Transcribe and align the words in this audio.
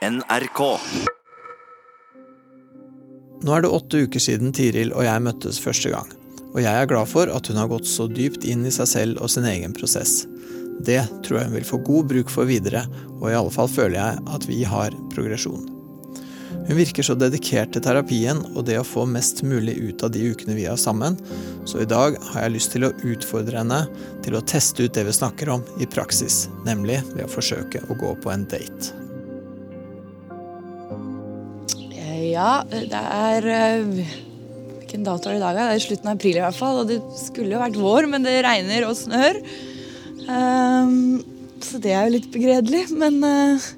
NRK. 0.00 0.60
Nå 3.44 3.52
er 3.52 3.60
det 3.60 3.68
åtte 3.68 3.98
uker 4.06 4.22
siden 4.22 4.54
Tiril 4.56 4.94
og 4.96 5.04
jeg 5.04 5.20
møttes 5.20 5.58
første 5.60 5.90
gang. 5.92 6.08
Og 6.54 6.62
jeg 6.64 6.72
er 6.72 6.88
glad 6.88 7.08
for 7.10 7.28
at 7.28 7.50
hun 7.50 7.58
har 7.60 7.68
gått 7.68 7.88
så 7.88 8.06
dypt 8.08 8.46
inn 8.48 8.64
i 8.64 8.72
seg 8.72 8.88
selv 8.88 9.20
og 9.20 9.28
sin 9.28 9.44
egen 9.50 9.74
prosess. 9.76 10.22
Det 10.80 11.02
tror 11.26 11.36
jeg 11.36 11.50
hun 11.50 11.58
vil 11.58 11.68
få 11.68 11.82
god 11.84 12.08
bruk 12.14 12.32
for 12.32 12.48
videre, 12.48 12.86
og 13.18 13.26
i 13.28 13.36
alle 13.36 13.52
fall 13.52 13.68
føler 13.68 13.98
jeg 13.98 14.22
at 14.38 14.46
vi 14.48 14.62
har 14.64 14.96
progresjon. 15.12 15.68
Hun 16.70 16.78
virker 16.78 17.04
så 17.04 17.18
dedikert 17.18 17.74
til 17.74 17.84
terapien 17.84 18.40
og 18.54 18.64
det 18.70 18.78
å 18.80 18.86
få 18.86 19.04
mest 19.04 19.44
mulig 19.44 19.76
ut 19.84 20.06
av 20.06 20.14
de 20.16 20.24
ukene 20.32 20.56
vi 20.56 20.64
har 20.64 20.80
sammen, 20.80 21.18
så 21.68 21.84
i 21.84 21.88
dag 21.88 22.16
har 22.30 22.46
jeg 22.46 22.56
lyst 22.56 22.72
til 22.72 22.88
å 22.88 22.94
utfordre 23.04 23.60
henne 23.60 23.82
til 24.24 24.38
å 24.38 24.42
teste 24.48 24.88
ut 24.88 24.96
det 24.96 25.04
vi 25.10 25.18
snakker 25.20 25.52
om 25.58 25.68
i 25.76 25.90
praksis, 25.92 26.46
nemlig 26.64 27.02
ved 27.12 27.26
å 27.28 27.30
forsøke 27.36 27.84
å 27.84 28.00
gå 28.00 28.16
på 28.24 28.32
en 28.32 28.48
date. 28.48 28.99
Ja, 32.30 32.62
det 32.70 32.94
er 32.94 33.46
øh, 33.50 34.00
Hvilken 34.80 35.04
dato 35.06 35.30
er 35.30 35.36
det 35.36 35.40
i 35.40 35.42
dag? 35.42 35.56
Det 35.56 35.64
er 35.66 35.82
slutten 35.84 36.10
av 36.10 36.16
april 36.16 36.38
i 36.38 36.42
hvert 36.44 36.58
fall. 36.58 36.80
Og 36.82 36.88
det 36.90 36.98
skulle 37.18 37.54
jo 37.54 37.62
vært 37.62 37.78
vår, 37.78 38.08
men 38.10 38.26
det 38.26 38.40
regner 38.46 38.86
og 38.88 38.96
snør. 38.98 39.38
Um, 40.30 41.20
så 41.62 41.78
det 41.82 41.92
er 41.94 42.06
jo 42.06 42.16
litt 42.16 42.30
begredelig. 42.34 42.88
Men 42.98 43.20
uh, 43.22 43.68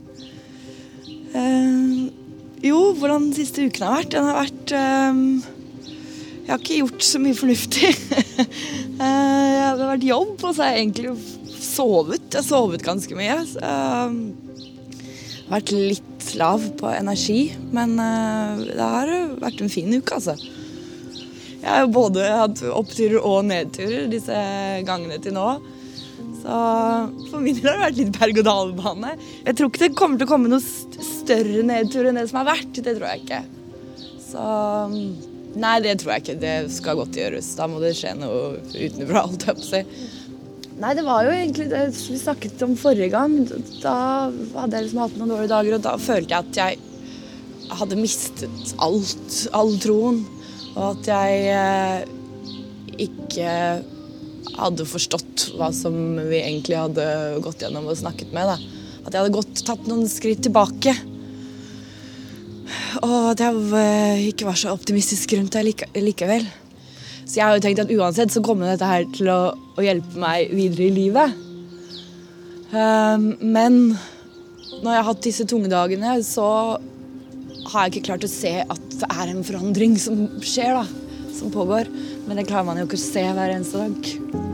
uh, 1.37 1.99
Jo, 2.65 2.81
hvordan 2.97 3.29
den 3.29 3.37
siste 3.37 3.67
uken 3.69 3.85
har 3.85 3.99
vært. 3.99 4.15
Den 4.15 4.31
har 4.31 4.41
vært 4.41 4.75
um, 4.79 5.23
Jeg 6.47 6.51
har 6.55 6.63
ikke 6.63 6.81
gjort 6.81 7.07
så 7.11 7.21
mye 7.21 7.41
fornuftig. 7.43 7.93
uh, 7.93 8.47
det 9.03 9.69
har 9.69 9.85
vært 9.85 10.09
jobb, 10.09 10.35
og 10.39 10.49
så 10.49 10.65
har 10.65 10.73
jeg 10.73 10.87
egentlig 10.87 11.17
sovet. 11.61 12.25
Jeg 12.31 12.41
har 12.41 12.49
sovet 12.49 12.89
ganske 12.89 13.21
mye. 13.21 13.37
Så, 13.53 13.77
vært 15.53 15.73
litt 15.75 16.33
lav 16.41 16.65
på 16.81 16.91
energi, 16.93 17.53
men 17.75 17.95
det 17.99 18.81
har 18.81 19.13
vært 19.43 19.63
en 19.63 19.73
fin 19.73 19.93
uke, 19.93 20.19
altså. 20.19 20.37
Jeg 21.63 21.71
har 21.71 21.85
jo 21.85 21.93
både 21.95 22.25
hatt 22.27 22.63
oppturer 22.75 23.21
og 23.23 23.45
nedturer 23.47 24.09
disse 24.11 24.39
gangene 24.87 25.21
til 25.23 25.37
nå. 25.37 25.47
Så 26.43 26.55
for 27.29 27.39
min 27.39 27.55
del 27.55 27.69
har 27.69 27.77
det 27.77 27.85
vært 27.85 28.01
litt 28.01 28.17
berg-og-dal-bane. 28.17 29.13
Jeg 29.47 29.59
tror 29.59 29.71
ikke 29.71 29.85
det 29.85 29.93
kommer 29.99 30.19
til 30.19 30.27
å 30.27 30.33
komme 30.33 30.51
noe 30.51 31.07
større 31.07 31.63
nedtur 31.69 32.09
enn 32.11 32.19
det 32.19 32.27
som 32.33 32.41
har 32.41 32.49
vært. 32.51 32.81
Det 32.83 32.97
tror 32.97 33.07
jeg 33.13 33.23
ikke. 33.23 33.45
Så 34.27 34.47
Nei, 35.53 35.75
det 35.85 35.99
tror 36.01 36.15
jeg 36.15 36.23
ikke. 36.25 36.39
Det 36.41 36.57
skal 36.73 36.97
godt 36.97 37.17
gjøres. 37.19 37.51
Da 37.59 37.67
må 37.69 37.81
det 37.83 37.93
skje 37.99 38.15
noe 38.17 38.57
utenfra, 38.73 39.27
holdt 39.27 39.47
jeg 39.47 39.59
på 39.59 39.65
å 39.65 39.69
si. 39.69 39.83
Nei, 40.83 40.97
det 40.99 41.05
var 41.07 41.23
jo 41.23 41.31
egentlig 41.31 41.69
det 41.71 41.83
vi 41.95 42.17
snakket 42.19 42.63
om 42.67 42.73
forrige 42.79 43.13
gang. 43.13 43.37
Da 43.85 43.95
hadde 44.33 44.75
jeg 44.75 44.89
liksom 44.89 45.03
hatt 45.05 45.15
noen 45.15 45.31
dårlige 45.31 45.53
dager, 45.53 45.77
og 45.77 45.85
da 45.85 45.93
følte 46.03 46.35
jeg 46.35 46.43
at 46.43 46.59
jeg 46.59 47.77
hadde 47.79 47.99
mistet 48.01 48.73
alt. 48.83 49.37
All 49.55 49.77
troen. 49.83 50.25
Og 50.73 50.83
at 50.89 51.11
jeg 51.13 51.45
eh, 51.53 53.05
ikke 53.07 53.53
hadde 54.59 54.89
forstått 54.89 55.53
hva 55.59 55.69
som 55.77 55.95
vi 56.19 56.41
egentlig 56.41 56.81
hadde 56.81 57.07
gått 57.45 57.63
gjennom 57.63 57.87
og 57.87 58.01
snakket 58.01 58.35
med. 58.35 58.51
Da. 58.51 58.59
At 59.05 59.15
jeg 59.15 59.21
hadde 59.23 59.37
gått, 59.37 59.63
tatt 59.63 59.87
noen 59.87 60.11
skritt 60.11 60.43
tilbake. 60.49 60.97
Og 63.07 63.31
at 63.37 63.45
jeg 63.45 63.63
eh, 63.79 64.27
ikke 64.33 64.51
var 64.51 64.59
så 64.59 64.75
optimistisk 64.75 65.37
rundt 65.39 65.55
det 65.55 65.63
like, 65.69 65.93
likevel. 65.95 66.51
Så 67.33 67.41
jeg 67.41 67.49
har 67.49 67.57
jo 67.57 67.63
tenkt 67.65 67.81
at 67.81 67.93
uansett 67.97 68.33
så 68.35 68.43
kommer 68.45 68.69
dette 68.69 68.85
her 68.85 69.07
til 69.17 69.31
å, 69.33 69.55
å 69.57 69.81
hjelpe 69.81 70.21
meg 70.21 70.51
videre 70.53 70.85
i 70.85 70.93
livet. 70.93 71.39
Um, 72.77 73.31
men 73.41 73.79
når 74.83 74.91
jeg 74.91 74.99
har 74.99 75.09
hatt 75.09 75.25
disse 75.25 75.49
tunge 75.49 75.73
dagene, 75.73 76.19
så 76.29 76.47
har 77.73 77.87
jeg 77.87 77.95
ikke 77.95 78.07
klart 78.11 78.29
å 78.29 78.33
se 78.35 78.59
at 78.61 78.87
det 79.01 79.09
er 79.09 79.33
en 79.33 79.45
forandring 79.49 79.97
som 79.97 80.27
skjer, 80.45 80.77
da. 80.77 80.85
Som 81.33 81.49
pågår. 81.55 81.89
Men 82.29 82.37
det 82.37 82.51
klarer 82.53 82.69
man 82.69 82.83
jo 82.83 82.85
ikke 82.85 83.01
å 83.01 83.07
se 83.09 83.25
hver 83.33 83.57
eneste 83.57 83.81
dag. 83.81 84.52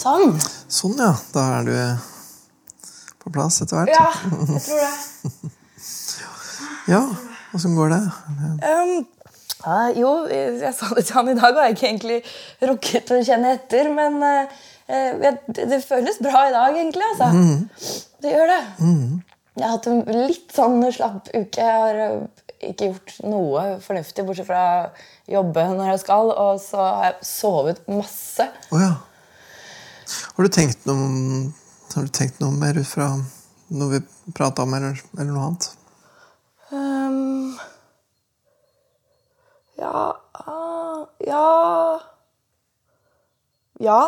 Sånn. 0.00 0.36
Sånn, 0.72 0.96
ja. 1.00 1.12
Da 1.34 1.46
er 1.58 1.68
du 1.68 1.74
på 3.20 3.32
plass 3.34 3.60
etter 3.60 3.82
hvert. 3.82 3.92
Ja, 3.92 4.08
jeg 4.54 4.62
tror 4.64 4.84
det. 4.86 5.50
Ja, 6.90 7.00
åssen 7.54 7.76
går 7.76 7.92
det? 7.92 8.00
Um, 8.64 8.94
ja, 9.60 9.78
jo, 9.94 10.12
jeg 10.32 10.72
sa 10.74 10.88
det 10.96 11.04
til 11.06 11.18
han 11.18 11.28
i 11.30 11.36
dag, 11.36 11.52
og 11.52 11.60
jeg 11.60 11.66
har 11.66 11.76
ikke 11.76 11.88
egentlig 11.90 12.18
rukket 12.70 13.12
å 13.14 13.20
kjenne 13.26 13.52
etter. 13.58 13.90
Men 13.94 14.16
uh, 14.24 14.64
det, 15.20 15.34
det, 15.60 15.82
føles 15.84 16.18
bra 16.24 16.46
i 16.48 16.54
dag, 16.54 16.78
egentlig. 16.78 17.04
altså. 17.12 17.28
Mm. 17.36 18.06
Det 18.24 18.32
gjør 18.34 18.50
det. 18.54 18.60
Mm. 18.80 19.20
Jeg 19.58 19.66
har 19.66 19.76
hatt 19.76 19.90
en 19.90 20.02
litt 20.16 20.56
sånn 20.56 20.82
slapp 20.96 21.28
uke. 21.34 21.60
Jeg 21.60 21.84
har 21.84 22.00
uh, 22.00 22.48
ikke 22.70 22.90
gjort 22.90 23.14
noe 23.28 23.66
fornuftig, 23.84 24.24
bortsett 24.26 24.48
fra 24.48 24.64
jobbe 25.30 25.68
når 25.76 25.92
jeg 25.92 26.02
skal. 26.06 26.32
Og 26.32 26.58
så 26.64 26.80
har 26.88 27.06
jeg 27.10 27.30
sovet 27.30 27.84
masse. 27.92 28.48
Oh, 28.72 28.80
ja. 28.80 28.96
Har 30.36 30.46
du 30.46 30.52
tenkt 30.52 30.86
noe, 30.88 31.08
har 31.94 32.06
du 32.06 32.12
tenkt 32.14 32.40
noe 32.42 32.54
mer 32.54 32.78
ut 32.78 32.88
fra 32.88 33.12
noe 33.70 33.90
vi 33.92 34.00
prata 34.34 34.64
om, 34.66 34.74
eller, 34.74 35.00
eller, 35.18 35.32
noe 35.32 35.48
annet? 35.48 35.68
Um, 36.70 37.58
ja 39.80 40.04
uh, 40.44 41.02
Ja 41.26 41.46
Ja, 43.80 44.00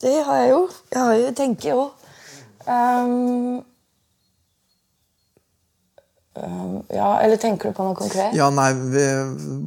det 0.00 0.16
har 0.24 0.42
jeg 0.42 0.50
jo. 0.50 0.60
Jeg 0.92 1.00
har 1.02 1.16
jo, 1.20 1.32
tenker 1.36 1.68
jo. 1.70 1.82
Um, 2.66 3.64
ja, 6.88 7.10
Eller 7.20 7.36
tenker 7.40 7.70
du 7.70 7.76
på 7.76 7.84
noe 7.86 7.96
konkret? 7.96 8.34
Ja, 8.36 8.48
nei, 8.54 8.70
vi, 8.76 9.04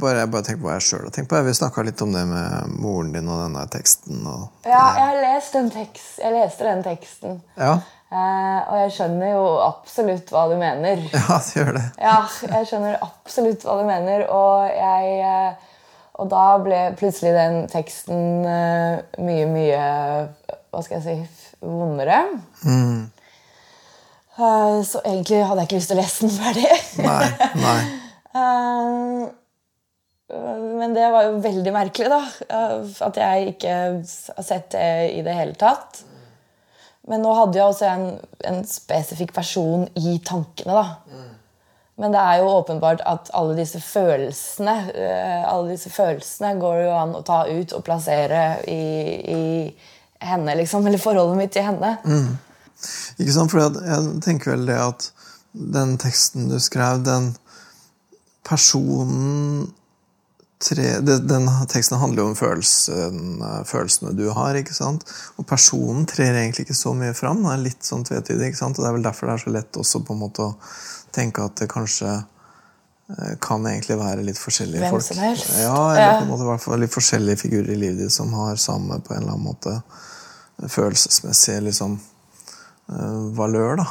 bare, 0.02 0.24
Jeg 0.24 0.32
bare 0.34 0.46
tenker 0.46 0.62
på 0.62 0.70
hva 0.70 0.76
jeg 0.78 0.88
sjøl 0.88 1.06
har 1.08 1.14
tenkt 1.16 1.32
på. 1.32 1.40
Vi 1.46 1.56
snakka 1.58 1.86
litt 1.88 2.02
om 2.06 2.14
det 2.14 2.26
med 2.30 2.76
moren 2.80 3.14
din 3.16 3.30
og 3.30 3.44
denne 3.46 3.64
teksten. 3.74 4.20
Og, 4.30 4.50
ja, 4.68 4.84
jeg 4.98 5.08
har 5.08 5.22
lest 5.24 5.58
den 5.58 5.72
tekst, 5.74 6.20
jeg 6.22 6.36
leste 6.36 6.68
den 6.70 6.84
teksten. 6.86 7.40
Ja. 7.58 7.80
Eh, 8.10 8.62
og 8.66 8.78
jeg 8.84 8.94
skjønner 8.96 9.36
jo 9.36 9.44
absolutt 9.62 10.32
hva 10.34 10.48
du 10.50 10.56
mener. 10.58 11.04
Ja, 11.14 11.42
du 11.46 11.52
gjør 11.60 11.76
det. 11.78 11.86
ja, 12.02 12.16
jeg 12.56 12.70
skjønner 12.72 13.02
absolutt 13.06 13.66
hva 13.68 13.76
du 13.82 13.86
mener, 13.90 14.26
og 14.34 14.66
jeg 14.74 15.20
uh, 15.26 15.68
Og 16.20 16.32
da 16.32 16.46
ble 16.64 16.80
plutselig 17.00 17.36
den 17.36 17.62
teksten 17.72 18.42
uh, 18.44 18.98
mye, 19.24 19.46
mye 19.48 19.84
Hva 20.74 20.82
skal 20.84 21.00
jeg 21.00 21.06
si 21.06 21.48
vondere. 21.62 22.24
Mm. 22.66 23.10
Eh, 24.40 24.84
så 24.84 25.02
egentlig 25.04 25.42
hadde 25.44 25.64
jeg 25.64 25.68
ikke 25.68 25.80
lyst 25.80 25.92
til 25.92 25.98
å 25.98 26.00
lese 26.00 26.26
den 26.26 26.38
ferdig. 26.38 26.72
Nei, 27.04 27.26
nei. 27.66 27.82
Eh, 30.30 30.76
men 30.78 30.92
det 30.94 31.08
var 31.10 31.24
jo 31.26 31.40
veldig 31.42 31.72
merkelig, 31.74 32.06
da. 32.12 32.20
Eh, 32.54 32.92
at 33.02 33.16
jeg 33.18 33.48
ikke 33.56 33.72
har 33.74 34.46
sett 34.46 34.68
det 34.76 34.84
i 35.16 35.24
det 35.26 35.34
hele 35.34 35.58
tatt. 35.58 36.04
Men 37.10 37.24
nå 37.26 37.32
hadde 37.34 37.58
jeg 37.58 37.66
også 37.66 37.88
en, 37.90 38.04
en 38.46 38.60
spesifikk 38.70 39.34
person 39.34 39.88
i 39.98 40.20
tankene, 40.22 40.76
da. 40.78 41.24
Men 41.98 42.14
det 42.14 42.22
er 42.22 42.44
jo 42.44 42.52
åpenbart 42.60 43.02
at 43.10 43.32
alle 43.36 43.58
disse 43.58 43.82
følelsene 43.82 44.76
alle 45.50 45.74
disse 45.74 45.90
følelsene 45.92 46.54
går 46.62 46.84
jo 46.86 46.94
an 47.00 47.18
å 47.18 47.26
ta 47.26 47.42
ut 47.50 47.74
og 47.74 47.84
plassere 47.90 48.44
i, 48.70 48.84
i 49.34 49.42
henne, 50.30 50.60
liksom. 50.62 50.86
Eller 50.86 51.02
forholdet 51.02 51.42
mitt 51.42 51.58
til 51.58 51.66
henne. 51.66 51.96
Mm. 52.06 52.38
Ikke 53.20 53.36
sant? 53.36 53.52
For 53.52 53.60
jeg 53.62 54.22
tenker 54.26 54.56
vel 54.56 54.68
det 54.70 54.80
at 54.80 55.10
den 55.54 55.98
teksten 56.02 56.50
du 56.50 56.60
skrev, 56.62 57.04
den 57.04 57.34
personen 58.48 59.70
tre, 60.60 61.00
Den 61.00 61.48
teksten 61.72 62.00
handler 62.02 62.24
jo 62.24 62.32
om 62.34 62.36
følelsen, 62.36 63.44
følelsene 63.66 64.12
du 64.18 64.26
har. 64.36 64.58
ikke 64.60 64.76
sant? 64.76 65.06
Og 65.38 65.48
personen 65.48 66.06
trer 66.10 66.36
egentlig 66.36 66.68
ikke 66.68 66.76
så 66.76 66.94
mye 66.94 67.14
fram. 67.16 67.44
Den 67.44 67.54
er 67.54 67.64
litt 67.64 67.86
sånn 67.88 68.04
tvetydig. 68.04 68.52
ikke 68.52 68.60
sant? 68.60 68.80
Og 68.80 68.84
Det 68.84 68.90
er 68.90 68.98
vel 68.98 69.08
derfor 69.08 69.28
det 69.28 69.38
er 69.38 69.46
så 69.46 69.56
lett 69.56 69.80
også 69.80 70.04
på 70.04 70.18
en 70.18 70.24
måte 70.26 70.44
å 70.44 70.58
tenke 71.16 71.46
at 71.46 71.56
det 71.64 71.70
kanskje 71.72 72.12
eh, 72.12 73.34
kan 73.42 73.66
egentlig 73.72 73.98
være 74.02 74.28
litt 74.28 74.38
forskjellige 74.42 74.84
Hvem 74.84 74.98
folk. 74.98 75.08
Som 75.08 75.24
helst. 75.24 75.56
Ja, 75.64 75.80
eller 75.96 76.20
på 76.20 76.28
en 76.28 76.34
måte 76.34 76.44
i 76.44 76.52
hvert 76.52 76.68
fall 76.68 76.84
litt 76.84 76.98
forskjellige 76.98 77.44
figurer 77.46 77.74
i 77.74 77.80
livet 77.80 78.04
ditt 78.04 78.18
som 78.20 78.36
har 78.36 78.60
samme 78.60 79.00
på 79.00 79.16
en 79.16 79.24
eller 79.24 79.38
annen 79.38 79.48
måte 79.48 79.80
følelsesmessig 80.60 81.62
liksom, 81.70 81.96
Eh, 81.96 82.09
valør. 83.38 83.82
da. 83.82 83.88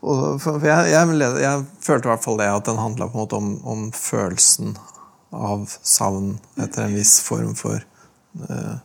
For 0.00 0.64
jeg, 0.64 0.92
jeg, 0.92 1.16
jeg, 1.42 1.64
følte 1.84 2.08
i 2.08 2.12
hvert 2.12 2.24
fall 2.24 2.38
det 2.40 2.48
at 2.52 2.68
den 2.68 2.80
handla 2.80 3.08
om, 3.12 3.50
om, 3.68 3.88
følelsen 3.92 4.76
av 5.30 5.66
savn 5.68 6.38
etter 6.60 6.86
en 6.86 6.96
viss 6.96 7.20
form 7.22 7.52
for 7.58 7.82
uh, 8.48 8.76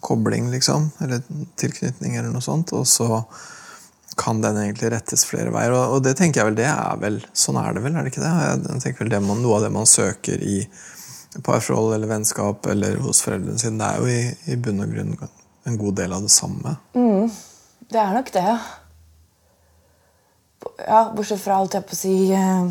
kobling, 0.00 0.50
liksom. 0.52 0.90
Eller 1.04 1.22
tilknytning, 1.60 2.16
eller 2.16 2.32
noe 2.32 2.44
sånt. 2.44 2.72
Og 2.76 2.86
så 2.88 3.22
kan 4.16 4.42
den 4.42 4.58
egentlig 4.60 4.92
rettes 4.92 5.24
flere 5.28 5.52
veier. 5.54 5.74
Og, 5.76 5.96
og 5.96 6.04
det 6.04 6.16
tenker 6.18 6.42
jeg 6.42 6.50
vel, 6.50 6.58
det 6.58 6.68
er 6.68 6.98
vel 7.00 7.20
Sånn 7.32 7.60
er 7.60 7.76
det 7.76 7.84
vel, 7.84 7.96
er 7.96 8.04
det 8.04 8.12
ikke 8.12 8.24
det? 8.24 8.32
Jeg 8.42 8.82
tenker 8.84 9.04
vel 9.04 9.14
det 9.14 9.22
man, 9.24 9.40
Noe 9.44 9.60
av 9.60 9.66
det 9.66 9.72
man 9.72 9.88
søker 9.88 10.42
i 10.44 10.58
parforhold 11.44 11.94
eller 11.96 12.10
vennskap 12.10 12.66
eller 12.68 12.98
hos 13.00 13.22
foreldrene 13.24 13.56
sine, 13.56 13.78
det 13.80 13.86
er 13.88 14.02
jo 14.02 14.10
i, 14.12 14.52
i 14.52 14.58
bunn 14.60 14.84
og 14.84 14.92
grunn 14.92 15.14
en 15.64 15.78
god 15.80 15.96
del 16.02 16.12
av 16.12 16.26
det 16.26 16.32
samme. 16.34 16.74
Det 17.88 18.00
er 18.02 18.12
nok 18.18 18.32
det. 18.34 18.44
Ja, 18.44 18.81
Bortsett 21.16 21.40
fra 21.42 21.56
alt 21.60 21.74
jeg 21.76 21.84
på 21.86 21.94
å 21.94 21.98
si 21.98 22.32
eh, 22.34 22.62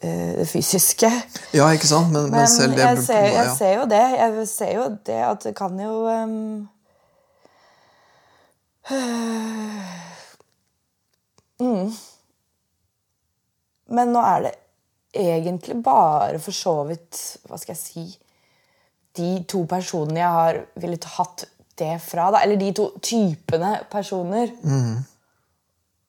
eh, 0.00 0.32
det 0.40 0.46
fysiske. 0.48 1.10
Ja, 1.56 1.68
ikke 1.74 1.88
sant? 1.90 2.12
Men, 2.12 2.22
men, 2.30 2.40
Men 2.40 2.48
selv 2.50 2.76
det 2.76 2.84
jeg, 2.86 2.98
ser, 3.06 3.24
jeg 3.28 3.46
ja. 3.48 3.54
ser 3.58 3.72
jo 3.78 3.84
det. 3.90 4.04
Jeg 4.18 4.48
ser 4.50 4.72
jo 4.78 4.84
det 5.08 5.20
at 5.28 5.40
det 5.48 5.54
kan 5.58 5.72
jo 5.80 5.94
um, 6.08 6.68
mm. 11.64 11.88
Men 13.94 14.12
nå 14.12 14.20
er 14.24 14.38
det 14.44 14.54
egentlig 15.14 15.76
bare 15.84 16.38
for 16.42 16.52
så 16.56 16.84
vidt 16.88 17.38
Hva 17.46 17.56
skal 17.60 17.74
jeg 17.76 17.80
si 17.80 18.04
De 19.16 19.30
to 19.48 19.62
personene 19.70 20.20
jeg 20.20 20.32
har 20.38 20.54
villet 20.82 21.04
hatt 21.16 21.44
det 21.78 21.96
fra. 22.02 22.30
Da. 22.30 22.38
Eller 22.44 22.58
de 22.60 22.70
to 22.76 22.92
typene 23.02 23.80
personer. 23.90 24.52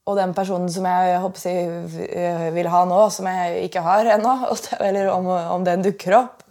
Og 0.05 0.17
den 0.19 0.35
personen 0.37 0.69
som 0.69 0.85
jeg, 0.85 1.17
håper 1.23 1.45
jeg 1.49 2.53
vil 2.53 2.69
ha 2.69 2.83
nå, 2.85 2.99
som 3.09 3.25
jeg 3.29 3.65
ikke 3.69 3.81
har 3.85 4.11
ennå. 4.17 4.35
Eller 4.85 5.09
om, 5.13 5.29
om 5.57 5.65
den 5.65 5.85
dukker 5.85 6.19
opp. 6.19 6.43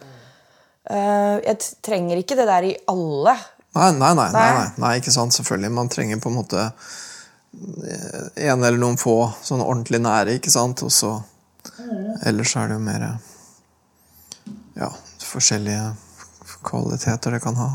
Eh, 0.91 1.37
jeg 1.47 1.61
trenger 1.85 2.21
ikke 2.21 2.37
det 2.41 2.49
der 2.51 2.67
i 2.67 2.75
alle. 2.91 3.37
Nei, 3.75 3.91
nei, 3.99 4.13
nei, 4.15 4.29
nei, 4.35 4.67
Nei. 4.79 4.93
ikke 5.01 5.15
sant, 5.15 5.35
selvfølgelig. 5.35 5.71
Man 5.75 5.91
trenger 5.91 6.21
på 6.23 6.31
en 6.31 6.37
måte 6.39 6.65
eh, 6.67 8.27
en 8.51 8.59
eller 8.59 8.79
noen 8.79 8.99
få 9.01 9.17
sånn 9.43 9.63
ordentlig 9.65 10.03
nære, 10.05 10.37
ikke 10.39 10.53
sant, 10.55 10.83
og 10.87 10.93
så 10.95 11.17
Ellers 12.29 12.53
er 12.61 12.69
det 12.69 12.77
jo 12.77 12.83
mer 12.85 13.03
ja, 14.77 14.91
forskjellige 15.25 15.95
kvaliteter 16.67 17.35
det 17.35 17.41
kan 17.43 17.57
ha. 17.57 17.69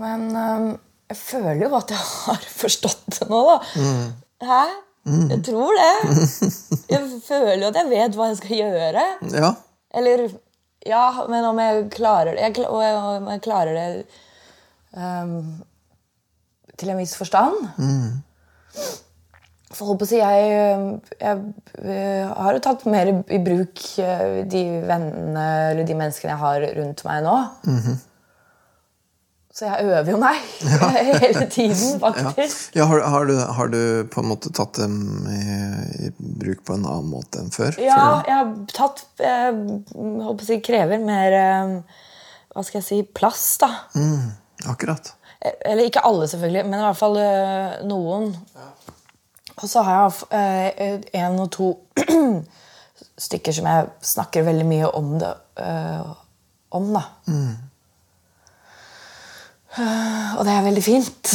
Men 0.00 0.24
eh, 0.36 0.66
jeg 1.10 1.18
føler 1.18 1.64
jo 1.66 1.74
at 1.78 1.90
jeg 1.90 2.04
har 2.04 2.46
forstått 2.62 3.18
det 3.18 3.28
nå, 3.30 3.42
da. 3.48 3.58
Hæ? 4.46 4.62
Jeg 5.30 5.40
tror 5.48 5.74
det. 5.80 5.92
Jeg 6.90 7.06
føler 7.24 7.62
jo 7.64 7.70
at 7.70 7.78
jeg 7.80 7.90
vet 7.90 8.16
hva 8.18 8.30
jeg 8.30 8.40
skal 8.42 8.56
gjøre. 8.60 9.04
Ja, 9.34 9.52
Eller 9.94 10.28
Ja, 10.86 11.26
men 11.28 11.44
om 11.44 11.58
jeg 11.60 11.90
klarer 11.92 12.36
det 12.36 12.40
jeg, 12.46 12.66
om 12.68 13.26
jeg 13.28 13.40
klarer 13.44 13.74
det 13.76 14.04
um, 14.96 15.62
til 16.78 16.92
en 16.92 17.00
viss 17.00 17.16
forstand. 17.16 17.58
For 19.70 19.90
holdt 19.90 20.00
på 20.00 20.06
å 20.06 20.10
si, 20.10 20.18
jeg, 20.18 20.46
jeg, 21.20 21.42
jeg, 21.84 22.30
har 22.32 22.56
jo 22.56 22.62
tatt 22.64 22.86
mer 22.90 23.10
i 23.12 23.40
bruk 23.44 23.82
eh, 24.02 24.40
de 24.50 24.62
vennene 24.88 25.44
eller 25.70 25.86
de 25.86 25.98
menneskene 25.98 26.32
jeg 26.32 26.42
har 26.42 26.64
rundt 26.80 27.04
meg 27.06 27.20
nå. 27.28 27.36
Så 29.60 29.68
jeg 29.68 29.90
øver 29.92 30.06
jo 30.08 30.16
meg 30.16 30.38
hele 31.20 31.42
tiden, 31.52 31.98
faktisk. 32.00 32.70
ja 32.72 32.86
har, 32.88 33.02
har, 33.12 33.26
du, 33.28 33.34
har 33.36 33.68
du 33.68 33.80
på 34.08 34.22
en 34.22 34.30
måte 34.30 34.48
tatt 34.56 34.78
dem 34.80 34.94
i, 35.28 35.40
i 36.06 36.08
bruk 36.16 36.62
på 36.64 36.78
en 36.78 36.86
annen 36.88 37.10
måte 37.12 37.42
enn 37.42 37.52
før? 37.52 37.76
Ja, 37.76 38.22
jeg 38.24 38.38
har 38.38 38.54
tatt 38.72 39.04
Jeg 39.20 39.52
holdt 39.52 40.40
på 40.40 40.46
å 40.46 40.48
si 40.48 40.58
krever 40.64 41.04
mer 41.04 41.36
eh, 41.36 41.74
Hva 42.54 42.64
skal 42.64 42.80
jeg 42.80 42.86
si 42.88 43.02
plass, 43.04 43.44
da. 43.60 43.68
Mm, 44.00 44.32
akkurat. 44.72 45.12
Eller 45.44 45.90
ikke 45.90 46.06
alle, 46.08 46.24
selvfølgelig, 46.32 46.64
men 46.64 46.80
i 46.80 46.86
hvert 46.86 47.02
fall 47.02 47.20
eh, 47.20 47.76
noen. 47.84 48.32
Og 49.60 49.68
så 49.68 49.84
har 49.84 50.08
jeg 50.08 51.04
én 51.12 51.20
en 51.20 51.42
og 51.44 51.52
to 51.52 51.74
stykker 53.28 53.60
som 53.60 53.68
jeg 53.68 53.92
snakker 54.16 54.48
veldig 54.48 54.70
mye 54.72 54.88
om 54.96 55.18
det 55.20 55.34
eh, 55.60 56.14
om, 56.80 56.94
da. 56.96 57.04
Eh, 57.28 57.69
og 60.38 60.46
det 60.46 60.54
er 60.54 60.64
veldig 60.66 60.82
fint. 60.84 61.34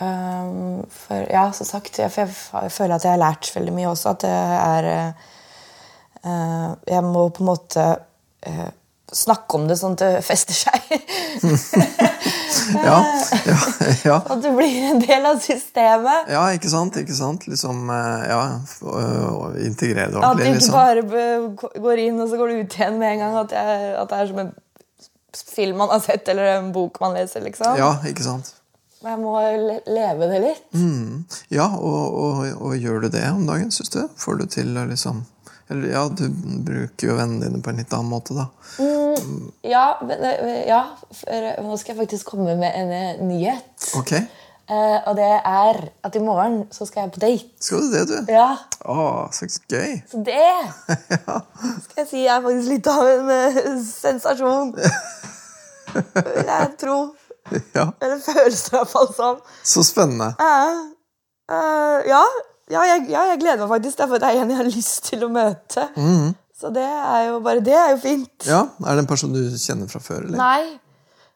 Um, 0.00 0.86
for 0.88 1.26
ja, 1.28 1.50
som 1.52 1.66
sagt, 1.68 1.98
jeg, 1.98 2.10
jeg, 2.16 2.28
føler 2.72 2.94
at 2.94 3.04
jeg 3.04 3.12
har 3.12 3.20
lært 3.20 3.50
veldig 3.52 3.74
mye 3.76 3.90
også. 3.90 4.14
At 4.14 4.22
det 4.24 4.30
er 4.32 4.88
eh, 6.24 6.70
Jeg 6.88 7.02
må 7.04 7.28
på 7.28 7.44
en 7.44 7.50
måte 7.50 7.84
uh, 8.48 8.70
snakke 9.12 9.58
om 9.58 9.66
det 9.68 9.76
sånn 9.76 9.98
at 9.98 10.04
det 10.06 10.24
fester 10.24 10.56
seg. 10.56 10.80
Ja, 12.70 12.96
ja, 13.46 13.56
ja. 14.04 14.16
At 14.32 14.42
du 14.42 14.48
blir 14.54 14.90
en 14.90 15.00
del 15.02 15.24
av 15.26 15.38
systemet. 15.42 16.28
ja 16.30 16.42
ikke 16.54 16.70
sant? 16.70 16.96
ikke 17.00 17.14
sant? 17.14 17.46
Liksom, 17.50 17.88
ja, 17.90 18.40
integrere 19.64 20.10
det 20.12 20.22
At 20.22 20.38
du 20.38 20.44
ikke 20.44 20.58
Liksom. 20.58 20.74
bare 20.76 21.72
går 21.86 22.02
inn 22.04 22.20
og 22.22 22.30
så 22.30 22.38
går 22.38 22.52
du 22.52 22.60
ut 22.60 22.76
igjen 22.78 22.98
med 23.00 23.14
en 23.14 23.22
gang. 23.24 23.38
At, 23.42 23.54
jeg, 23.54 23.94
at 24.02 24.12
det 24.12 24.18
er 24.20 24.30
som 24.30 24.42
en 24.44 24.52
film 25.36 25.78
man 25.78 25.88
har 25.92 26.00
sett, 26.00 26.28
eller 26.28 26.56
en 26.56 26.72
bok 26.72 27.00
man 27.00 27.14
leser. 27.14 27.40
liksom. 27.44 27.76
Ja, 27.78 27.94
ikke 28.06 28.26
sant? 28.26 28.54
Men 29.00 29.14
jeg 29.14 29.20
må 29.22 29.34
le 29.40 29.76
leve 29.88 30.26
det 30.28 30.40
litt. 30.44 30.64
Mm. 30.76 31.22
Ja, 31.48 31.70
og, 31.72 32.16
og, 32.20 32.40
og 32.60 32.74
gjør 32.76 33.06
du 33.06 33.12
det 33.14 33.24
om 33.32 33.46
dagen, 33.48 33.70
syns 33.72 33.92
du? 33.94 34.02
Får 34.20 34.42
du 34.42 34.48
til 34.52 34.76
å 34.76 34.84
liksom 34.90 35.22
Eller 35.70 35.94
ja, 35.94 36.02
du 36.10 36.26
bruker 36.66 37.08
jo 37.08 37.16
vennene 37.16 37.46
dine 37.46 37.62
på 37.64 37.70
en 37.70 37.80
litt 37.80 37.94
annen 37.96 38.10
måte, 38.10 38.34
da. 38.36 38.48
Ja, 39.64 39.84
men, 40.02 40.24
eh, 40.26 40.64
ja 40.68 40.82
for 41.14 41.62
nå 41.62 41.78
skal 41.78 41.94
jeg 41.94 42.00
faktisk 42.02 42.32
komme 42.34 42.56
med 42.58 42.74
en 42.74 42.90
eh, 42.92 43.22
nyhet. 43.22 43.86
Ok, 43.96 44.16
Eh, 44.70 44.98
og 45.10 45.16
det 45.18 45.26
er 45.26 45.78
at 46.06 46.14
i 46.14 46.20
morgen 46.22 46.60
så 46.70 46.86
skal 46.86 47.02
jeg 47.08 47.12
på 47.16 47.20
date. 47.24 47.46
skal 47.60 47.80
du 47.82 47.88
det, 47.90 48.02
du? 48.06 48.30
Ja, 48.30 48.52
Å, 48.86 49.06
så 49.34 49.48
gøy! 49.66 49.96
Så 50.06 50.20
det 50.22 50.44
skal 51.84 52.04
jeg 52.04 52.06
si 52.10 52.20
er 52.30 52.38
faktisk 52.44 52.68
litt 52.70 52.86
av 52.92 53.08
en 53.10 53.32
uh, 53.34 53.80
sensasjon. 53.82 54.70
Vil 54.76 56.52
jeg 56.52 56.68
tro. 56.84 57.00
Ja, 57.74 57.88
Eller 58.04 58.20
føles 58.22 58.60
det 58.68 58.70
i 58.70 58.76
hvert 58.76 58.90
fall 58.92 59.08
som. 59.16 59.38
Så 59.66 59.82
spennende. 59.82 60.28
Eh, 60.38 60.76
eh, 61.50 62.04
ja, 62.06 62.20
ja, 62.70 62.82
jeg, 62.92 63.08
ja, 63.10 63.24
jeg 63.32 63.40
gleder 63.40 63.64
meg 63.64 63.72
faktisk. 63.72 63.96
Det 63.98 64.04
er 64.04 64.10
for 64.12 64.22
det 64.22 64.28
er 64.28 64.42
en 64.44 64.52
jeg 64.52 64.58
har 64.60 64.68
lyst 64.68 65.08
til 65.08 65.24
å 65.26 65.30
møte. 65.34 65.86
Så 66.60 66.70
det 66.76 66.84
er 66.84 67.24
jo 67.30 67.40
bare 67.42 67.64
det 67.64 67.74
er 67.74 67.88
jo 67.96 67.98
fint. 68.04 68.46
Ja, 68.46 68.60
Er 68.84 69.00
det 69.00 69.02
en 69.02 69.10
person 69.10 69.34
du 69.34 69.40
kjenner 69.58 69.90
fra 69.90 69.98
før? 70.04 70.28
eller? 70.28 70.38
Nei, 70.38 70.78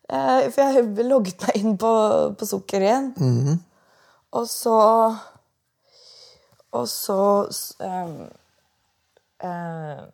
for 0.09 0.61
jeg 0.61 1.07
logget 1.09 1.47
meg 1.47 1.61
inn 1.61 1.79
på, 1.81 1.93
på 2.37 2.49
sukker 2.49 2.85
igjen. 2.85 3.07
Og 4.35 4.49
så 4.51 4.79
Og 6.75 6.89
så 6.91 7.19
ehm, 7.87 8.27
eh, 9.47 10.05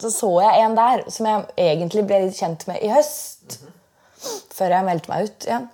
Så 0.00 0.10
så 0.12 0.30
jeg 0.44 0.64
en 0.64 0.76
der 0.76 1.02
som 1.12 1.26
jeg 1.26 1.44
egentlig 1.56 2.06
ble 2.08 2.22
litt 2.26 2.38
kjent 2.38 2.66
med 2.68 2.80
i 2.84 2.92
høst. 2.92 3.58
Før 4.54 4.76
jeg 4.76 4.86
meldte 4.86 5.12
meg 5.12 5.28
ut 5.28 5.48
igjen. 5.48 5.68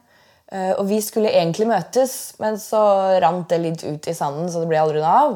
Uh, 0.46 0.72
og 0.78 0.84
vi 0.86 1.00
skulle 1.02 1.32
egentlig 1.34 1.66
møtes, 1.66 2.12
men 2.38 2.54
så 2.62 2.78
rant 3.18 3.48
det 3.50 3.56
litt 3.58 3.82
ut 3.82 4.04
i 4.06 4.12
sanden, 4.14 4.46
så 4.46 4.60
det 4.62 4.68
ble 4.70 4.78
aldri 4.78 5.00
noe 5.02 5.14
av. 5.24 5.32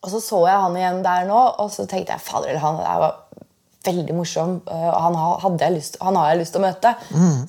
Og 0.00 0.12
så 0.12 0.20
så 0.20 0.40
jeg 0.44 0.64
han 0.64 0.76
igjen 0.76 1.00
der 1.04 1.24
nå, 1.28 1.38
og 1.60 1.70
så 1.72 1.86
tenkte 1.88 2.12
jeg 2.12 2.24
fader, 2.26 2.50
eller 2.50 2.60
han 2.60 2.76
det 2.82 2.84
her 2.90 3.00
var 3.00 3.14
veldig 3.86 4.14
morsom. 4.16 4.58
eh, 4.70 4.88
Og 4.90 4.98
han, 5.06 5.20
hadde 5.44 5.64
jeg 5.68 5.76
lyst, 5.78 5.96
han 6.00 6.16
har 6.20 6.32
jeg 6.34 6.42
lyst 6.42 6.52
til 6.56 6.60
å 6.62 6.66
møte. 6.66 6.94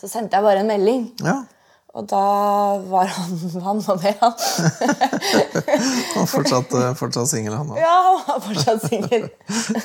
Så 0.01 0.07
sendte 0.11 0.37
jeg 0.37 0.43
bare 0.47 0.59
en 0.63 0.71
melding. 0.71 1.09
Ja, 1.25 1.41
Og 1.93 2.05
da 2.07 2.21
var 2.87 3.09
han, 3.11 3.31
han 3.65 3.79
var 3.83 3.97
med, 3.99 4.15
han. 4.21 4.31
Han 6.15 6.27
fortsatt, 6.31 6.71
eh, 6.79 6.93
fortsatt 6.95 7.27
singel, 7.31 7.53
han 7.57 7.67
òg. 7.73 7.79
Ja, 7.81 7.95
han 8.05 8.21
var 8.29 8.39
fortsatt 8.45 8.85
singel. 8.87 9.25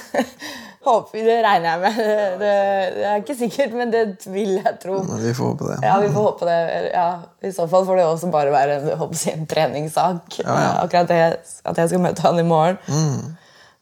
Håper 0.87 1.25
Det 1.26 1.37
regner 1.43 1.67
jeg 1.73 1.81
med. 1.83 1.97
Det, 1.99 2.50
det, 2.95 3.07
er 3.11 3.23
ikke 3.25 3.35
sikkert, 3.41 3.73
men 3.75 3.91
det 3.91 4.05
vil 4.31 4.53
jeg 4.61 4.75
tro. 4.85 5.00
Vi 5.19 5.33
får 5.35 5.49
håpe 5.50 5.71
det. 5.73 5.79
Ja, 5.83 5.97
vi 6.05 6.11
får 6.15 6.26
håpe 6.29 6.47
det. 6.47 6.59
Ja, 6.95 7.07
I 7.43 7.50
så 7.57 7.67
fall 7.73 7.87
får 7.88 7.99
det 7.99 8.05
også 8.07 8.31
bare 8.31 8.53
være 8.55 8.76
en, 8.95 9.15
si, 9.19 9.33
en 9.35 9.47
treningssak. 9.50 10.38
Ja, 10.45 10.55
ja. 10.62 10.71
Akkurat 10.85 11.11
det 11.11 11.19
at 11.67 11.83
jeg 11.83 11.91
skal 11.91 12.05
møte 12.07 12.23
han 12.23 12.38
i 12.38 12.47
morgen. 12.47 12.79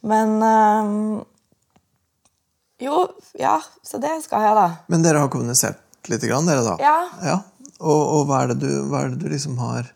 Men 0.05 0.35
øhm, 0.49 1.21
Jo, 2.83 3.05
ja, 3.39 3.61
så 3.87 3.99
det 4.03 4.17
skal 4.25 4.43
jeg, 4.43 4.55
da. 4.59 4.67
Men 4.91 5.03
dere 5.07 5.21
har 5.23 5.29
kommunisert 5.33 5.79
litt, 6.11 6.25
grann, 6.27 6.47
dere, 6.49 6.65
da? 6.67 6.75
Ja. 7.23 7.39
Og, 7.81 8.01
og 8.19 8.27
hva, 8.29 8.43
er 8.45 8.55
det 8.55 8.61
du, 8.67 8.71
hva 8.91 9.05
er 9.05 9.13
det 9.15 9.23
du 9.23 9.29
liksom 9.33 9.59
har 9.63 9.91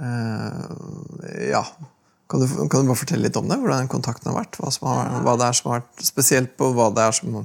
eh, 0.00 1.48
Ja. 1.52 1.64
Kan 2.28 2.42
du, 2.42 2.46
kan 2.68 2.82
du 2.84 2.90
bare 2.90 2.98
fortelle 3.00 3.24
litt 3.24 3.36
om 3.40 3.46
det? 3.48 3.56
Hvordan 3.56 3.86
kontakten 3.88 4.28
har 4.28 4.34
vært? 4.42 4.58
Hva, 4.60 4.68
har, 4.84 5.14
hva 5.24 5.32
det 5.40 5.46
er 5.46 5.56
som 5.56 5.70
har 5.70 5.78
vært 5.80 6.02
spesielt 6.04 6.50
på 6.60 6.66
hva 6.76 6.90
det 6.92 7.06
er 7.06 7.14
som 7.16 7.38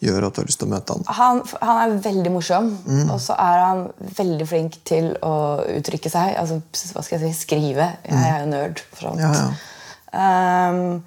gjør 0.00 0.24
at 0.30 0.32
du 0.32 0.40
har 0.40 0.46
lyst 0.48 0.62
til 0.62 0.70
å 0.70 0.72
møte 0.72 0.94
han? 0.96 1.04
Han, 1.18 1.42
han 1.60 1.80
er 1.82 1.98
veldig 2.06 2.32
morsom, 2.32 2.70
Mm. 2.88 3.10
og 3.12 3.20
så 3.20 3.36
er 3.36 3.58
han 3.66 3.82
veldig 4.16 4.46
flink 4.48 4.78
til 4.88 5.10
å 5.20 5.34
uttrykke 5.76 6.08
seg. 6.14 6.32
Altså, 6.40 6.56
hva 6.96 7.04
skal 7.04 7.18
jeg 7.20 7.34
si, 7.34 7.42
skrive. 7.44 7.90
Jeg 8.08 8.30
er 8.30 8.46
jo 8.46 8.48
nerd. 8.54 8.80
for. 8.96 9.12
Mm. 9.12 9.20
Ja, 9.20 9.30
ja. 9.36 9.50
Ehm, 10.24 11.02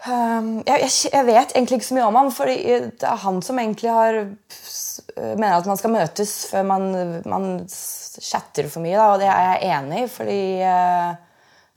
Um, 0.00 0.62
jeg, 0.64 0.88
jeg, 1.12 1.24
vet 1.28 1.50
egentlig 1.52 1.80
ikke 1.80 1.90
så 1.90 1.96
mye 1.98 2.08
om 2.08 2.16
ham, 2.16 2.30
for 2.32 2.48
det 2.48 3.04
er 3.04 3.18
han 3.20 3.42
som 3.44 3.58
egentlig 3.60 3.92
har 3.92 4.22
mener 5.16 5.58
at 5.58 5.66
man 5.68 5.78
skal 5.80 5.92
møtes 5.92 6.34
før 6.50 6.64
man, 6.68 6.86
man 7.28 7.48
chatter 7.68 8.68
for 8.70 8.84
mye. 8.84 8.96
Da, 8.96 9.08
og 9.14 9.20
det 9.22 9.28
er 9.30 9.42
jeg 9.46 9.74
enig 9.76 10.04
i, 10.04 10.10
fordi 10.10 10.40
eh, 10.66 11.10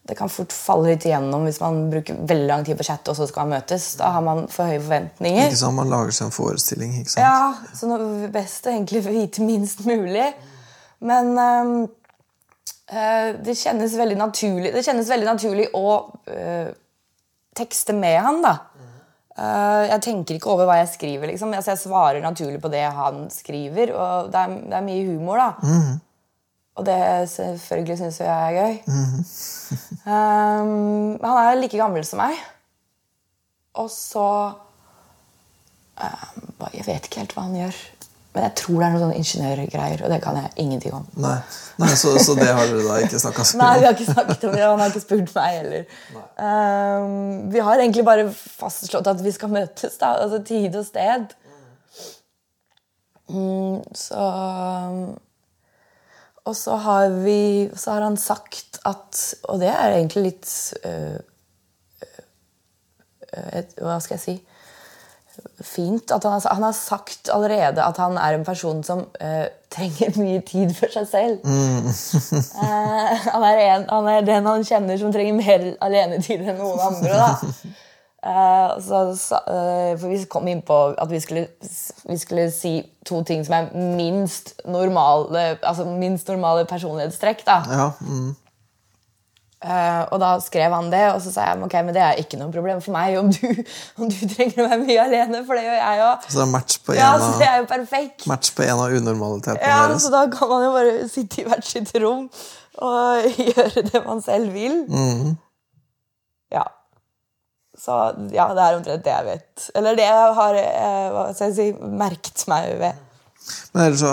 det 0.04 0.18
kan 0.20 0.32
fort 0.32 0.54
falle 0.56 0.92
litt 0.92 1.06
igjennom 1.08 1.46
hvis 1.48 1.62
man 1.64 1.86
bruker 1.92 2.18
veldig 2.28 2.50
lang 2.50 2.66
tid 2.68 2.80
på 2.80 2.88
chat 2.88 3.08
og 3.08 3.18
så 3.18 3.28
skal 3.30 3.48
man 3.48 3.62
møtes. 3.62 3.94
Da 4.00 4.12
har 4.18 4.26
man 4.26 4.46
for 4.52 4.68
høye 4.68 4.82
forventninger. 4.82 5.50
Ikke 5.50 5.62
sant? 5.62 5.80
Man 5.80 5.92
lager 5.94 6.16
seg 6.18 6.30
en 6.30 6.36
forestilling. 6.36 6.96
ikke 7.02 7.16
sant? 7.16 7.26
Ja, 7.26 7.74
så 7.78 7.92
er 7.96 8.06
det 8.06 8.32
best 8.36 8.68
å 8.68 8.74
egentlig 8.74 9.04
vite 9.08 9.48
minst 9.48 9.84
mulig. 9.88 10.30
Men 11.04 11.34
eh, 11.40 13.28
det 13.44 13.58
kjennes 13.60 13.96
veldig 14.00 14.16
naturlig 14.16 14.70
Det 14.72 14.86
kjennes 14.86 15.10
veldig 15.12 15.28
naturlig 15.28 15.66
å 15.76 15.88
eh, 16.32 16.70
tekste 17.58 17.96
med 17.98 18.20
han, 18.26 18.42
da. 18.46 18.58
Eh, 19.34 19.84
jeg 19.90 20.02
tenker 20.06 20.38
ikke 20.38 20.52
over 20.54 20.70
hva 20.70 20.80
jeg 20.82 20.92
skriver, 20.94 21.32
liksom. 21.32 21.54
Altså, 21.58 21.74
jeg 21.74 21.84
svarer 21.86 22.22
naturlig 22.24 22.62
på 22.62 22.72
det 22.74 22.84
han 22.94 23.28
skriver, 23.34 23.94
og 23.98 24.34
det 24.34 24.42
er, 24.42 24.58
det 24.70 24.80
er 24.80 24.88
mye 24.88 25.06
humor, 25.10 25.42
da. 25.42 25.50
Og 26.74 26.86
det 26.88 27.30
selvfølgelig 27.30 27.98
syns 28.00 28.20
jeg 28.22 28.30
er 28.34 28.52
gøy. 28.58 28.78
Um, 30.10 31.20
han 31.26 31.38
er 31.38 31.60
like 31.60 31.78
gammel 31.78 32.06
som 32.08 32.22
meg. 32.24 32.40
Og 33.78 33.90
så 33.94 34.26
um, 36.02 36.48
Jeg 36.74 36.88
vet 36.88 37.06
ikke 37.06 37.22
helt 37.22 37.36
hva 37.38 37.46
han 37.46 37.60
gjør. 37.62 37.78
Men 38.34 38.48
jeg 38.48 38.54
tror 38.58 38.80
det 38.80 38.86
er 38.86 38.94
noen 38.94 39.04
sånne 39.04 39.18
ingeniørgreier, 39.22 40.02
og 40.02 40.10
det 40.10 40.18
kan 40.24 40.38
jeg 40.40 40.50
ingenting 40.64 40.96
om. 40.98 41.04
Nei, 41.22 41.36
Nei 41.82 41.90
så, 41.94 42.16
så 42.18 42.34
det 42.38 42.48
har 42.50 42.66
dere 42.66 42.86
da 42.88 42.96
ikke 43.06 43.20
snakka 43.22 43.46
så 43.46 43.60
Nei, 43.60 43.74
vi 43.78 43.86
har 43.86 43.94
ikke 43.94 44.08
snakket 44.10 44.48
om 44.50 44.56
det, 44.56 44.64
han 44.64 44.82
har 44.82 44.94
ikke 44.94 45.04
spurt 45.04 45.36
meg 45.36 45.58
heller. 45.60 45.84
Um, 46.42 47.52
vi 47.54 47.62
har 47.68 47.84
egentlig 47.84 48.06
bare 48.08 48.26
fastslått 48.34 49.12
at 49.12 49.22
vi 49.22 49.34
skal 49.36 49.54
møtes, 49.54 50.00
da. 50.02 50.16
Altså 50.26 50.42
tid 50.50 50.80
og 50.80 50.88
sted. 50.88 51.36
Mm, 53.30 53.84
så 53.96 54.24
Og 56.44 56.56
så 56.60 56.76
har 56.76 57.10
vi 57.24 57.70
Så 57.76 57.92
har 57.92 58.02
han 58.02 58.18
sagt 58.18 58.82
at 58.86 59.36
Og 59.48 59.62
det 59.62 59.70
er 59.72 59.96
egentlig 59.96 60.24
litt 60.24 60.74
øh, 60.84 61.20
øh, 62.04 63.60
et, 63.62 63.72
Hva 63.80 63.96
skal 64.04 64.18
jeg 64.18 64.24
si? 64.26 64.36
Fint 65.64 66.12
at 66.12 66.24
han 66.24 66.34
har, 66.36 66.46
han 66.54 66.64
har 66.64 66.76
sagt 66.76 67.30
allerede 67.32 67.84
at 67.84 67.98
han 67.98 68.18
er 68.18 68.38
en 68.38 68.46
person 68.46 68.84
som 68.84 69.06
uh, 69.24 69.46
trenger 69.72 70.18
mye 70.22 70.42
tid 70.48 70.74
for 70.78 70.92
seg 70.94 71.08
selv. 71.08 71.40
Eh, 72.64 73.24
han, 73.34 73.44
er 73.44 73.60
en, 73.62 73.86
han 73.90 74.08
er 74.08 74.26
den 74.26 74.46
han 74.48 74.64
kjenner 74.66 74.98
som 75.00 75.12
trenger 75.14 75.36
mer 75.36 75.66
alenetid 75.84 76.42
enn 76.42 76.60
noen 76.60 76.80
andre. 76.86 77.32
Eh, 78.24 78.76
så, 78.80 79.00
for 80.00 80.06
vi 80.08 80.20
kom 80.32 80.48
inn 80.48 80.62
på 80.66 80.78
at 80.94 81.12
vi 81.12 81.20
skulle, 81.20 81.48
vi 82.08 82.18
skulle 82.22 82.48
si 82.56 82.78
to 83.06 83.20
ting 83.28 83.44
som 83.44 83.58
er 83.58 83.74
minst 83.98 84.54
normale, 84.64 85.58
altså 85.62 85.86
minst 85.90 86.32
normale 86.32 86.66
personlighetstrekk. 86.70 87.44
Ja, 87.48 87.90
mm. 88.00 88.32
Eh, 89.64 90.02
og 90.12 90.20
da 90.20 90.30
skrev 90.44 90.74
han 90.76 90.90
det, 90.92 91.02
og 91.14 91.22
så 91.24 91.32
sa 91.32 91.46
jeg 91.48 91.62
ok, 91.64 91.76
men 91.88 91.96
det 91.96 92.02
er 92.04 92.18
ikke 92.20 92.36
noe 92.42 92.52
problem 92.52 92.82
for 92.84 92.92
meg 92.96 93.14
om 93.16 93.30
du, 93.32 93.46
om 94.04 94.10
du 94.12 94.18
trenger 94.28 94.60
å 94.60 94.68
være 94.68 94.80
mye 94.84 95.06
alene, 95.06 95.40
for 95.48 95.56
det 95.56 95.64
gjør 95.70 95.78
jeg 95.80 96.02
òg. 96.08 96.26
Så 96.28 96.36
det 96.42 96.44
er 96.44 96.52
match 96.52 96.76
på 96.84 96.92
en 96.96 97.00
Ja, 97.00 97.12
så 97.22 97.30
det 97.40 97.48
av, 97.48 97.54
er 97.54 97.62
jo 97.62 97.70
perfekt. 97.72 98.26
match 98.28 98.52
på 98.58 98.66
en 98.68 98.82
av 98.84 98.98
unormalitetene 99.00 99.72
Ja, 99.72 99.78
deres. 99.88 100.04
så 100.04 100.12
da 100.12 100.26
kan 100.34 100.52
man 100.52 100.66
jo 100.68 100.74
bare 100.76 100.98
sitte 101.14 101.42
i 101.42 101.48
hvert 101.48 101.64
sitt 101.70 101.94
rom 102.04 102.28
og 102.84 103.28
gjøre 103.54 103.86
det 103.88 104.04
man 104.04 104.20
selv 104.26 104.52
vil. 104.58 104.82
Ja. 106.52 106.66
Så 107.80 107.96
ja, 108.36 108.50
det 108.54 108.64
er 108.68 108.76
omtrent 108.78 109.06
det 109.08 109.14
jeg 109.16 109.26
vet. 109.32 109.70
Eller 109.80 109.96
det 109.98 110.06
jeg 110.06 110.36
har 110.42 110.60
eh, 110.60 111.08
hva 111.16 111.24
skal 111.34 111.50
jeg 111.50 111.56
si, 111.58 111.88
merket 112.04 112.44
meg 112.52 112.76
ved. 112.84 113.00
Men 113.76 113.96
så 114.00 114.12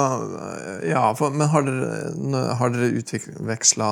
Ja, 0.89 1.09
for, 1.19 1.31
men 1.35 1.51
har 1.53 1.67
dere, 1.67 2.47
har 2.59 2.73
dere 2.75 2.89
utveksla 3.03 3.91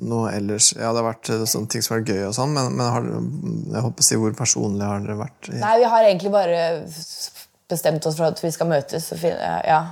noe 0.00 0.32
ellers? 0.32 0.72
Ja, 0.76 0.92
det 0.92 1.02
har 1.02 1.08
vært 1.10 1.30
eh, 1.32 1.44
sånne 1.48 1.70
ting 1.72 1.84
som 1.84 1.94
har 1.94 2.02
vært 2.02 2.12
gøy 2.14 2.28
og 2.28 2.36
sånn, 2.36 2.54
men, 2.56 2.76
men 2.78 2.92
har 2.94 3.08
jeg 3.08 3.84
håper 3.86 4.04
å 4.04 4.06
si, 4.06 4.20
hvor 4.20 4.36
personlig 4.38 4.86
har 4.88 5.02
dere 5.04 5.18
vært? 5.20 5.50
Ja. 5.50 5.58
Nei, 5.64 5.74
vi 5.82 5.90
har 5.94 6.06
egentlig 6.06 6.32
bare 6.34 6.62
bestemt 7.72 8.06
oss 8.08 8.16
for 8.18 8.30
at 8.32 8.40
vi 8.42 8.52
skal 8.54 8.70
møtes. 8.70 9.10
Ja, 9.22 9.82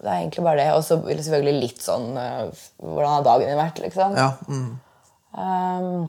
det 0.00 0.10
er 0.10 0.20
egentlig 0.20 0.44
bare 0.44 0.60
det. 0.60 0.68
Og 0.76 0.84
så 0.84 1.00
selvfølgelig 1.00 1.56
litt 1.62 1.82
sånn 1.84 2.12
eh, 2.20 2.44
Hvordan 2.82 3.14
har 3.14 3.26
dagen 3.26 3.50
din 3.50 3.60
vært, 3.60 3.82
liksom? 3.84 4.16
Ja, 4.18 4.34
mm. 4.48 4.68
Um, 5.36 6.06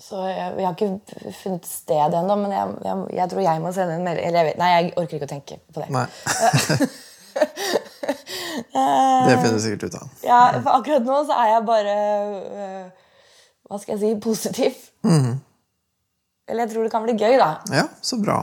så 0.00 0.18
jeg, 0.28 0.56
vi 0.56 0.64
har 0.64 0.74
ikke 0.74 1.30
funnet 1.38 1.68
sted 1.68 2.16
ennå, 2.16 2.36
men 2.40 2.52
jeg, 2.52 2.74
jeg, 2.84 3.04
jeg 3.16 3.32
tror 3.32 3.44
jeg 3.44 3.62
må 3.62 3.72
sende 3.76 3.96
en 3.96 4.04
melding. 4.04 4.26
Eller 4.28 4.42
jeg 4.42 4.50
vet, 4.50 4.60
nei, 4.60 4.72
jeg 4.74 4.90
orker 5.00 5.16
ikke 5.18 5.28
å 5.28 5.32
tenke 5.36 5.60
på 5.72 5.84
det. 5.84 5.88
Nei. 5.92 6.04
det 9.26 9.36
finner 9.36 9.56
du 9.56 9.62
sikkert 9.64 9.88
ut 9.88 9.98
av. 10.00 10.08
Ja, 10.24 10.40
for 10.60 10.72
akkurat 10.78 11.06
nå 11.06 11.20
så 11.28 11.36
er 11.42 11.52
jeg 11.54 11.66
bare 11.68 11.94
uh, 12.40 13.10
Hva 13.68 13.78
skal 13.82 13.96
jeg 13.96 14.00
si 14.02 14.14
positiv. 14.22 14.80
Eller 16.50 16.64
jeg 16.64 16.72
tror 16.72 16.86
det 16.86 16.92
kan 16.92 17.04
bli 17.06 17.14
gøy, 17.14 17.36
da. 17.38 17.52
Ja, 17.70 17.86
så 18.02 18.18
bra. 18.20 18.40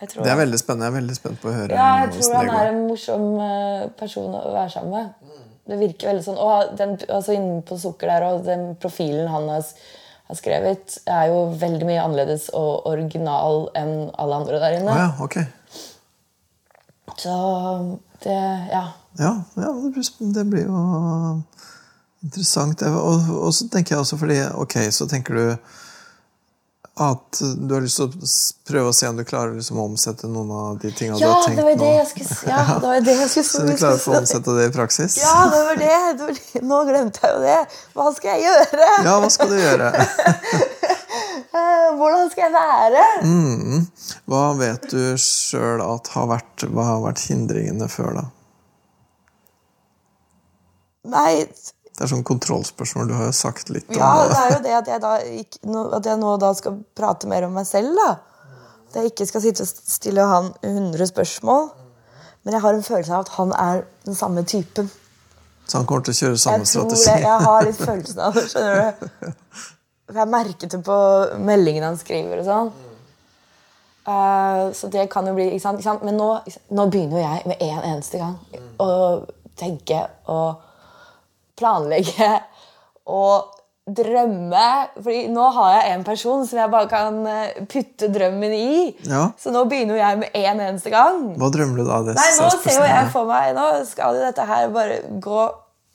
Det 0.00 0.24
er 0.24 0.38
veldig 0.38 0.56
spennende. 0.56 0.86
Jeg 0.86 0.94
er 0.94 0.96
veldig 0.96 1.14
spent 1.18 1.40
på 1.42 1.50
å 1.50 1.52
høre 1.52 1.76
ja, 1.76 1.88
jeg 2.06 2.12
tror 2.14 2.36
han 2.38 2.50
er 2.56 2.68
en 2.70 2.78
morsom 2.88 3.24
øh, 3.44 3.82
person 4.00 4.32
å 4.32 4.44
være 4.54 4.72
sammen 4.72 4.94
med. 4.96 5.40
Det 5.68 5.76
virker 5.76 6.08
veldig 6.10 6.24
sånn. 6.24 6.38
Og 6.40 6.70
den, 6.78 6.94
altså 7.12 7.36
inne 7.36 7.58
på 7.68 7.76
Sukker 7.78 8.08
der 8.08 8.24
og 8.30 8.46
den 8.46 8.70
profilen 8.80 9.28
han 9.28 9.50
har, 9.52 9.68
har 10.30 10.38
skrevet, 10.38 10.96
er 11.04 11.28
jo 11.28 11.42
veldig 11.60 11.88
mye 11.90 12.06
annerledes 12.06 12.48
og 12.56 12.88
original 12.88 13.66
enn 13.76 14.08
alle 14.16 14.40
andre 14.40 14.62
der 14.64 14.78
inne. 14.78 14.88
inne. 14.88 15.02
ja, 15.04 15.10
ok. 15.20 15.36
Så 17.20 17.36
det 18.24 18.40
Ja. 18.72 18.86
Ja, 19.18 19.42
ja 19.56 19.70
det, 20.20 20.44
blir, 20.44 20.64
jo 20.64 21.42
interessant. 22.22 22.82
Og, 22.82 23.30
og 23.40 23.54
så 23.54 23.68
tenker 23.68 23.96
jeg 23.96 24.04
også 24.04 24.18
fordi 24.20 24.40
Ok, 24.54 24.76
så 24.94 25.08
tenker 25.10 25.34
du 25.34 25.46
at 27.00 27.40
du 27.40 27.74
har 27.74 27.80
lyst 27.80 27.96
til 27.96 28.10
å 28.10 28.32
prøve 28.68 28.90
å 28.90 28.94
se 28.94 29.08
om 29.08 29.16
du 29.16 29.22
klarer 29.24 29.54
liksom 29.56 29.78
å 29.80 29.86
omsette 29.88 30.28
noen 30.28 30.50
av 30.52 30.80
de 30.82 30.90
tingene 30.92 31.16
du 31.16 31.24
har 31.24 31.46
tenkt 31.46 31.56
det 31.56 31.64
var 31.64 31.78
det 31.80 31.92
skulle 32.10 32.50
Ja, 32.50 32.64
det 32.82 32.90
var 32.90 33.06
det 33.06 33.14
jeg 33.16 33.30
skulle 33.32 33.48
Så 33.48 33.62
du 33.64 33.72
klarer 33.72 33.96
å 33.96 34.02
få 34.02 34.16
omsette 34.20 34.56
det 34.58 34.66
i 34.68 34.74
praksis? 34.74 35.16
Ja, 35.22 35.46
det 35.54 35.62
var 35.68 35.80
det. 35.80 35.94
det, 36.18 36.26
var 36.26 36.36
det. 36.36 36.64
Nå 36.72 36.82
glemte 36.90 37.24
jeg 37.24 37.38
jo 37.38 37.40
det. 37.46 37.80
Hva 37.96 38.10
skal 38.18 38.36
jeg 38.36 38.50
gjøre? 38.50 38.90
Ja, 39.06 39.16
hva 39.22 39.32
skal 39.32 39.54
du 39.54 39.56
gjøre? 39.62 39.94
Hvordan 41.98 42.30
skal 42.32 42.46
jeg 42.46 42.52
være? 42.54 43.04
Mm. 43.26 43.86
Hva 44.30 44.42
vet 44.58 44.86
du 44.92 45.00
sjøl 45.20 45.82
at 45.84 46.08
har 46.14 46.28
vært, 46.30 46.64
hva 46.70 46.84
har 46.92 47.02
vært 47.04 47.24
hindringene 47.30 47.88
før, 47.90 48.12
da? 48.20 48.24
Nei, 51.10 51.46
Det 51.96 52.06
er 52.06 52.10
sånn 52.14 52.24
kontrollspørsmål. 52.24 53.08
Du 53.10 53.14
har 53.16 53.26
jo 53.28 53.34
sagt 53.36 53.68
litt 53.72 53.88
om 53.90 53.96
ja, 53.98 54.10
det 54.22 54.30
det. 54.30 54.38
er 54.40 54.52
jo 54.54 54.60
det 54.64 54.74
at 54.78 54.86
jeg, 54.88 55.00
da, 55.04 55.10
ikke, 55.42 55.60
at 55.98 56.06
jeg 56.08 56.20
nå 56.20 56.30
da 56.40 56.52
skal 56.56 56.78
prate 56.96 57.28
mer 57.28 57.44
om 57.48 57.52
meg 57.56 57.66
selv. 57.68 57.92
da. 57.98 58.10
At 58.88 58.96
jeg 59.00 59.10
ikke 59.12 59.26
skal 59.28 59.44
sitte 59.44 59.66
og 59.66 59.68
stille 59.96 60.24
han 60.30 60.52
100 60.64 61.10
spørsmål. 61.10 61.68
Men 62.44 62.56
jeg 62.56 62.62
har 62.64 62.72
en 62.78 62.86
følelse 62.86 63.12
av 63.12 63.26
at 63.26 63.34
han 63.36 63.52
er 63.52 63.82
den 64.08 64.16
samme 64.16 64.44
typen. 64.48 64.88
Så 65.68 65.76
han 65.78 65.86
kommer 65.86 66.06
til 66.08 66.14
å 66.16 66.20
kjøre 66.22 66.38
samme 66.40 66.64
Jeg 66.64 66.70
strategi? 66.72 67.12
jeg 67.26 67.42
har 67.44 67.66
litt 67.68 67.78
følelsen 67.84 68.22
av 68.24 68.34
det. 68.38 68.46
skjønner 68.50 68.80
du? 68.80 69.34
For 70.10 70.20
Jeg 70.22 70.32
merket 70.32 70.72
det 70.74 70.80
på 70.86 70.96
meldingene 71.38 71.92
han 71.92 72.00
skriver. 72.00 72.42
og 72.42 72.48
sånn. 72.48 72.72
Uh, 74.10 74.72
så 74.74 74.88
det 74.90 75.06
kan 75.12 75.26
jo 75.28 75.36
bli 75.36 75.50
ikke 75.52 75.62
sant? 75.62 75.78
Ikke 75.78 75.90
sant? 75.90 76.04
Men 76.06 76.16
nå, 76.18 76.32
nå 76.74 76.86
begynner 76.90 77.20
jo 77.20 77.22
jeg 77.22 77.46
med 77.52 77.62
en 77.62 77.86
eneste 77.92 78.18
gang 78.18 78.36
å 78.80 78.90
tenke 79.60 80.02
og 80.32 80.62
planlegge 81.60 82.30
og 83.12 83.56
drømme. 83.90 84.66
Fordi 84.96 85.20
nå 85.32 85.46
har 85.56 85.74
jeg 85.76 85.94
en 85.94 86.04
person 86.06 86.46
som 86.48 86.62
jeg 86.62 86.72
bare 86.72 86.88
kan 86.90 87.20
eh, 87.28 87.60
putte 87.70 88.08
drømmen 88.12 88.54
i. 88.56 88.70
Ja. 89.08 89.26
Så 89.40 89.52
nå 89.54 89.66
begynner 89.70 89.98
jo 89.98 90.02
jeg 90.02 90.20
med 90.22 90.38
en 90.40 90.64
eneste 90.70 90.92
gang. 90.94 91.26
Hva 91.40 91.50
drømmer 91.52 91.82
du 91.82 91.84
da? 91.88 92.00
Det 92.08 92.16
Nei, 92.18 92.30
nå 92.38 92.48
er 92.48 92.56
ser 92.64 92.80
jo 92.80 92.88
jeg 92.88 93.10
for 93.12 93.30
meg 93.30 93.52
Nå 93.58 93.66
skal 93.88 94.16
jo 94.16 94.24
dette 94.24 94.46
her 94.48 94.70
bare 94.74 95.00
gå 95.22 95.44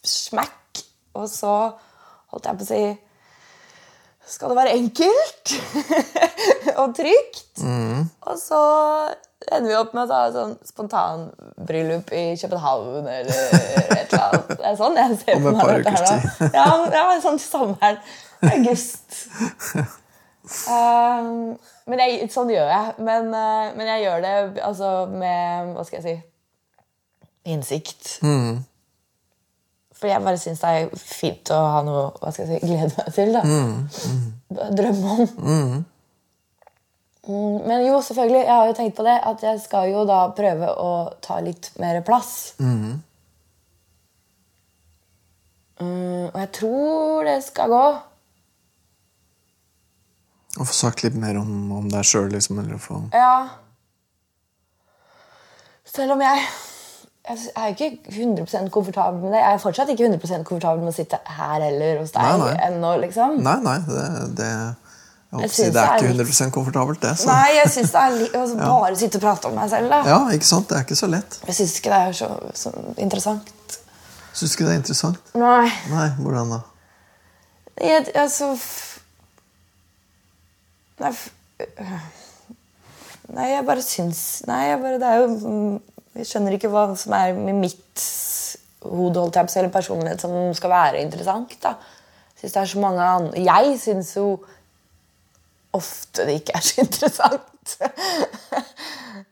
smekk 0.06 0.84
Og 1.18 1.28
så 1.32 1.54
holdt 2.32 2.50
jeg 2.50 2.60
på 2.60 2.66
å 2.66 2.70
si 2.70 2.82
Skal 4.28 4.52
det 4.52 4.58
være 4.58 4.74
enkelt 4.80 5.54
og 6.82 6.96
trygt? 6.98 7.62
Mm. 7.62 8.06
Og 8.26 8.38
så 8.42 8.62
ender 9.52 9.70
vi 9.70 9.76
opp 9.78 9.94
med 9.94 10.08
å 10.08 10.10
ta 10.10 10.22
sånn 10.34 10.56
spontanbryllup 10.66 12.10
i 12.16 12.24
København 12.42 13.06
eller 13.06 13.44
et 13.54 14.16
eller 14.16 14.24
annet. 14.24 14.54
Det 14.56 14.66
er 14.72 14.80
sånn 14.80 14.98
jeg 14.98 15.20
ser 15.22 15.38
Om 15.38 15.52
et 15.52 15.62
par 15.62 15.84
ukers 15.84 16.06
tid. 16.08 16.56
Ja, 16.58 16.66
ja, 16.96 17.06
sånn 17.22 17.38
til 17.42 17.48
sommeren. 17.48 18.02
August. 18.46 19.22
Um, 20.70 21.56
men 21.90 22.02
jeg, 22.02 22.30
sånn 22.34 22.52
gjør 22.54 22.70
jeg. 22.70 22.96
Men, 23.06 23.32
uh, 23.34 23.74
men 23.78 23.90
jeg 23.94 24.06
gjør 24.06 24.26
det 24.26 24.36
altså 24.66 24.92
med 25.10 25.74
Hva 25.76 25.86
skal 25.88 26.02
jeg 26.02 26.06
si 26.06 26.16
Innsikt. 27.54 28.16
Mm. 28.26 28.64
For 30.06 30.12
jeg 30.14 30.22
bare 30.22 30.38
syns 30.38 30.60
det 30.62 30.70
er 30.70 30.92
fint 31.02 31.50
å 31.50 31.58
ha 31.74 31.78
noe 31.82 32.02
hva 32.22 32.30
skal 32.30 32.46
jeg 32.46 32.60
si, 32.62 32.68
glede 32.70 32.94
meg 32.94 33.08
til. 33.16 33.32
da. 33.34 33.42
Mm, 33.42 34.68
Drømme 34.78 35.14
om. 35.16 35.32
Mm, 37.26 37.56
men 37.66 37.82
jo, 37.88 37.96
selvfølgelig. 38.06 38.44
Jeg 38.46 38.54
har 38.54 38.68
jo 38.70 38.76
tenkt 38.78 38.96
på 39.00 39.06
det. 39.08 39.16
At 39.32 39.42
jeg 39.48 39.62
skal 39.64 39.90
jo 39.90 40.04
da 40.06 40.20
prøve 40.38 40.70
å 40.78 40.92
ta 41.26 41.40
litt 41.42 41.72
mer 41.82 41.98
plass. 42.06 42.54
Mm, 42.62 43.00
og 45.82 46.38
jeg 46.44 46.52
tror 46.60 47.26
det 47.32 47.40
skal 47.48 47.74
gå. 47.74 47.82
Å 50.56 50.70
få 50.70 50.78
sagt 50.86 51.02
litt 51.02 51.18
mer 51.20 51.42
om, 51.42 51.50
om 51.82 51.90
deg 51.90 52.06
sjøl, 52.06 52.30
liksom? 52.38 52.62
Eller 52.62 52.78
få 52.80 53.02
Ja. 53.10 53.34
Selv 55.96 56.14
om 56.14 56.22
jeg 56.22 56.46
jeg 57.26 57.38
er 57.58 57.74
ikke 57.74 57.88
100 58.12 58.70
komfortabel 58.74 59.20
med 59.24 59.32
det. 59.34 59.40
Jeg 59.42 59.54
er 59.58 59.62
fortsatt 59.64 59.90
ikke 59.94 60.06
100 60.08 60.44
komfortabel 60.46 60.84
med 60.86 60.92
å 60.94 60.96
sitte 60.96 61.20
her 61.38 61.62
heller 61.64 62.02
hos 62.02 62.12
deg 62.14 62.22
Nei, 62.26 62.38
nei. 62.44 62.56
ennå, 62.68 62.92
liksom. 63.02 63.40
Nei, 63.46 63.56
nei, 63.66 63.78
det, 63.88 64.04
det, 64.38 64.50
jeg 65.36 65.42
jeg 65.46 65.52
si, 65.56 65.64
det 65.74 65.82
er 65.82 65.98
ikke 65.98 66.12
litt- 66.20 66.30
100 66.30 66.52
komfortabelt, 66.54 67.02
det. 67.02 67.16
Så. 67.20 67.28
Nei, 67.32 67.56
jeg 67.58 67.72
syns 67.74 67.92
det 67.96 68.04
er 68.04 68.14
litt 68.20 68.36
altså, 68.40 68.60
Bare 68.86 69.00
sitte 69.02 69.20
og 69.20 69.26
prate 69.26 69.50
om 69.50 69.58
meg 69.58 69.72
selv, 69.74 69.90
da. 69.92 70.02
Ja, 70.08 70.20
ikke 70.38 70.50
sant? 70.52 70.70
Det 70.70 70.78
er 70.78 70.86
ikke 70.86 71.00
så 71.02 71.10
lett. 71.12 71.40
Jeg 71.50 71.58
syns 71.60 71.76
ikke 71.80 71.94
det 71.96 72.02
er 72.12 72.18
så, 72.22 72.30
så 72.62 72.74
interessant. 73.02 73.52
Syns 74.36 74.52
du 74.52 74.58
ikke 74.60 74.70
det 74.70 74.76
er 74.76 74.82
interessant? 74.84 75.34
Nei. 75.40 75.66
Nei, 75.92 76.08
hvordan 76.20 76.54
da? 76.58 76.62
Jeg, 77.82 78.06
altså 78.16 78.54
Nei, 81.00 81.10
nei, 83.36 83.48
jeg 83.52 83.66
bare 83.68 83.82
syns 83.84 84.22
Nei, 84.48 84.62
jeg 84.70 84.80
bare, 84.80 85.00
det 85.02 85.10
er 85.10 85.18
jo 85.24 85.28
mm, 85.42 85.74
Jeg 86.16 86.30
skjønner 86.30 86.56
ikke 86.56 86.72
hva 86.72 86.88
som 86.96 87.14
er 87.18 87.36
med 87.36 87.58
mitt 87.60 88.06
hode 88.86 89.26
eller 89.36 89.72
personlighet 89.74 90.22
som 90.22 90.54
skal 90.56 90.72
være 90.72 91.02
interessant. 91.04 91.58
da. 91.64 91.76
Synes 92.40 92.54
det 92.54 92.62
er 92.62 92.66
så 92.66 92.80
mange 92.80 93.02
andre 93.02 93.42
Jeg 93.42 93.80
syns 93.80 94.16
jo 94.16 94.40
ofte 95.74 96.26
det 96.28 96.40
ikke 96.40 96.56
er 96.56 96.64
så 96.64 96.82
interessant. 96.86 97.78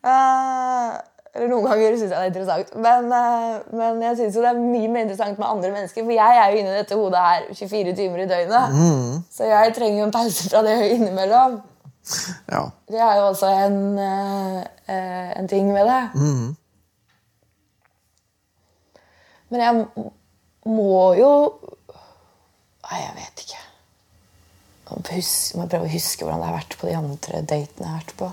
Eh, 0.04 0.94
eller 1.34 1.50
noen 1.50 1.66
ganger 1.66 1.96
syns 1.98 2.12
jeg 2.12 2.12
det 2.12 2.18
er 2.20 2.32
interessant. 2.32 2.74
Men, 2.76 3.08
eh, 3.16 3.62
men 3.80 4.02
jeg 4.04 4.18
syns 4.20 4.36
det 4.36 4.50
er 4.50 4.60
mye 4.60 4.90
mer 4.92 5.06
interessant 5.06 5.40
med 5.40 5.48
andre 5.48 5.72
mennesker. 5.72 6.04
For 6.04 6.12
jeg 6.16 6.42
er 6.42 6.50
jo 6.52 6.60
inne 6.60 6.74
i 6.74 6.80
dette 6.82 6.98
hodet 7.00 7.22
her 7.24 7.46
24 7.54 7.94
timer 8.00 8.26
i 8.26 8.28
døgnet. 8.32 8.76
Så 9.32 9.48
jeg 9.48 9.74
trenger 9.78 10.00
jo 10.02 10.10
en 10.10 10.16
pause 10.18 10.50
fra 10.50 10.64
det 10.68 10.76
innimellom. 10.98 11.62
Ja. 12.52 12.66
Det 12.92 13.00
er 13.00 13.16
jo 13.22 13.30
også 13.30 13.48
en, 13.64 13.80
eh, 14.00 15.40
en 15.40 15.48
ting 15.48 15.72
med 15.72 15.88
det. 15.88 16.02
Men 19.54 19.62
jeg 19.62 20.10
må 20.74 21.14
jo 21.20 21.30
Nei, 22.84 23.00
jeg 23.00 23.14
vet 23.16 23.42
ikke. 23.46 23.60
Jeg 24.94 25.24
må, 25.58 25.66
prøve 25.72 25.88
å 25.88 25.92
huske 25.94 26.26
hvordan 26.26 26.42
det 26.42 26.48
har 26.50 26.58
vært 26.58 26.76
på 26.78 26.90
de 26.90 26.96
andre 26.98 27.40
datene 27.48 27.86
jeg 27.86 27.88
har 27.88 28.02
vært 28.02 28.14
på. 28.20 28.28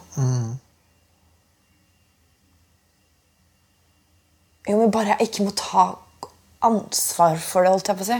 Jo, 4.68 4.74
men 4.80 4.90
bare 4.92 5.14
jeg 5.14 5.30
ikke 5.30 5.46
må 5.46 5.54
ta 5.56 5.84
ansvar 6.66 7.38
for 7.40 7.64
det, 7.64 7.72
holdt 7.72 7.92
jeg 7.92 8.00
på 8.00 8.04
å 8.04 8.08
si. 8.10 8.18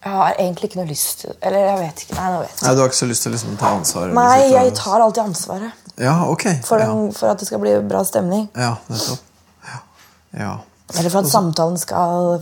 Jeg 0.00 0.12
har 0.16 0.36
egentlig 0.40 0.70
ikke 0.70 0.80
noe 0.80 0.88
lyst 0.88 1.18
til 1.20 1.34
Eller 1.44 1.66
jeg 1.66 1.80
vet 1.82 2.02
ikke. 2.04 2.14
Nei, 2.16 2.28
nå 2.32 2.38
vet 2.40 2.52
jeg 2.54 2.64
Nei, 2.64 2.74
Du 2.74 2.80
har 2.80 2.88
ikke 2.88 2.98
så 3.02 3.08
lyst 3.10 3.26
til 3.26 3.34
liksom 3.36 3.54
å 3.54 3.58
ta 3.60 3.72
ansvaret? 3.76 4.14
Nei, 4.16 4.38
jeg 4.48 4.74
tar 4.78 5.04
alltid 5.04 5.22
ansvaret 5.26 5.79
Ja, 6.00 6.16
ok. 6.32 6.46
for, 6.64 6.80
ja. 6.80 6.90
for 7.16 7.32
at 7.32 7.42
det 7.42 7.48
skal 7.50 7.60
bli 7.62 7.76
bra 7.84 8.02
stemning. 8.08 8.48
ja, 8.56 8.74
nettopp. 8.88 9.22
Ja. 9.68 9.78
ja. 10.40 10.52
Eller 10.96 11.12
for 11.12 11.22
at 11.22 11.30
samtalen 11.30 11.78
skal 11.78 12.40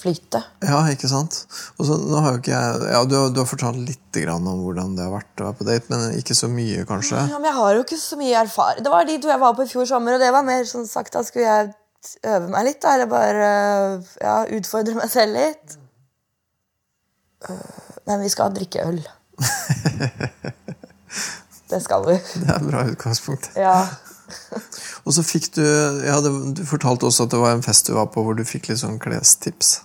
flyte. 0.00 0.40
Ja, 0.64 0.80
ikke 0.92 1.08
sant? 1.10 1.42
Og 1.76 1.84
så, 1.88 1.96
nå 2.00 2.22
har 2.24 2.38
ikke 2.38 2.54
jeg, 2.54 2.86
ja, 2.94 3.02
du, 3.08 3.16
du 3.34 3.42
har 3.42 3.48
fortalt 3.48 3.80
litt 3.84 4.16
grann 4.16 4.46
om 4.48 4.62
hvordan 4.64 4.94
det 4.96 5.04
har 5.04 5.12
vært 5.12 5.42
å 5.42 5.50
være 5.50 5.58
på 5.58 5.66
date, 5.68 5.92
men 5.92 6.16
ikke 6.16 6.36
så 6.38 6.48
mye, 6.52 6.86
kanskje? 6.88 7.18
Ja, 7.18 7.36
men 7.36 7.50
jeg 7.50 7.58
har 7.58 7.76
jo 7.76 7.84
ikke 7.84 8.00
så 8.00 8.18
mye 8.20 8.40
erfaring. 8.40 8.86
Det 8.86 8.94
var 8.94 9.08
de 9.08 9.18
to 9.20 9.32
jeg 9.32 9.42
var 9.42 9.58
på 9.58 9.66
i 9.66 9.70
fjor 9.70 9.90
sommer, 9.90 10.16
og 10.16 10.24
det 10.24 10.32
var 10.34 10.46
mer 10.46 10.64
sånn 10.68 10.88
sagt 10.88 11.16
da 11.16 11.24
skulle 11.26 11.46
jeg 11.48 11.74
øve 12.24 12.48
meg 12.48 12.66
litt. 12.70 12.80
Da, 12.82 12.96
eller 12.96 13.10
bare 13.10 13.50
ja, 14.22 14.36
utfordre 14.56 14.96
meg 14.96 15.12
selv 15.12 15.36
litt. 15.36 15.76
Øh, 17.48 17.78
Men 18.08 18.24
vi 18.24 18.32
skal 18.32 18.54
drikke 18.56 18.86
øl. 18.88 19.02
Det 21.70 21.80
skal 21.84 22.06
vi. 22.06 22.16
Det 22.42 22.48
er 22.48 22.56
et 22.56 22.66
bra 22.70 22.84
utgangspunkt. 22.90 23.50
Ja. 23.58 23.76
Og 25.06 25.14
så 25.16 25.24
fikk 25.26 25.48
du 25.56 25.64
ja, 26.06 26.20
Du 26.22 26.62
fortalte 26.68 27.08
også 27.08 27.26
at 27.26 27.32
det 27.34 27.40
var 27.42 27.56
en 27.56 27.64
fest 27.66 27.88
du 27.88 27.96
var 27.96 28.10
på 28.14 28.22
hvor 28.22 28.36
du 28.38 28.44
fikk 28.46 28.68
litt 28.70 28.82
sånn 28.82 29.00
klestips. 29.02 29.80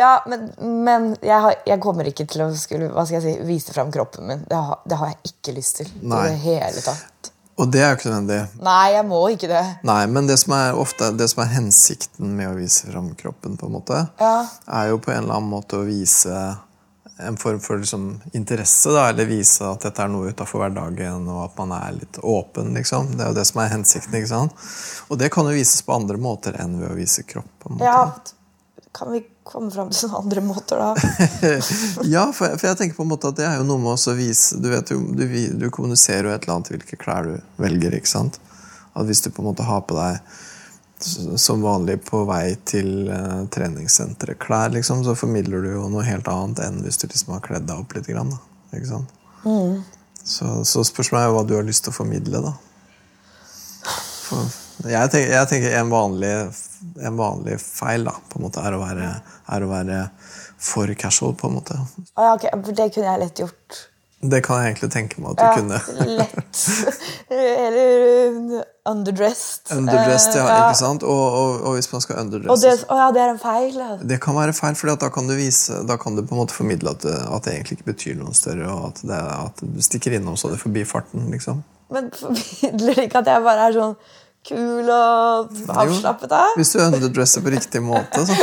Ja, 0.00 0.14
men, 0.28 0.46
men 0.84 1.10
jeg, 1.20 1.36
har, 1.44 1.56
jeg 1.68 1.80
kommer 1.82 2.08
ikke 2.08 2.24
til 2.28 2.44
å 2.46 2.50
skulle, 2.56 2.88
hva 2.94 3.04
skal 3.04 3.20
jeg 3.20 3.24
si, 3.36 3.48
vise 3.48 3.74
fram 3.76 3.90
kroppen 3.92 4.28
min. 4.28 4.44
Det 4.48 4.56
har, 4.56 4.78
det 4.88 4.96
har 5.00 5.10
jeg 5.12 5.32
ikke 5.34 5.56
lyst 5.58 5.80
til. 5.82 5.90
Nei. 6.00 6.22
I 6.24 6.30
det 6.30 6.38
hele 6.44 6.84
tatt. 6.86 7.32
Og 7.60 7.68
det 7.68 7.82
er 7.84 7.90
jo 7.90 7.98
ikke 7.98 8.08
nødvendig. 8.08 8.38
Nei, 8.64 8.84
jeg 8.94 9.04
må 9.10 9.18
ikke 9.34 9.50
det. 9.50 9.64
Nei, 9.84 9.98
men 10.08 10.30
det 10.30 10.38
som 10.40 10.54
er 10.56 10.78
ofte 10.80 11.10
det 11.18 11.26
som 11.28 11.42
er 11.44 11.50
hensikten 11.52 12.30
med 12.38 12.48
å 12.48 12.54
vise 12.56 12.88
fram 12.88 13.10
kroppen, 13.18 13.58
på 13.60 13.68
en 13.68 13.74
måte, 13.76 13.98
Ja. 14.22 14.46
er 14.80 14.88
jo 14.94 15.00
på 15.04 15.12
en 15.12 15.26
eller 15.26 15.36
annen 15.36 15.52
måte 15.52 15.76
å 15.76 15.84
vise 15.84 16.32
en 17.26 17.36
form 17.40 17.60
for 17.60 17.78
liksom, 17.78 18.20
interesse, 18.32 18.90
da, 18.94 19.08
eller 19.10 19.28
vise 19.28 19.66
at 19.66 19.86
dette 19.86 20.02
er 20.02 20.10
noe 20.12 20.32
utafor 20.32 20.64
hverdagen, 20.64 21.28
og 21.30 21.44
at 21.44 21.56
man 21.60 21.74
er 21.76 21.96
litt 21.98 22.20
åpen. 22.22 22.74
liksom. 22.76 23.14
Det 23.16 23.24
er 23.24 23.32
jo 23.32 23.38
det 23.38 23.46
som 23.48 23.62
er 23.62 23.72
hensikten. 23.74 24.16
ikke 24.18 24.32
sant? 24.32 24.68
Og 25.08 25.20
det 25.20 25.30
kan 25.34 25.48
jo 25.48 25.56
vises 25.56 25.82
på 25.86 25.96
andre 25.96 26.20
måter 26.20 26.58
enn 26.62 26.78
ved 26.80 26.90
å 26.92 26.98
vise 26.98 27.24
kropp. 27.28 27.68
Ja, 27.80 28.02
kan 28.92 29.12
vi 29.12 29.22
komme 29.46 29.70
fram 29.70 29.90
til 29.94 30.10
noen 30.10 30.24
andre 30.24 30.42
måter, 30.44 30.80
da? 30.80 30.94
Ja, 32.14 32.26
for, 32.34 32.56
for 32.58 32.68
jeg 32.68 32.78
tenker 32.78 32.98
på 32.98 33.06
en 33.06 33.12
måte 33.12 33.30
at 33.30 33.38
det 33.38 33.46
er 33.46 33.58
jo 33.60 33.66
noe 33.68 33.82
med 33.82 33.94
å 33.94 34.14
vise 34.18 34.58
Du 34.62 34.70
vet 34.72 34.90
jo, 34.90 34.98
du, 35.14 35.24
du 35.58 35.66
kommuniserer 35.74 36.28
jo 36.28 36.34
et 36.34 36.44
eller 36.44 36.56
annet 36.58 36.72
hvilke 36.74 36.98
klær 37.00 37.28
du 37.28 37.62
velger. 37.62 37.94
ikke 37.98 38.10
sant? 38.10 38.40
At 38.94 39.06
Hvis 39.06 39.22
du 39.22 39.30
på 39.30 39.44
en 39.44 39.50
måte 39.52 39.66
har 39.66 39.84
på 39.86 39.98
deg 39.98 40.18
som 41.40 41.62
vanlig 41.64 42.00
på 42.06 42.22
vei 42.28 42.54
til 42.68 43.08
uh, 43.08 43.46
treningssenteret 43.52 44.40
klær, 44.42 44.72
liksom, 44.74 45.04
så 45.06 45.16
formidler 45.18 45.64
du 45.64 45.70
jo 45.72 45.86
noe 45.92 46.04
helt 46.06 46.28
annet 46.30 46.62
enn 46.66 46.82
hvis 46.84 47.00
du 47.00 47.08
liksom 47.08 47.34
har 47.36 47.44
kledd 47.44 47.68
deg 47.68 47.82
opp 47.82 47.96
litt. 47.96 48.08
Grann, 48.10 48.34
sant? 48.88 49.14
Så, 50.20 50.64
så 50.68 50.84
spørsmålet 50.84 51.24
er 51.24 51.30
jo 51.30 51.36
hva 51.38 51.44
du 51.48 51.54
har 51.56 51.66
lyst 51.66 51.86
til 51.86 51.94
å 51.94 51.96
formidle, 51.96 52.42
da. 52.44 52.54
For 54.28 54.90
jeg 54.90 55.12
tenker, 55.12 55.32
jeg 55.34 55.48
tenker 55.50 55.76
en, 55.76 55.90
vanlig, 55.92 56.32
en 57.00 57.16
vanlig 57.18 57.56
feil 57.60 58.06
da, 58.08 58.14
måte, 58.40 58.62
er 58.64 58.76
å 58.76 58.82
være, 58.82 59.08
er 59.56 59.64
å 59.64 59.70
være 59.70 60.02
for 60.60 60.92
casual, 61.00 61.34
på 61.36 61.48
en 61.48 61.56
måte. 61.58 61.76
Ah, 62.14 62.30
ja, 62.30 62.34
ok, 62.36 62.70
det 62.76 62.90
kunne 62.94 63.08
jeg 63.08 63.22
lett 63.24 63.42
gjort. 63.42 63.80
Det 64.20 64.42
kan 64.44 64.58
jeg 64.60 64.74
egentlig 64.74 64.90
tenke 64.92 65.20
meg 65.24 65.30
at 65.32 65.38
du 65.38 65.44
Ja, 65.46 65.52
kunne. 65.56 65.78
lett. 66.20 66.58
Eller 67.32 68.02
uh, 68.28 68.62
underdressed. 68.90 69.70
Underdressed, 69.78 70.34
ja, 70.36 70.44
ja. 70.44 70.58
ikke 70.66 70.76
sant? 70.82 71.06
Og, 71.08 71.22
og, 71.38 71.54
og 71.70 71.76
hvis 71.78 71.88
man 71.92 72.04
skal 72.04 72.18
Og 72.18 72.26
underdresse 72.26 72.66
det, 72.66 72.74
å, 72.92 72.98
ja, 73.00 73.06
det 73.16 73.22
er 73.24 73.32
en 73.32 73.40
feil. 73.40 73.78
ja. 73.80 73.96
Det 74.12 74.18
kan 74.20 74.36
være 74.36 74.52
feil, 74.56 74.76
for 74.76 74.92
da 74.92 75.08
kan 75.14 75.30
du 75.30 75.32
vise 75.38 75.80
Da 75.88 75.96
kan 76.00 76.18
du 76.18 76.22
på 76.26 76.36
en 76.36 76.42
måte 76.42 76.56
formidle 76.56 76.92
at 76.92 77.00
det, 77.06 77.16
at 77.16 77.48
det 77.48 77.54
egentlig 77.56 77.78
ikke 77.78 77.88
betyr 77.94 78.18
noe 78.20 78.36
større, 78.36 78.68
og 78.68 78.90
at, 78.90 79.00
det, 79.08 79.20
at 79.48 79.64
du 79.64 79.80
stikker 79.88 80.18
innom 80.18 80.36
så 80.36 80.52
det 80.52 80.60
forbi 80.60 80.84
farten. 80.84 81.30
liksom. 81.32 81.64
Men 81.90 82.12
formidler 82.12 83.00
det 83.00 83.08
ikke 83.08 83.22
at 83.24 83.30
jeg 83.32 83.46
bare 83.48 83.70
er 83.70 83.78
sånn 83.80 83.96
kul 84.50 84.88
og 84.88 85.56
avslappet? 85.80 86.28
da? 86.32 86.44
Hvis 86.60 86.76
du 86.76 86.82
underdresser 86.84 87.40
på 87.44 87.52
riktig 87.56 87.80
måte, 87.88 88.26
så 88.28 88.36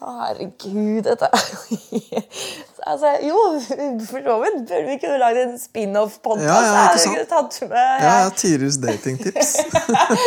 herregud, 0.00 1.04
dette 1.04 1.28
er 1.28 1.44
jo 1.52 2.24
altså, 2.86 3.12
Jo, 3.26 3.38
for 4.10 4.24
så 4.24 4.36
vidt 4.42 4.58
burde 4.68 4.82
vi 4.86 4.96
kunne 5.02 5.18
lagd 5.22 5.40
en 5.42 5.56
spin-off-podkast. 5.60 6.46
Ja, 6.46 6.58
ja, 6.66 6.84
ikke 6.94 7.02
sant? 7.04 7.32
Tatt 7.32 7.70
med 7.70 8.04
Ja, 8.04 8.14
ja 8.24 8.30
Tirus 8.36 8.78
datingtips. 8.82 9.56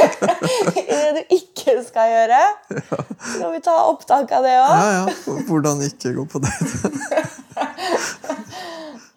det 0.76 1.12
du 1.18 1.36
ikke 1.38 1.78
skal 1.88 2.12
gjøre. 2.13 2.42
Skal 2.74 3.56
vi 3.56 3.63
ta 3.66 3.78
opptak 3.88 4.36
av 4.36 4.46
det 4.48 4.58
òg? 4.60 4.76
Ja, 4.76 4.92
ja. 5.00 5.38
Hvordan 5.50 5.84
ikke 5.89 6.16
gå 6.20 6.28
på 6.30 6.44
date. 6.44 6.84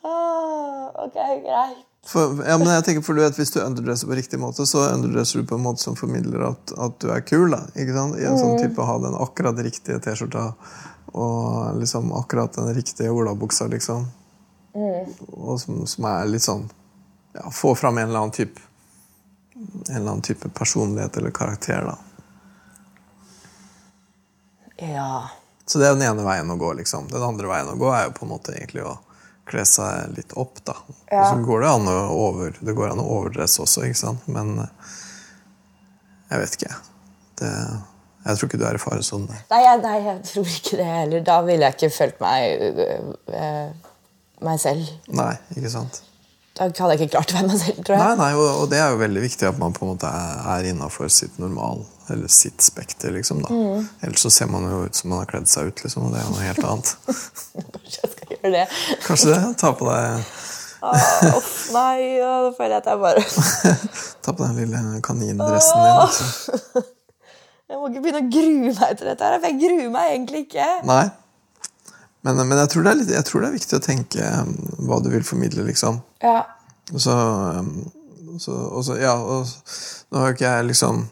Ah, 0.07 0.87
ok, 1.03 1.17
greit. 1.43 1.87
For, 2.07 2.39
ja, 2.47 2.55
men 2.61 2.69
jeg 2.71 2.85
tenker, 2.87 3.03
for 3.03 3.19
du 3.19 3.25
vet, 3.25 3.35
Hvis 3.35 3.51
du 3.51 3.59
underdresser 3.59 4.07
på 4.07 4.15
riktig 4.15 4.39
måte, 4.39 4.67
så 4.69 4.85
underdresser 4.93 5.43
du 5.43 5.49
på 5.51 5.59
en 5.59 5.65
måte 5.65 5.83
som 5.83 5.97
formidler 5.99 6.45
at, 6.53 6.75
at 6.79 7.01
du 7.03 7.09
er 7.11 7.25
kul. 7.27 7.51
da, 7.51 7.65
ikke 7.75 7.97
sant? 7.97 8.19
I 8.21 8.29
en 8.31 8.39
sånn 8.39 8.61
type 8.63 8.87
Ha 8.87 8.99
den 9.03 9.17
akkurat 9.19 9.59
riktige 9.67 9.99
T-skjorta 10.05 10.53
og 11.17 11.81
liksom 11.81 12.13
akkurat 12.13 12.53
den 12.59 12.75
riktige 12.77 13.11
olabuksa. 13.11 13.67
liksom. 13.73 14.07
Og 15.33 15.61
som, 15.61 15.87
som 15.89 16.05
er 16.05 16.27
litt 16.29 16.45
sånn 16.45 16.67
ja, 17.33 17.47
Få 17.49 17.71
fram 17.75 17.97
en 17.99 18.11
eller 18.11 18.27
annen 18.27 18.35
type 18.37 18.61
en 19.89 19.97
eller 19.97 20.11
annen 20.11 20.23
type 20.23 20.49
personlighet 20.53 21.17
eller 21.17 21.31
karakter. 21.31 21.83
da. 21.89 21.99
Ja. 24.77 25.31
Så 25.67 25.79
det 25.79 25.89
er 25.89 25.97
den 25.97 26.05
ene 26.05 26.27
veien 26.27 26.51
å 26.51 26.57
gå. 26.61 26.73
liksom. 26.77 27.09
Den 27.09 27.25
andre 27.25 27.49
veien 27.49 27.73
å 27.73 27.79
gå 27.81 27.89
er 27.95 28.05
jo 28.07 28.17
på 28.19 28.27
en 28.27 28.35
måte 28.35 28.53
egentlig 28.53 28.85
å 28.85 28.99
kle 29.49 29.65
seg 29.67 30.13
litt 30.17 30.37
opp. 30.37 30.61
da. 30.65 30.77
Ja. 31.11 31.23
Og 31.23 31.27
så 31.31 31.49
går 31.49 31.65
det 31.65 31.73
an 31.73 31.89
å 31.89 31.99
over, 32.29 32.59
det 32.61 32.77
går 32.77 32.93
an 32.93 33.03
å 33.03 33.09
overdresse 33.19 33.63
også, 33.65 33.87
ikke 33.89 34.03
sant? 34.03 34.29
Men 34.29 34.59
eh, 34.61 34.95
jeg 36.31 36.43
vet 36.43 36.59
ikke. 36.61 36.77
Det, 37.41 37.53
Jeg 38.27 38.39
tror 38.39 38.51
ikke 38.51 38.59
du 38.61 38.67
er 38.67 38.79
i 38.79 38.83
fare 38.83 39.05
sånn. 39.07 39.29
Nei, 39.31 39.61
jeg, 39.63 39.83
nei, 39.85 39.97
jeg 40.03 40.19
tror 40.31 40.51
ikke 40.51 40.81
det 40.81 40.89
heller. 40.91 41.23
Da 41.27 41.37
ville 41.47 41.69
jeg 41.69 41.77
ikke 41.79 41.93
følt 41.95 42.19
meg 42.23 42.67
øh, 42.67 43.13
øh, 43.31 43.95
meg 44.49 44.61
selv. 44.63 44.91
Nei, 45.15 45.33
ikke 45.55 45.73
sant? 45.73 46.03
Da 46.57 46.71
hadde 46.71 46.95
jeg 46.95 47.05
ikke 47.05 47.19
klart 47.19 47.35
å 47.35 47.37
være 47.37 47.51
meg 47.51 47.61
selv, 47.61 47.83
tror 47.85 47.99
jeg. 48.01 48.17
nei, 48.17 48.31
og, 48.39 48.47
og 48.63 48.71
det 48.73 48.79
er 48.81 48.95
jo 48.95 49.01
veldig 49.03 49.23
viktig 49.27 49.49
at 49.51 49.59
man 49.61 49.77
på 49.77 49.85
en 49.85 49.93
måte 49.93 50.09
er, 50.09 50.39
er 50.55 50.69
innafor 50.71 51.11
sitt 51.13 51.37
normal, 51.43 51.85
eller 52.13 52.33
sitt 52.33 52.65
spekter, 52.65 53.13
liksom. 53.13 53.43
da. 53.45 53.53
Mm. 53.53 53.85
Ellers 54.09 54.25
så 54.25 54.33
ser 54.33 54.49
man 54.49 54.65
jo 54.65 54.81
ut 54.87 54.97
som 54.97 55.13
man 55.13 55.21
har 55.21 55.31
kledd 55.35 55.51
seg 55.53 55.69
ut, 55.69 55.85
liksom, 55.85 56.09
og 56.09 56.17
det 56.17 56.23
er 56.23 56.33
noe 56.33 56.47
helt 56.49 56.65
annet. 56.65 56.95
Kanskje 57.77 58.01
jeg 58.01 58.13
skal 58.15 58.35
gjøre 58.35 58.55
det. 58.57 58.67
Kanskje 59.05 59.33
det? 59.35 59.43
Ta 59.61 59.75
på 59.77 59.91
deg, 59.91 60.33
Åh, 60.87 61.37
Uff, 61.37 61.53
nei, 61.75 62.19
da 62.21 62.51
føler 62.55 62.77
jeg 62.77 62.83
at 62.83 62.89
jeg 62.91 63.01
bare 63.01 63.23
ta 64.25 64.33
på 64.37 64.45
den 64.45 64.59
lille 64.61 64.83
kanindressen 65.05 65.83
din. 65.83 65.97
Liksom. 66.05 66.93
Jeg 67.67 67.81
må 67.81 67.89
ikke 67.91 68.03
begynne 68.05 68.23
å 68.23 68.31
grue 68.31 68.73
meg 68.77 68.99
til 68.99 69.09
dette, 69.11 69.27
her, 69.27 69.41
for 69.43 69.51
jeg 69.51 69.59
gruer 69.59 69.89
meg 69.91 70.13
egentlig 70.13 70.43
ikke. 70.47 70.67
Nei. 70.87 71.05
Men, 72.27 72.41
men 72.47 72.59
jeg, 72.59 72.71
tror 72.73 72.87
det 72.87 72.95
litt, 73.01 73.11
jeg 73.15 73.27
tror 73.27 73.43
det 73.43 73.49
er 73.49 73.57
viktig 73.57 73.79
å 73.79 73.83
tenke 73.83 74.31
um, 74.43 74.55
hva 74.87 75.01
du 75.03 75.11
vil 75.11 75.27
formidle, 75.27 75.67
liksom. 75.67 75.99
Ja. 76.23 76.41
Og 76.93 77.03
så, 77.03 77.17
um, 77.59 77.73
så, 78.43 78.55
så 78.87 78.99
Ja, 79.03 79.17
og 79.19 79.51
nå 80.11 80.23
har 80.23 80.31
jo 80.31 80.39
ikke 80.39 80.47
jeg 80.47 80.71
liksom 80.71 81.05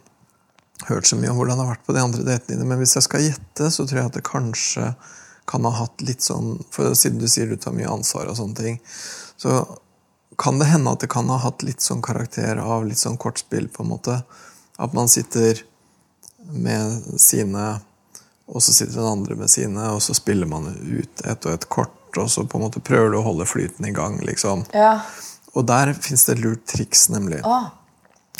hørt 0.88 1.10
så 1.10 1.18
mye 1.18 1.32
om 1.32 1.38
hvordan 1.38 1.58
det 1.58 1.66
har 1.66 1.74
vært 1.74 1.86
på 1.86 1.94
de 1.96 2.02
andre 2.02 2.26
datene 2.26 2.54
dine, 2.54 2.70
men 2.70 2.82
hvis 2.82 2.96
jeg 2.98 3.06
skal 3.06 3.26
gjette, 3.26 3.70
så 3.74 3.86
tror 3.86 4.00
jeg 4.00 4.10
at 4.12 4.18
det 4.18 4.26
kanskje 4.26 4.88
kan 5.50 5.66
ha 5.66 5.74
hatt 5.76 6.00
litt 6.06 6.24
sånn 6.24 6.54
For 6.72 6.94
siden 6.96 7.18
du 7.20 7.26
sier 7.28 7.50
du 7.50 7.58
tar 7.60 7.74
mye 7.76 7.90
ansvar 7.90 8.30
og 8.30 8.38
sånne 8.38 8.56
ting, 8.56 8.78
så 9.36 9.60
kan 10.40 10.58
det 10.58 10.70
hende 10.70 10.94
at 10.94 11.02
det 11.04 11.10
kan 11.12 11.28
ha 11.30 11.36
hatt 11.42 11.62
litt 11.66 11.84
sånn 11.84 12.02
karakter 12.02 12.58
av 12.62 12.86
litt 12.88 12.98
sånn 12.98 13.18
kortspill, 13.20 13.68
på 13.70 13.84
en 13.84 13.90
måte. 13.90 14.16
At 14.82 14.96
man 14.96 15.10
sitter 15.10 15.60
med 16.52 17.20
sine, 17.20 17.80
og 18.48 18.60
så 18.62 18.72
sitter 18.76 18.98
den 19.00 19.08
andre 19.08 19.34
med 19.36 19.50
sine, 19.50 19.90
og 19.94 20.02
så 20.04 20.14
spiller 20.14 20.46
man 20.50 20.66
ut 20.84 21.22
et 21.24 21.46
og 21.46 21.52
et 21.52 21.68
kort, 21.72 21.94
og 22.20 22.28
så 22.30 22.44
på 22.46 22.58
en 22.60 22.66
måte 22.66 22.82
prøver 22.84 23.10
du 23.14 23.18
å 23.18 23.24
holde 23.24 23.46
flyten 23.48 23.86
i 23.88 23.94
gang, 23.96 24.18
liksom. 24.26 24.64
Ja. 24.74 25.00
Og 25.54 25.66
der 25.66 25.92
fins 25.94 26.26
det 26.26 26.36
et 26.38 26.44
lurt 26.44 26.66
triks, 26.66 27.08
nemlig. 27.14 27.40
Åh, 27.46 27.70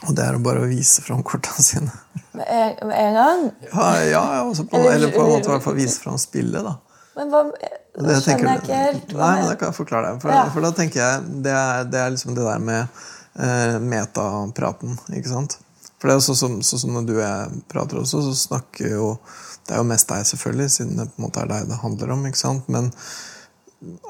Og 0.09 0.15
det 0.19 0.25
er 0.27 0.35
å 0.37 0.43
bare 0.43 0.67
vise 0.69 1.01
fram 1.03 1.23
kortene 1.25 1.63
sine. 1.65 1.93
med, 2.35 2.45
en, 2.51 2.89
med 2.89 2.99
en 2.99 3.15
gang? 3.15 3.45
Ja, 3.73 4.03
ja, 4.05 4.25
på, 4.53 4.77
Eller- 4.77 4.95
eller 4.99 5.11
på 5.15 5.23
en 5.23 5.31
måte 5.31 5.49
i 5.49 5.53
hvert 5.55 5.63
fall 5.65 5.75
vise 5.79 6.01
fram 6.03 6.19
spillet, 6.19 6.63
da. 6.67 6.75
Men 7.17 7.31
hva 7.31 7.45
Det 7.55 8.17
skjønner 8.25 8.49
jeg 8.51 8.61
ikke 8.65 8.79
helt. 8.83 9.13
Nei, 9.15 9.35
men 9.41 9.49
det 9.49 9.59
kan 9.61 9.69
jeg 9.71 9.77
forklare 9.79 10.09
deg. 10.13 10.21
For, 10.21 10.31
Ja. 10.35 10.45
for 10.51 10.61
da 10.67 10.71
tenker 10.75 10.99
jeg 11.01 11.43
det 11.47 11.53
er, 11.55 11.85
det 11.85 12.01
er 12.03 12.11
liksom 12.11 12.35
det 12.35 12.43
der 12.45 12.59
med 12.59 12.89
uh, 13.39 13.79
metapraten, 13.79 14.99
ikke 15.15 15.31
sant? 15.31 15.57
For 16.05 16.11
det 16.11 16.19
er 16.19 16.25
sånn 16.27 16.37
som, 16.37 16.57
så, 16.61 16.77
som 16.77 16.91
når 16.93 17.05
du 17.09 17.15
og 17.15 17.23
jeg 17.23 17.61
prater 17.73 17.97
også, 17.97 18.19
så 18.27 18.35
snakker 18.37 18.91
jo 18.93 19.07
Det 19.65 19.73
er 19.73 19.79
jo 19.81 19.87
mest 19.89 20.11
deg, 20.11 20.27
selvfølgelig, 20.29 20.73
siden 20.75 20.99
det 21.01 21.07
på 21.09 21.17
en 21.17 21.25
måte 21.25 21.41
er 21.41 21.49
deg 21.49 21.71
det 21.71 21.79
handler 21.81 22.11
om. 22.13 22.27
ikke 22.29 22.37
sant? 22.37 22.67
Men 22.69 22.91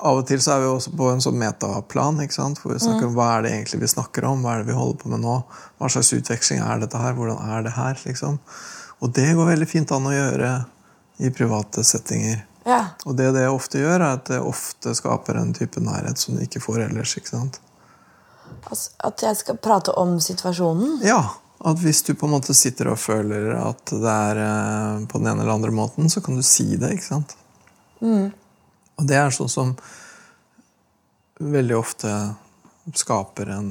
av 0.03 0.19
og 0.19 0.25
til 0.27 0.41
så 0.43 0.57
er 0.57 0.65
vi 0.65 0.73
også 0.73 0.91
på 0.99 1.11
en 1.13 1.23
sånn 1.23 1.39
metaplan, 1.39 2.19
ikke 2.25 2.35
sant? 2.35 2.59
hvor 2.59 2.75
vi 2.75 2.81
snakker 2.83 3.07
om 3.07 3.15
hva 3.15 3.29
er 3.37 3.45
det 3.45 3.53
egentlig 3.53 3.79
vi 3.85 3.91
snakker 3.93 4.27
om, 4.27 4.43
hva 4.43 4.57
er 4.57 4.65
det 4.65 4.73
vi 4.73 4.79
holder 4.81 4.99
på 4.99 5.13
med 5.13 5.23
nå, 5.23 5.37
hva 5.79 5.91
slags 5.95 6.11
utveksling 6.19 6.65
er 6.67 6.83
dette 6.83 6.99
her, 6.99 7.15
hvordan 7.15 7.55
er 7.55 7.63
det 7.69 7.77
her? 7.77 8.03
liksom? 8.03 8.41
Og 8.99 9.15
det 9.15 9.29
går 9.39 9.53
veldig 9.53 9.71
fint 9.71 9.95
an 9.95 10.11
å 10.11 10.17
gjøre 10.17 10.51
i 11.23 11.31
private 11.39 11.87
settinger. 11.87 12.43
Ja. 12.67 12.81
Og 13.07 13.15
det 13.21 13.31
det 13.39 13.47
ofte 13.47 13.79
gjør, 13.79 14.01
er 14.01 14.19
at 14.19 14.27
det 14.33 14.43
ofte 14.43 14.97
skaper 14.99 15.39
en 15.39 15.55
type 15.55 15.79
nærhet 15.87 16.19
som 16.19 16.35
du 16.35 16.43
ikke 16.43 16.63
får 16.67 16.89
ellers. 16.89 17.15
ikke 17.15 17.37
sant? 17.37 17.63
Altså, 18.67 18.91
at 19.07 19.23
jeg 19.23 19.39
skal 19.39 19.63
prate 19.63 19.95
om 20.03 20.19
situasjonen? 20.19 20.99
Ja, 21.07 21.23
at 21.65 21.79
hvis 21.81 22.03
du 22.05 22.13
på 22.15 22.27
en 22.29 22.35
måte 22.37 22.55
sitter 22.57 22.91
og 22.93 22.99
føler 23.01 23.55
at 23.57 23.93
det 23.93 24.11
er 24.13 24.41
eh, 24.45 25.05
på 25.09 25.21
den 25.21 25.31
ene 25.33 25.45
eller 25.45 25.55
andre 25.57 25.73
måten, 25.73 26.11
så 26.13 26.21
kan 26.25 26.37
du 26.37 26.43
si 26.45 26.67
det, 26.77 26.91
ikke 26.99 27.07
sant? 27.09 27.37
Og 28.05 29.07
det 29.09 29.17
er 29.17 29.33
sånn 29.33 29.49
som 29.51 29.71
veldig 31.41 31.77
ofte 31.79 32.11
skaper 32.95 33.49
en 33.55 33.71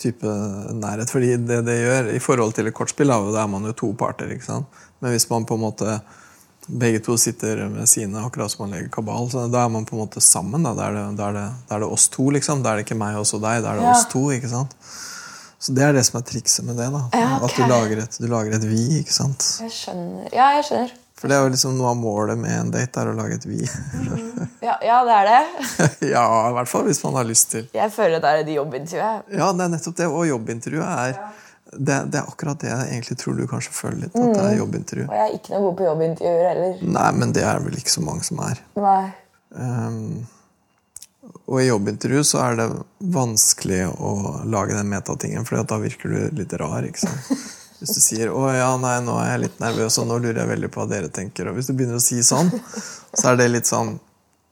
type 0.00 0.28
nærhet. 0.76 1.10
Fordi 1.12 1.32
det 1.40 1.62
det 1.66 1.78
gjør 1.80 2.10
i 2.14 2.20
forhold 2.22 2.54
til 2.56 2.68
et 2.68 2.76
kortspill, 2.76 3.10
da, 3.10 3.18
er 3.42 3.48
man 3.50 3.64
jo 3.68 3.72
to 3.76 3.90
parter. 3.98 4.30
ikke 4.32 4.46
sant? 4.46 4.66
Men 5.00 5.14
hvis 5.14 5.26
man 5.30 5.44
på 5.48 5.56
en 5.58 5.64
måte 5.64 5.96
begge 6.68 7.00
to 7.04 7.16
sitter 7.20 7.66
med 7.68 7.88
sine, 7.90 8.22
akkurat 8.24 8.52
som 8.52 8.64
man 8.64 8.76
legger 8.76 8.92
kabal, 8.94 9.26
så 9.32 9.48
da 9.52 9.64
er 9.66 9.72
man 9.72 9.84
på 9.88 9.96
en 9.96 10.04
måte 10.06 10.22
sammen. 10.24 10.64
Da, 10.64 10.72
da, 10.78 10.86
er, 10.88 10.94
det, 10.96 11.16
da, 11.18 11.28
er, 11.28 11.40
det, 11.40 11.48
da 11.68 11.76
er 11.76 11.84
det 11.84 11.90
oss 11.96 12.06
to, 12.12 12.28
liksom. 12.32 12.62
Da 12.64 12.72
er 12.72 12.80
det 12.80 12.86
ikke 12.86 13.00
meg 13.00 13.18
og 13.20 13.26
så 13.28 13.40
deg. 13.42 13.64
Da 13.64 13.72
er 13.74 13.80
det 13.82 13.88
Ja. 13.88 13.96
oss 13.96 14.06
to. 14.12 14.22
ikke 14.32 14.52
sant? 14.52 14.76
Så 15.64 15.72
det 15.72 15.84
er 15.86 15.94
det 15.96 16.02
som 16.04 16.18
er 16.20 16.26
trikset 16.28 16.66
med 16.68 16.76
det. 16.76 16.90
da. 16.92 17.00
Ja, 17.16 17.28
okay. 17.38 17.46
At 17.46 17.56
du 17.56 17.72
lager, 17.72 18.02
et, 18.02 18.18
du 18.20 18.26
lager 18.28 18.58
et 18.58 18.66
vi. 18.68 18.82
ikke 19.00 19.14
sant? 19.14 19.46
Jeg 19.64 19.72
skjønner. 19.72 20.26
Ja, 20.34 20.50
jeg 20.58 20.66
skjønner. 20.68 20.90
For 21.14 21.30
det 21.30 21.38
er 21.38 21.46
jo 21.46 21.52
liksom 21.54 21.78
noe 21.78 21.92
av 21.94 21.96
målet 21.96 22.36
med 22.36 22.52
en 22.52 22.72
date, 22.74 23.00
er 23.00 23.08
å 23.08 23.14
lage 23.16 23.38
et 23.38 23.46
vi. 23.48 23.62
Ja, 24.64 24.74
ja, 24.84 24.98
det 25.06 25.14
er 25.14 25.30
det. 25.30 25.68
ja, 26.14 26.24
i 26.50 26.52
hvert 26.58 26.68
fall 26.68 26.84
hvis 26.88 27.00
man 27.06 27.16
har 27.16 27.24
lyst 27.28 27.50
til. 27.54 27.64
Jeg 27.72 27.92
føler 27.94 28.20
det 28.20 28.28
er 28.28 28.42
et 28.42 28.52
jobbintervju. 28.52 29.08
Ja, 29.38 29.48
det 29.56 29.64
er 29.64 29.72
nettopp 29.72 29.96
det. 30.02 30.10
Og 30.10 30.28
jobbintervjuet 30.28 30.84
er 30.90 31.16
det, 31.74 31.98
det 32.12 32.20
er 32.20 32.28
akkurat 32.28 32.60
det 32.60 32.68
jeg 32.70 32.90
egentlig 32.92 33.18
tror 33.20 33.36
du 33.38 33.44
kanskje 33.50 33.74
føler 33.74 33.98
litt. 34.04 34.14
At 34.14 34.36
det 34.36 34.44
er 34.44 34.56
jobbintervju. 34.60 35.08
Og 35.08 35.16
jeg 35.16 35.30
er 35.30 35.36
ikke 35.38 35.54
noe 35.54 35.64
god 35.64 35.76
på 35.80 35.88
jobbintervjuer 35.88 36.48
heller. 36.50 36.86
Nei, 36.98 37.10
men 37.22 37.34
det 37.36 37.44
er 37.48 37.64
vel 37.64 37.80
ikke 37.80 37.94
så 37.94 38.04
mange 38.04 38.28
som 38.28 38.44
er. 38.44 38.60
Nei. 38.84 39.04
Um, 39.54 40.04
og 41.44 41.60
i 41.60 41.66
jobbintervju 41.66 42.22
så 42.24 42.40
er 42.40 42.56
det 42.60 42.68
vanskelig 43.14 43.82
å 43.92 44.14
lage 44.48 44.76
den 44.76 44.88
metatingen, 44.88 45.44
for 45.44 45.60
da 45.60 45.78
virker 45.82 46.08
du 46.08 46.38
litt 46.40 46.54
rar. 46.60 46.86
ikke 46.86 47.04
sant? 47.04 47.44
Hvis 47.78 47.98
du 47.98 48.00
sier 48.00 48.30
'Å 48.32 48.44
ja, 48.54 48.68
nei, 48.80 48.94
nå 49.04 49.16
er 49.20 49.32
jeg 49.34 49.40
litt 49.42 49.58
nervøs, 49.60 49.98
og 50.00 50.06
nå 50.08 50.16
lurer 50.22 50.38
jeg 50.40 50.48
veldig 50.48 50.70
på 50.72 50.80
hva 50.80 50.86
dere 50.88 51.10
tenker'. 51.12 51.50
Og 51.50 51.58
hvis 51.58 51.66
du 51.68 51.74
begynner 51.74 51.98
å 51.98 52.04
si 52.04 52.22
sånn, 52.24 52.48
så 53.12 53.32
er 53.32 53.36
det 53.36 53.50
litt 53.50 53.68
sånn 53.68 53.98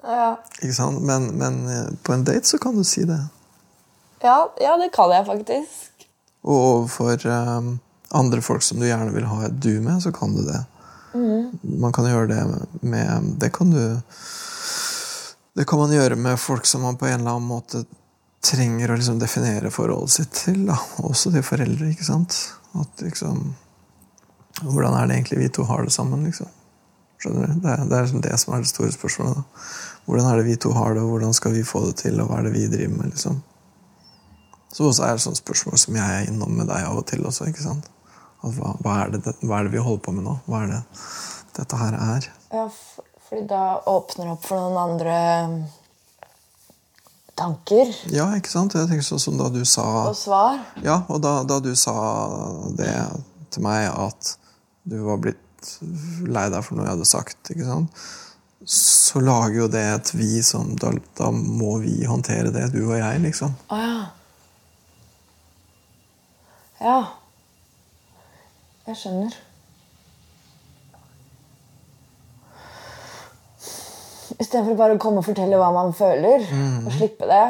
Ja. 0.02 0.34
ikke 0.58 0.74
sant? 0.74 1.00
Men, 1.00 1.30
men 1.38 1.62
eh, 1.70 1.86
på 2.02 2.12
en 2.12 2.24
date 2.26 2.44
så 2.44 2.58
kan 2.60 2.76
du 2.76 2.82
si 2.84 3.06
det. 3.08 3.20
Ja, 4.20 4.50
ja, 4.60 4.74
det 4.76 4.90
kan 4.92 5.14
jeg 5.14 5.24
faktisk. 5.24 6.06
Og 6.42 6.58
overfor 6.58 7.24
um, 7.30 7.78
andre 8.10 8.42
folk 8.42 8.66
som 8.66 8.82
du 8.82 8.88
gjerne 8.88 9.14
vil 9.14 9.30
ha 9.30 9.46
et 9.46 9.60
du 9.62 9.80
med, 9.80 10.02
så 10.02 10.12
kan 10.12 10.34
du 10.34 10.42
det. 10.42 10.60
Man 11.62 11.92
kan 11.92 12.06
gjøre 12.08 12.28
det 12.30 12.42
med 12.80 13.34
Det 13.38 13.50
kan 13.52 13.70
du 13.70 14.00
Det 15.54 15.66
kan 15.68 15.78
man 15.78 15.92
gjøre 15.92 16.16
med 16.16 16.40
folk 16.40 16.66
som 16.66 16.84
man 16.86 16.96
på 16.96 17.06
en 17.06 17.20
eller 17.20 17.36
annen 17.36 17.48
måte 17.48 17.84
trenger 18.42 18.90
å 18.90 18.96
liksom 18.98 19.20
definere 19.20 19.70
forholdet 19.70 20.14
sitt 20.16 20.32
til. 20.34 20.64
Da. 20.68 20.78
Også 21.04 21.32
til 21.34 21.44
foreldre. 21.46 21.90
ikke 21.92 22.08
sant? 22.08 22.38
At 22.78 23.04
liksom 23.04 23.52
Hvordan 24.62 24.94
er 24.94 25.06
det 25.08 25.14
egentlig 25.16 25.38
vi 25.40 25.48
to 25.48 25.64
har 25.66 25.82
det 25.82 25.92
sammen? 25.92 26.24
liksom? 26.28 26.48
Skjønner 27.22 27.48
du? 27.48 27.60
Det 27.64 27.70
er, 27.72 27.84
det 27.88 27.96
er 27.96 28.04
liksom 28.04 28.20
det 28.22 28.34
som 28.38 28.52
er 28.54 28.62
det 28.62 28.68
store 28.68 28.92
spørsmålet. 28.92 29.38
da. 29.40 29.62
Hvordan 30.06 30.28
er 30.28 30.36
det 30.38 30.44
vi 30.46 30.56
to 30.60 30.72
har 30.76 30.94
det, 30.94 31.02
og 31.02 31.14
hvordan 31.14 31.32
skal 31.34 31.54
vi 31.54 31.64
få 31.66 31.86
det 31.86 31.96
til, 32.02 32.20
og 32.20 32.28
hva 32.28 32.38
er 32.38 32.48
det 32.48 32.52
vi 32.56 32.66
driver 32.70 32.96
med? 32.98 33.14
liksom? 33.14 33.40
Så 34.72 34.88
også 34.88 35.06
er 35.06 35.16
det 35.16 35.24
sånne 35.24 35.40
spørsmål 35.40 35.80
som 35.80 35.96
jeg 35.98 36.18
er 36.18 36.28
innom 36.30 36.52
med 36.56 36.68
deg 36.68 36.84
av 36.88 37.00
og 37.00 37.06
til 37.10 37.24
også. 37.28 37.48
ikke 37.48 37.64
sant? 37.64 37.88
Hva, 38.42 38.74
hva, 38.82 38.98
er 39.04 39.14
det, 39.14 39.36
hva 39.40 39.60
er 39.60 39.68
det 39.68 39.74
vi 39.76 39.84
holder 39.84 40.04
på 40.04 40.14
med 40.16 40.26
nå? 40.26 40.36
Hva 40.48 40.64
er 40.64 40.72
det 40.72 40.82
dette 41.58 41.80
her 41.80 41.98
er? 42.00 42.28
Ja, 42.52 42.68
fordi 43.32 43.46
da 43.48 43.80
åpner 43.88 44.26
det 44.26 44.32
opp 44.34 44.42
for 44.44 44.60
noen 44.60 44.76
andre 44.76 45.18
tanker 47.40 47.88
Ja, 48.12 48.26
ikke 48.36 48.50
sant? 48.52 48.74
Jeg 48.76 48.90
tenker 48.90 49.06
sånn 49.06 49.22
som 49.22 49.38
da 49.40 49.46
du 49.48 49.62
sa 49.64 49.86
og 50.10 50.18
svar. 50.20 50.58
Ja, 50.84 50.98
og 51.08 51.22
da, 51.24 51.38
da 51.48 51.56
du 51.64 51.70
sa 51.80 51.94
det 52.76 52.92
til 53.56 53.64
meg, 53.64 53.88
at 53.88 54.34
du 54.84 54.98
var 55.06 55.22
blitt 55.24 55.70
lei 56.28 56.44
deg 56.52 56.60
for 56.66 56.76
noe 56.76 56.84
jeg 56.84 56.92
hadde 56.98 57.08
sagt, 57.08 57.54
ikke 57.54 57.70
sant? 57.70 58.02
så 58.68 59.22
lager 59.24 59.56
jo 59.62 59.68
det 59.72 59.80
et 59.82 60.10
vi 60.14 60.42
som 60.44 60.76
da, 60.78 60.92
da 61.18 61.32
må 61.32 61.78
vi 61.82 61.96
håndtere 62.06 62.52
det, 62.54 62.68
du 62.76 62.82
og 62.84 62.98
jeg, 63.00 63.22
liksom. 63.24 63.56
Å 63.72 63.78
ja. 63.80 63.96
Ja. 66.82 66.98
Jeg 68.86 69.00
skjønner. 69.00 69.40
Istedenfor 74.42 74.74
bare 74.78 74.96
å 74.96 75.00
komme 75.00 75.20
og 75.22 75.26
fortelle 75.26 75.58
hva 75.60 75.68
man 75.74 75.92
føler, 75.94 76.42
og 76.82 76.90
slippe 76.96 77.28
det, 77.30 77.44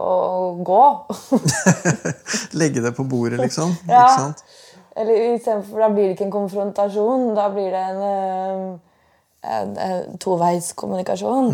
og 0.00 0.60
gå. 0.64 0.84
Legge 2.60 2.84
det 2.84 2.94
på 2.96 3.04
bordet, 3.10 3.40
liksom. 3.42 3.74
Ja. 3.90 4.04
Ikke 4.06 4.20
sant? 4.22 4.44
Eller 4.94 5.34
istedenfor 5.34 5.82
Da 5.82 5.88
blir 5.90 6.06
det 6.06 6.14
ikke 6.14 6.28
en 6.28 6.36
konfrontasjon, 6.36 7.24
da 7.34 7.48
blir 7.50 7.72
det 7.74 7.82
en, 7.90 8.00
eh, 8.06 9.50
en, 9.56 9.74
en 9.88 10.18
toveiskommunikasjon. 10.22 11.50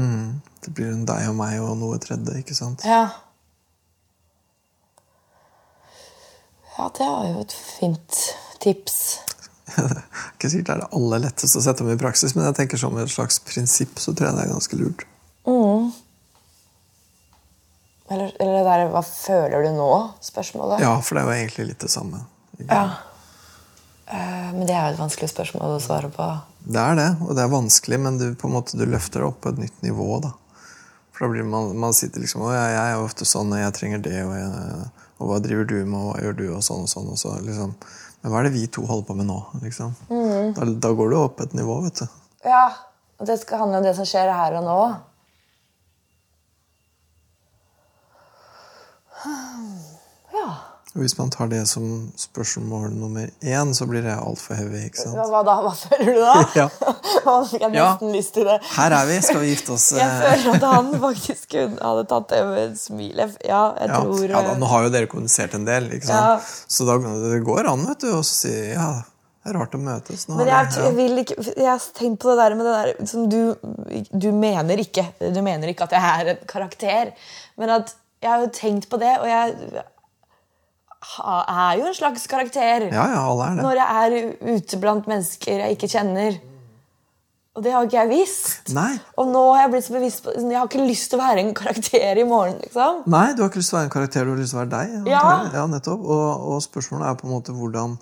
Det 0.61 0.74
blir 0.76 0.92
en 0.92 1.06
deg 1.09 1.30
og 1.33 1.38
meg 1.40 1.56
og 1.64 1.72
noe 1.80 1.98
tredje, 2.02 2.37
ikke 2.44 2.54
sant? 2.59 2.85
Ja. 2.85 3.06
Ja, 6.76 6.87
det 6.96 7.09
var 7.09 7.26
jo 7.28 7.40
et 7.42 7.52
fint 7.52 8.20
tips. 8.61 9.00
ikke 10.35 10.50
sikkert 10.50 10.68
det 10.68 10.74
er 10.74 10.83
det 10.85 10.90
aller 10.98 11.24
letteste 11.26 11.61
å 11.61 11.64
sette 11.64 11.85
om 11.85 11.90
i 11.92 11.98
praksis, 12.00 12.35
men 12.37 12.48
jeg 12.48 12.59
tenker 12.62 12.80
som 12.80 12.98
et 13.00 13.12
slags 13.12 13.40
prinsipp 13.46 13.98
så 14.02 14.14
tror 14.14 14.30
jeg 14.30 14.38
det 14.38 14.46
er 14.46 14.54
ganske 14.54 14.80
lurt. 14.80 15.06
Eller, 18.11 18.33
eller 18.40 18.52
det 18.59 18.64
der 18.66 18.88
'hva 18.90 19.02
føler 19.06 19.62
du 19.62 19.70
nå?' 19.76 20.12
spørsmålet. 20.20 20.80
Ja, 20.83 20.98
for 21.00 21.14
det 21.14 21.22
er 21.22 21.28
jo 21.28 21.38
egentlig 21.38 21.66
litt 21.68 21.78
det 21.78 21.90
samme. 21.90 22.24
Ja. 22.66 22.83
Uh, 24.11 24.50
Men 24.50 24.66
det 24.66 24.74
er 24.74 24.88
jo 24.88 24.94
et 24.96 24.98
vanskelig 25.04 25.30
spørsmål 25.30 25.76
å 25.76 25.83
svare 25.83 26.11
på. 26.11 26.26
Det 26.66 26.80
er 26.83 26.96
det, 26.98 27.11
og 27.22 27.37
det 27.37 27.44
er 27.44 27.52
vanskelig, 27.52 28.00
men 28.02 28.18
du, 28.18 28.35
på 28.35 28.48
en 28.48 28.56
måte, 28.56 28.76
du 28.76 28.83
løfter 28.85 29.22
det 29.22 29.28
opp 29.28 29.40
på 29.40 29.52
et 29.54 29.61
nytt 29.62 29.83
nivå. 29.87 30.18
da. 30.24 30.33
For 31.12 31.24
da 31.24 31.30
blir 31.30 31.46
man, 31.46 31.76
man 31.78 31.94
sitter 31.94 32.20
liksom 32.20 32.42
og 32.42 32.52
jeg, 32.52 32.74
jeg 32.74 32.96
er 32.96 33.04
ofte 33.04 33.24
sånn, 33.28 33.52
og 33.54 33.62
jeg 33.62 33.76
trenger 33.78 34.02
det, 34.02 34.24
og, 34.26 34.35
jeg, 34.35 34.90
og 35.20 35.30
hva 35.30 35.38
driver 35.44 35.64
du 35.70 35.76
med, 35.85 35.98
og 36.00 36.11
hva 36.11 36.20
gjør 36.24 36.37
du, 36.40 36.46
og 36.56 36.62
sånn 36.66 36.83
og 36.83 36.90
sånn. 36.90 37.11
og 37.14 37.20
så 37.20 37.37
liksom. 37.46 37.76
Men 38.20 38.33
hva 38.33 38.40
er 38.40 38.48
det 38.48 38.56
vi 38.56 38.66
to 38.68 38.85
holder 38.88 39.06
på 39.09 39.16
med 39.16 39.28
nå? 39.30 39.38
liksom? 39.62 39.94
Da, 40.56 40.66
da 40.85 40.90
går 40.96 41.12
du 41.12 41.16
opp 41.20 41.40
et 41.40 41.54
nivå, 41.56 41.78
vet 41.87 42.02
du. 42.02 42.18
Ja, 42.44 42.66
og 43.20 43.28
det 43.28 43.38
skal 43.40 43.62
handle 43.64 43.80
om 43.80 43.87
det 43.87 43.94
som 43.96 44.09
skjer 44.09 44.28
her 44.33 44.59
og 44.61 44.66
nå. 44.66 44.80
Ja. 50.33 50.48
Og 50.90 51.05
hvis 51.05 51.12
man 51.20 51.29
tar 51.31 51.46
det 51.46 51.61
som 51.70 51.85
spørsmål 52.18 52.90
nummer 52.98 53.29
én, 53.46 53.68
så 53.79 53.87
blir 53.87 54.03
det 54.03 54.16
altfor 54.18 54.57
heavy. 54.59 54.81
ikke 54.88 54.98
sant? 55.05 55.14
Hva, 55.31 55.42
da? 55.46 55.55
Hva 55.62 55.70
føler 55.79 56.16
du 56.16 56.20
da? 56.24 56.33
Ja. 56.61 56.64
Jeg 57.61 57.74
Ja. 57.76 57.85
nesten 57.92 58.11
lyst 58.16 58.35
til 58.35 58.48
det. 58.48 58.57
Her 58.74 58.96
er 58.96 59.07
vi, 59.07 59.18
skal 59.22 59.38
vi 59.44 59.53
gifte 59.53 59.76
oss? 59.76 59.85
Jeg 60.00 60.09
eh, 60.09 60.24
føler 60.24 60.57
at 60.57 60.66
han 60.72 60.88
faktisk 61.05 61.55
hadde 61.61 62.03
tatt 62.11 62.26
det 62.33 62.40
med 62.48 62.59
et 62.64 62.81
smil. 62.83 63.22
Ja, 63.22 63.29
jeg 63.79 63.87
Ja, 63.92 64.00
tror 64.00 64.24
ja 64.26 64.40
da, 64.42 64.57
eh, 64.57 64.59
Nå 64.59 64.66
har 64.72 64.83
jo 64.88 64.90
dere 64.96 65.07
kommunisert 65.12 65.55
en 65.61 65.68
del, 65.68 65.87
ikke 65.94 66.11
sant? 66.11 66.26
Ja. 66.26 66.66
så 66.74 66.88
da, 66.90 66.98
det 67.29 67.38
går 67.46 67.70
an 67.70 67.87
vet 67.87 68.03
du, 68.03 68.11
å 68.18 68.24
si 68.26 68.50
ja, 68.72 68.88
det 69.44 69.53
er 69.55 69.57
rart 69.61 69.79
å 69.79 69.81
møtes. 69.85 70.26
Nå 70.29 70.40
Men 70.40 70.50
har 70.50 70.66
jeg, 70.66 70.72
det- 70.74 70.83
jeg 70.88 70.96
vil 70.98 71.22
ikke 71.22 71.38
Jeg 71.55 71.68
har 71.70 71.87
tenkt 72.00 72.18
på 72.26 72.35
det 72.35 72.37
der 72.42 72.59
med 72.59 72.66
det 72.66 72.74
der 72.81 73.07
som 73.07 73.29
du 73.31 73.55
Du 74.11 74.29
mener 74.37 74.83
ikke 74.83 75.07
Du 75.22 75.38
mener 75.46 75.70
ikke 75.70 75.87
at 75.87 75.94
jeg 75.96 76.03
er 76.26 76.35
en 76.35 76.42
karakter, 76.50 77.14
men 77.57 77.70
at 77.79 77.94
jeg 78.20 78.31
har 78.35 78.42
jo 78.42 78.50
tenkt 78.53 78.90
på 78.90 78.98
det, 79.00 79.14
og 79.22 79.31
jeg 79.31 79.85
er 81.00 81.78
jo 81.80 81.86
en 81.88 81.94
slags 81.96 82.26
karakter 82.28 82.88
ja, 82.92 83.04
ja, 83.14 83.20
alle 83.24 83.46
er 83.50 83.56
det. 83.56 83.64
når 83.64 83.80
jeg 83.80 84.04
er 84.04 84.56
ute 84.56 84.78
blant 84.82 85.06
mennesker 85.10 85.62
jeg 85.64 85.76
ikke 85.78 85.88
kjenner. 85.94 86.38
Og 87.58 87.64
det 87.64 87.72
har 87.74 87.82
ikke 87.88 87.96
jeg 87.98 88.08
visst. 88.12 88.68
Nei. 88.76 88.92
Og 89.18 89.26
nå 89.32 89.40
har 89.52 89.64
jeg 89.64 89.70
blitt 89.72 89.84
så 89.88 89.94
bevisst 89.96 90.22
på 90.22 90.34
Jeg 90.38 90.54
har 90.54 90.68
ikke 90.68 90.84
lyst 90.86 91.08
til 91.10 91.18
å 91.18 91.22
være 91.24 91.42
en 91.42 91.54
karakter 91.58 92.20
i 92.22 92.26
morgen. 92.28 92.60
liksom 92.62 93.00
Nei, 93.10 93.24
du 93.34 93.42
har 93.42 93.50
ikke 93.50 93.58
lyst 93.58 93.72
til 93.72 93.76
å 93.76 93.80
være 93.80 93.88
en 93.88 93.94
karakter, 93.96 94.24
du 94.28 94.30
har 94.30 94.38
lyst 94.38 94.54
til 94.54 94.60
å 94.60 94.62
være 94.62 94.72
deg. 94.76 95.08
Ja. 95.10 95.24
ja 95.56 95.64
nettopp. 95.72 96.04
Og, 96.04 96.46
og 96.54 96.62
spørsmålet 96.64 97.08
er 97.10 97.18
på 97.20 97.26
en 97.26 97.34
måte 97.34 97.56
hvordan 97.56 97.96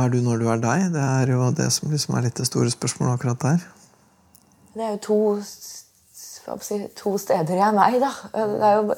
er 0.00 0.10
du 0.12 0.18
når 0.22 0.42
du 0.42 0.48
er 0.50 0.60
deg? 0.62 0.88
Det 0.94 1.04
er 1.04 1.32
jo 1.34 1.50
det 1.60 1.68
som 1.74 1.90
liksom 1.94 2.16
er 2.18 2.26
litt 2.28 2.38
det 2.42 2.46
store 2.50 2.70
spørsmålet 2.74 3.16
akkurat 3.20 3.44
der. 3.46 3.64
Det 4.74 4.84
er 4.86 4.92
jo 4.96 5.00
to, 5.06 5.20
s- 5.42 5.86
hva 6.10 6.18
skal 6.18 6.28
jeg 6.28 6.29
si, 6.64 6.78
to 6.96 7.16
steder 7.20 7.54
jeg 7.54 7.68
er 7.68 7.76
meg, 7.76 8.00
da. 8.02 8.10
Det 8.34 8.68
er 8.68 8.76
jo 8.80 8.94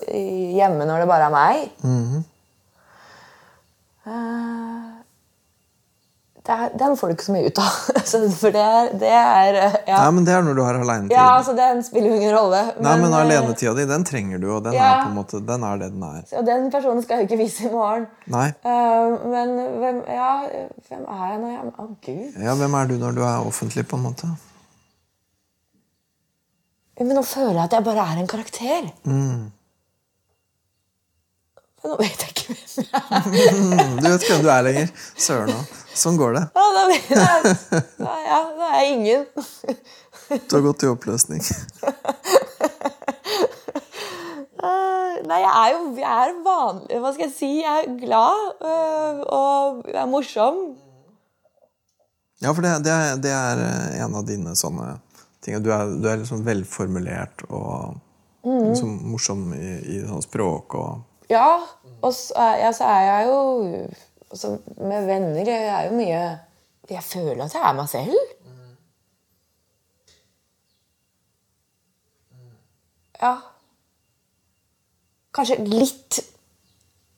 hjemme 0.58 0.86
når 0.88 1.04
det 1.04 1.08
bare 1.10 1.28
er 1.28 1.34
meg. 1.34 1.70
Mm 1.82 2.02
-hmm. 2.10 2.22
er, 6.46 6.68
Den 6.78 6.96
får 6.96 7.06
du 7.06 7.12
ikke 7.12 7.24
så 7.24 7.32
mye 7.32 7.46
ut 7.46 7.58
av. 7.58 7.72
For 8.42 8.50
det 8.54 8.62
er, 8.62 8.88
det 8.98 9.08
er 9.08 9.54
eh, 9.54 9.76
ja. 9.86 9.98
Nei, 10.02 10.10
men 10.10 10.26
det 10.26 10.34
er 10.34 10.42
når 10.42 10.54
du 10.54 10.62
har 10.62 10.74
alenetid. 10.74 11.16
ja, 11.16 11.36
altså 11.36 11.52
Den 11.56 11.82
spiller 11.82 12.08
jo 12.10 12.14
ingen 12.14 12.36
rolle. 12.36 12.62
Nei, 12.80 12.96
men 12.96 13.12
eh, 13.12 13.18
alenetida 13.20 13.74
di, 13.74 13.86
den 13.86 14.04
trenger 14.04 14.38
du, 14.38 14.48
og 14.56 14.64
den 14.64 14.72
Ja. 14.72 14.84
er 14.84 15.02
på 15.02 15.08
en 15.08 15.14
måte, 15.14 15.40
den 15.46 15.62
er 15.62 15.76
det 15.76 15.90
den 15.92 16.02
er. 16.02 16.22
Og 16.38 16.46
den 16.46 16.70
personen 16.70 17.02
skal 17.02 17.16
jeg 17.16 17.22
jo 17.22 17.28
ikke 17.30 17.42
vise 17.44 17.68
i 17.68 17.72
morgen. 17.72 18.06
Nei. 18.26 18.52
Men 19.34 19.48
hvem, 19.82 20.02
ja, 20.08 20.32
hvem 20.88 21.04
er 21.08 21.28
jeg 21.30 21.38
når 21.40 21.50
jeg 21.50 21.60
Å, 21.78 21.86
gud. 22.06 22.42
Ja, 22.42 22.54
hvem 22.54 22.74
er 22.74 22.86
du 22.86 22.94
når 22.98 23.12
du 23.12 23.22
er 23.22 23.46
offentlig, 23.46 23.86
på 23.88 23.96
en 23.96 24.02
måte? 24.02 24.26
Men 27.02 27.18
nå 27.18 27.24
føler 27.26 27.58
jeg 27.58 27.64
at 27.66 27.74
jeg 27.76 27.84
bare 27.86 28.06
er 28.12 28.22
en 28.22 28.30
karakter. 28.30 28.88
Mm. 29.04 29.50
Men 31.82 31.90
nå 31.90 31.96
vet 31.98 32.22
jeg 32.22 32.30
ikke 32.30 32.46
hvem 32.52 32.60
jeg 32.86 33.00
er. 33.02 33.24
Mm, 33.58 33.96
du 33.98 34.06
vet 34.06 34.22
ikke 34.22 34.34
hvem 34.36 34.44
du 34.46 34.50
er 34.54 34.66
lenger. 34.68 34.92
Søren 35.18 35.50
òg. 35.56 35.72
Sånn 35.98 36.16
går 36.20 36.38
det. 36.38 36.44
Ja, 36.56 36.66
da, 36.76 36.84
jeg, 36.94 37.02
da, 37.98 38.12
ja, 38.24 38.38
da 38.58 38.68
er 38.70 38.78
jeg 38.78 38.92
ingen. 38.94 39.26
Du 40.48 40.54
har 40.56 40.62
gått 40.64 40.86
i 40.86 40.88
oppløsning. 40.88 41.42
Eh, 44.62 45.14
Nei, 45.26 45.40
jeg 45.42 45.50
er 45.50 45.70
jo 45.74 45.78
jeg 45.98 46.06
er 46.06 46.36
vanlig 46.44 46.98
Hva 47.02 47.10
skal 47.14 47.24
jeg 47.24 47.32
si? 47.34 47.48
Jeg 47.64 47.80
er 47.82 47.96
glad 47.98 48.62
øh, 48.62 49.22
og 49.34 49.80
jeg 49.90 49.98
er 50.04 50.10
morsom. 50.10 50.60
Ja, 52.42 52.52
for 52.52 52.62
det, 52.62 52.76
det, 52.86 52.92
er, 52.94 53.18
det 53.22 53.32
er 53.34 53.62
eh, 53.66 53.96
en 54.04 54.14
av 54.18 54.26
dine 54.28 54.54
sånne 54.58 54.92
ting. 55.42 55.58
Du 55.62 55.70
er, 55.74 55.90
du 55.98 56.08
er 56.08 56.20
liksom 56.22 56.44
velformulert 56.46 57.44
og 57.50 57.98
liksom 58.42 58.94
morsom 59.12 59.50
i, 59.54 59.72
i 59.96 60.00
sånn 60.06 60.24
språk 60.24 60.78
og 60.78 61.30
Ja, 61.30 61.62
og 62.02 62.10
så 62.16 62.34
ja, 62.58 62.72
så 62.74 62.88
er 62.90 63.04
jeg 63.06 63.28
jo 63.30 63.36
altså, 64.32 64.56
Med 64.82 65.06
venner 65.06 65.46
jeg 65.46 65.68
er 65.70 65.86
jo 65.86 65.94
mye 65.96 66.22
Jeg 66.90 67.04
føler 67.06 67.44
at 67.44 67.54
jeg 67.54 67.62
er 67.62 67.76
meg 67.78 67.88
selv. 67.92 68.32
Ja. 73.22 73.36
Kanskje 75.32 75.60
litt 75.62 76.18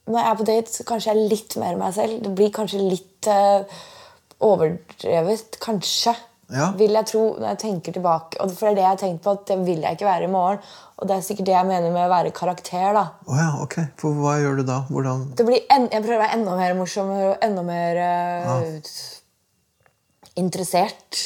Når 0.04 0.18
jeg 0.18 0.28
er 0.28 0.38
på 0.38 0.46
date, 0.50 0.70
så 0.70 0.84
kanskje 0.84 1.10
jeg 1.10 1.16
er 1.16 1.30
litt 1.32 1.56
mer 1.56 1.78
meg 1.80 1.94
selv. 1.96 2.18
Det 2.20 2.34
blir 2.36 2.50
kanskje 2.52 2.82
litt 2.82 3.28
eh, 3.32 3.78
overdrevet. 4.44 5.56
Kanskje. 5.64 6.12
Ja. 6.54 6.68
Vil 6.78 6.94
jeg 6.94 7.06
tro, 7.10 7.22
når 7.40 7.48
jeg 7.54 7.58
tenker 7.64 7.94
tilbake. 7.96 8.38
Og 8.44 8.52
for 8.54 8.68
det 8.68 8.70
er 8.70 8.76
det 8.78 8.82
jeg 8.84 8.92
har 8.92 9.00
tenkt 9.00 9.22
på, 9.24 9.32
at 9.34 9.46
det 9.48 9.56
vil 9.66 9.80
jeg 9.82 9.96
ikke 9.96 10.06
være 10.06 10.28
i 10.28 10.30
morgen. 10.30 10.60
Og 10.94 11.08
det 11.10 11.16
er 11.16 11.24
sikkert 11.26 11.48
det 11.48 11.56
jeg 11.56 11.66
mener 11.66 11.90
med 11.90 12.04
å 12.06 12.12
være 12.12 12.30
karakter. 12.36 12.92
da. 12.94 13.02
Oh 13.26 13.40
ja, 13.40 13.48
ok. 13.64 13.74
For 13.98 14.14
hva 14.20 14.36
gjør 14.38 14.60
du 14.60 14.64
da? 14.68 14.76
Hvordan 14.86 15.24
Det 15.34 15.46
blir 15.48 15.64
en, 15.74 15.88
jeg 15.90 16.04
prøver 16.04 16.20
å 16.20 16.22
være 16.22 16.38
enda 16.38 16.54
mer 16.60 16.76
morsom 16.78 17.10
og 17.16 17.42
enda 17.42 17.64
mer 17.66 18.00
eh, 18.04 18.94
interessert. 20.38 21.20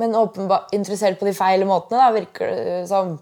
Men 0.00 0.16
åpenbart 0.18 0.72
interessert 0.74 1.20
på 1.20 1.28
de 1.28 1.36
feile 1.36 1.68
måtene, 1.68 2.00
da, 2.00 2.08
virker 2.16 2.50
det 2.56 2.78
som. 2.90 3.18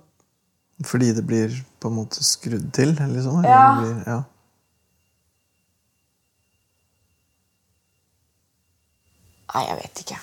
Fordi 0.86 1.10
det 1.18 1.26
blir 1.26 1.58
på 1.82 1.90
en 1.90 1.98
måte 1.98 2.22
skrudd 2.24 2.70
til? 2.74 2.94
Liksom, 2.94 3.42
eller 3.42 3.50
Ja. 3.50 3.64
Det 3.66 3.82
blir, 3.82 4.04
ja. 4.06 4.20
Nei, 9.52 9.66
jeg 9.68 9.76
vet 9.82 10.00
ikke. 10.06 10.20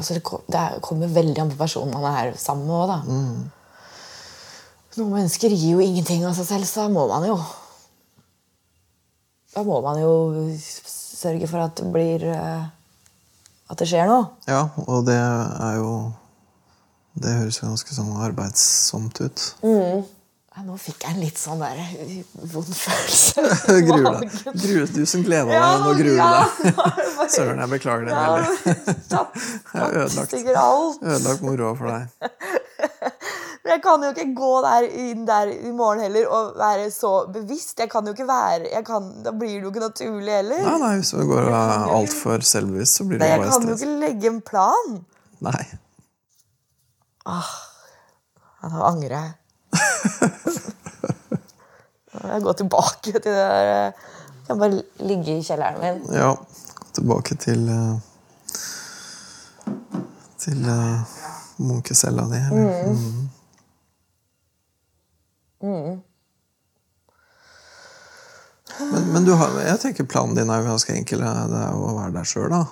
Altså, 0.00 0.16
det, 0.16 0.22
kom, 0.24 0.40
det 0.48 0.56
er- 0.60 0.80
kommer 0.80 1.10
veldig 1.12 1.38
an 1.42 1.50
på 1.52 1.58
personen 1.60 1.92
man 1.92 2.06
er 2.16 2.32
sammen 2.40 2.66
med 2.66 2.74
òg, 2.80 2.88
da. 2.88 2.98
Noen 4.96 5.12
mennesker 5.14 5.52
gir 5.52 5.76
jo 5.76 5.82
ingenting 5.84 6.24
av 6.26 6.34
seg 6.34 6.46
selv, 6.48 6.64
så 6.66 6.86
da 6.86 6.88
må 6.92 7.04
man 7.08 7.26
jo 7.28 7.36
Da 9.54 9.62
må 9.66 9.80
man 9.82 9.98
jo 10.00 10.10
sørge 10.60 11.48
for 11.50 11.58
at 11.64 11.76
det 11.80 11.88
blir 11.92 12.24
eh, 12.30 12.64
At 13.70 13.78
det 13.82 13.88
skjer 13.90 14.06
noe. 14.10 14.28
ja, 14.50 14.64
og 14.86 15.04
det 15.06 15.16
er 15.18 15.76
jo 15.78 15.90
Det 17.20 17.32
høres 17.40 17.58
jo 17.60 17.66
ganske 17.68 17.94
sånn 17.96 18.12
arbeidsomt 18.22 19.18
ut. 19.20 19.46
Ja, 19.66 20.02
nå 20.66 20.74
fikk 20.82 21.04
jeg 21.06 21.14
en 21.14 21.20
litt 21.22 21.38
sånn 21.38 21.60
der 21.62 21.78
eh, 21.78 22.16
vond 22.52 22.70
følelse. 22.84 23.44
gruer 23.86 24.18
deg. 24.18 24.32
Gruer, 24.50 24.88
du 24.90 25.04
som 25.08 25.22
gleda 25.24 25.46
deg, 25.50 25.84
nå 25.84 25.92
gruer 26.00 26.18
du 26.18 26.20
deg. 26.20 26.80
Søren, 27.34 27.62
jeg 27.62 27.70
beklager 27.70 28.10
det. 28.10 28.16
Tatt, 29.12 29.38
Jeg 29.38 29.78
har 29.78 29.96
ødelagt, 30.02 30.34
ødelagt 30.34 31.46
moroa 31.46 31.72
for 31.78 31.94
deg. 31.94 32.02
Men 33.60 33.74
jeg 33.76 33.82
kan 33.84 34.02
jo 34.02 34.10
ikke 34.10 34.28
gå 34.34 34.50
der 34.64 34.86
inn 35.04 35.24
der 35.28 35.50
i 35.54 35.70
morgen 35.76 36.02
heller 36.02 36.30
og 36.34 36.54
være 36.58 36.90
så 36.90 37.12
bevisst. 37.30 37.78
Jeg 37.78 37.90
kan 37.92 38.08
jo 38.08 38.14
ikke 38.16 38.26
være 38.26 38.80
kan, 38.88 39.10
Da 39.22 39.34
blir 39.36 39.58
det 39.58 39.66
jo 39.68 39.70
ikke 39.70 39.82
naturlig 39.84 40.32
heller. 40.40 40.62
Nei, 40.66 40.76
nei, 40.82 40.92
Hvis 40.98 41.12
du 41.14 41.26
går 41.30 41.50
altfor 41.54 42.42
selvbevisst, 42.50 42.98
så 42.98 43.06
blir 43.06 43.20
det 43.20 43.28
Nei, 43.28 43.34
jeg 43.36 43.52
kan 43.52 43.68
jo 43.68 43.76
ikke 43.76 43.98
legge 44.02 44.32
en 44.32 44.40
plan. 44.50 44.96
Nei. 45.44 45.60
Åh, 47.30 47.52
nå 48.72 48.82
angrer 48.88 49.14
jeg. 49.20 49.36
Jeg 52.20 52.42
går 52.42 52.52
tilbake 52.58 53.12
til 53.12 53.12
det 53.14 53.22
der 53.24 53.86
eh, 53.86 53.92
Jeg 54.48 54.58
bare 54.58 54.82
ligge 55.06 55.38
i 55.38 55.42
kjelleren 55.46 55.80
min. 55.80 56.00
Ja, 56.14 56.34
tilbake 56.94 57.36
til 57.38 57.68
eh, 57.70 57.96
Til 60.40 60.64
uh, 60.64 61.00
munkecella 61.60 62.22
di. 62.30 62.36
eller? 62.36 62.94
Mm. 65.60 66.00
Men, 68.92 69.12
men 69.12 69.24
du 69.24 69.34
har, 69.36 69.58
jeg 69.60 69.80
tenker 69.82 70.08
planen 70.08 70.36
din 70.38 70.50
er 70.50 70.62
jo 70.62 70.70
ganske 70.70 70.94
enkel. 70.96 71.20
Det 71.20 71.60
er 71.60 71.76
å 71.76 71.96
være 71.98 72.14
deg 72.14 72.30
sjøl, 72.30 72.48
da. 72.54 72.62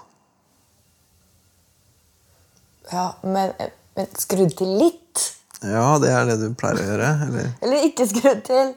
Ja, 2.89 3.07
men, 3.23 3.53
men 3.99 4.09
skrudd 4.17 4.57
til 4.57 4.73
litt? 4.81 5.27
Ja, 5.59 5.99
det 5.99 6.11
er 6.15 6.29
det 6.29 6.37
du 6.39 6.53
pleier 6.55 6.79
å 6.79 6.85
gjøre. 6.87 7.07
Eller? 7.27 7.47
Eller 7.67 7.87
ikke 7.89 8.05
skru 8.07 8.31
til? 8.47 8.75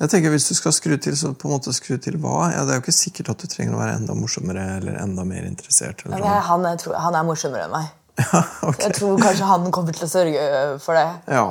Jeg 0.00 0.10
tenker 0.10 0.32
Hvis 0.34 0.48
du 0.48 0.54
skal 0.58 0.74
skru 0.74 0.96
til, 0.98 1.14
så 1.18 1.30
på 1.38 1.46
en 1.46 1.54
måte 1.54 1.74
skru 1.76 1.94
til 2.02 2.18
hva? 2.22 2.48
Ja, 2.50 2.64
Det 2.66 2.74
er 2.74 2.80
jo 2.80 2.84
ikke 2.84 2.96
sikkert 2.96 3.30
at 3.30 3.44
du 3.44 3.50
trenger 3.52 3.76
å 3.76 3.82
være 3.82 3.98
enda 4.00 4.16
morsommere 4.18 4.64
eller 4.80 4.98
enda 4.98 5.26
mer 5.28 5.46
interessert. 5.46 6.02
Ja, 6.08 6.18
sånn. 6.18 6.26
han, 6.48 6.66
er, 6.72 6.80
tror, 6.82 6.96
han 6.98 7.18
er 7.20 7.28
morsommere 7.28 7.68
enn 7.68 7.76
meg. 7.76 7.92
Ja, 8.24 8.42
okay. 8.62 8.86
Jeg 8.86 8.96
tror 8.98 9.22
kanskje 9.22 9.46
han 9.52 9.70
kommer 9.74 9.94
til 9.94 10.06
å 10.06 10.10
sørge 10.10 10.42
for 10.82 10.98
det. 10.98 11.06
Ja. 11.34 11.46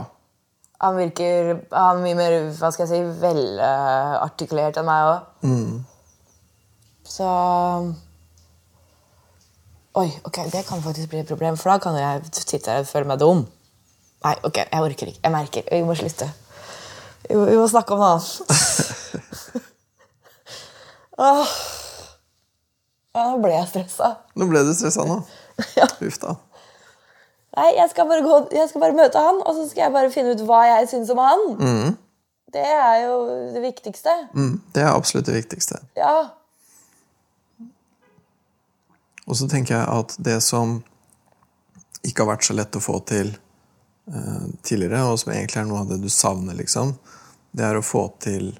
Han 0.83 0.99
virker 0.99 1.53
han 1.71 1.99
er 1.99 2.03
mye 2.03 2.19
mer 2.19 2.37
hva 2.59 2.71
skal 2.75 2.85
jeg 2.87 2.91
si, 2.91 3.17
velartikulert 3.23 4.79
enn 4.79 4.87
meg 4.87 5.09
òg. 5.13 5.49
Så 7.07 7.27
Oi, 9.93 10.07
ok, 10.25 10.39
det 10.49 10.63
kan 10.65 10.81
faktisk 10.81 11.11
bli 11.11 11.19
et 11.21 11.29
problem, 11.29 11.55
for 11.59 11.69
da 11.69 11.75
kan 11.83 11.95
jeg 11.99 12.23
sitte 12.33 12.71
her 12.71 12.81
og 12.81 12.87
føle 12.89 13.11
meg 13.11 13.19
dum. 13.21 13.43
Nei, 14.23 14.35
ok, 14.47 14.57
jeg 14.63 14.87
orker 14.87 15.11
ikke. 15.11 15.21
Jeg 15.23 15.33
merker. 15.33 15.67
Vi 15.71 15.83
må 15.83 15.95
slutte. 15.99 16.29
Vi 17.27 17.35
må, 17.35 17.45
vi 17.49 17.57
må 17.59 17.67
snakke 17.71 17.95
om 17.95 18.03
noe 18.03 18.15
annet. 18.17 18.29
Åh. 21.23 21.53
Ja, 23.13 23.27
nå 23.29 23.43
ble 23.43 23.51
jeg 23.53 23.67
stressa. 23.69 24.07
Nå 24.41 24.47
ble 24.49 24.63
du 24.65 24.71
stressa 24.73 25.03
nå. 25.05 25.19
Ja. 25.77 25.85
Uff 26.01 26.15
da. 26.17 26.31
Nei, 27.53 27.67
jeg 27.77 27.91
skal, 27.91 28.07
bare 28.09 28.23
gå, 28.25 28.37
jeg 28.57 28.65
skal 28.71 28.81
bare 28.81 28.97
møte 28.97 29.21
han, 29.21 29.37
og 29.45 29.53
så 29.53 29.67
skal 29.69 29.83
jeg 29.83 29.93
bare 29.93 30.09
finne 30.09 30.31
ut 30.33 30.41
hva 30.49 30.63
jeg 30.65 30.87
syns 30.89 31.11
om 31.13 31.21
han. 31.21 31.43
Det 32.53 32.63
er 32.65 33.03
jo 33.03 33.19
det 33.53 33.61
viktigste. 33.61 34.15
Mm, 34.33 34.55
det 34.73 34.81
er 34.81 34.89
absolutt 34.89 35.29
det 35.29 35.35
viktigste. 35.37 35.77
Ja. 35.97 36.15
Og 39.29 39.37
så 39.37 39.45
tenker 39.51 39.77
jeg 39.77 39.85
at 39.85 40.17
det 40.17 40.39
som 40.41 40.79
ikke 42.01 42.25
har 42.25 42.33
vært 42.33 42.49
så 42.49 42.57
lett 42.57 42.75
å 42.77 42.81
få 42.81 42.97
til 43.13 43.29
tidligere, 44.61 45.03
og 45.07 45.19
som 45.21 45.31
egentlig 45.31 45.61
er 45.61 45.69
noe 45.69 45.83
av 45.83 45.93
det 45.93 46.01
du 46.03 46.09
savner, 46.11 46.57
liksom, 46.59 46.95
det 47.55 47.65
er 47.67 47.79
å 47.79 47.85
få 47.85 48.07
til 48.23 48.51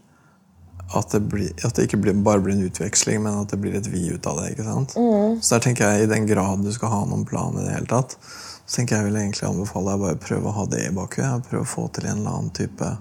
at 0.93 1.09
det, 1.11 1.19
blir, 1.19 1.49
at 1.65 1.75
det 1.75 1.87
ikke 1.87 1.97
blir, 1.97 2.13
bare 2.25 2.41
blir 2.43 2.55
en 2.55 2.67
utveksling, 2.67 3.23
men 3.23 3.41
at 3.41 3.51
det 3.51 3.57
blir 3.63 3.75
et 3.77 3.87
vi 3.89 4.05
ut 4.13 4.27
av 4.29 4.39
det. 4.39 4.51
ikke 4.53 4.65
sant? 4.67 4.93
Så 5.41 5.55
der 5.55 5.63
tenker 5.65 5.89
jeg, 5.89 6.03
i 6.03 6.11
den 6.11 6.27
grad 6.29 6.61
du 6.63 6.71
skal 6.75 6.91
ha 6.93 6.99
noen 7.09 7.25
plan 7.25 7.55
i 7.57 7.63
det 7.63 7.73
hele 7.73 7.89
tatt, 7.89 8.17
så 8.65 8.77
tenker 8.77 8.99
jeg 8.99 9.07
vil 9.07 9.19
egentlig 9.19 9.47
anbefale 9.47 9.91
deg 9.91 10.03
bare 10.03 10.19
prøve 10.21 10.51
å 10.51 10.57
ha 10.59 10.65
det 10.69 10.83
i 10.85 10.93
bakhuet. 10.93 11.47
Prøve 11.49 11.65
å 11.65 11.71
få 11.71 11.87
til 11.95 12.07
en 12.07 12.21
eller 12.21 12.37
annen 12.37 12.53
type 12.55 12.91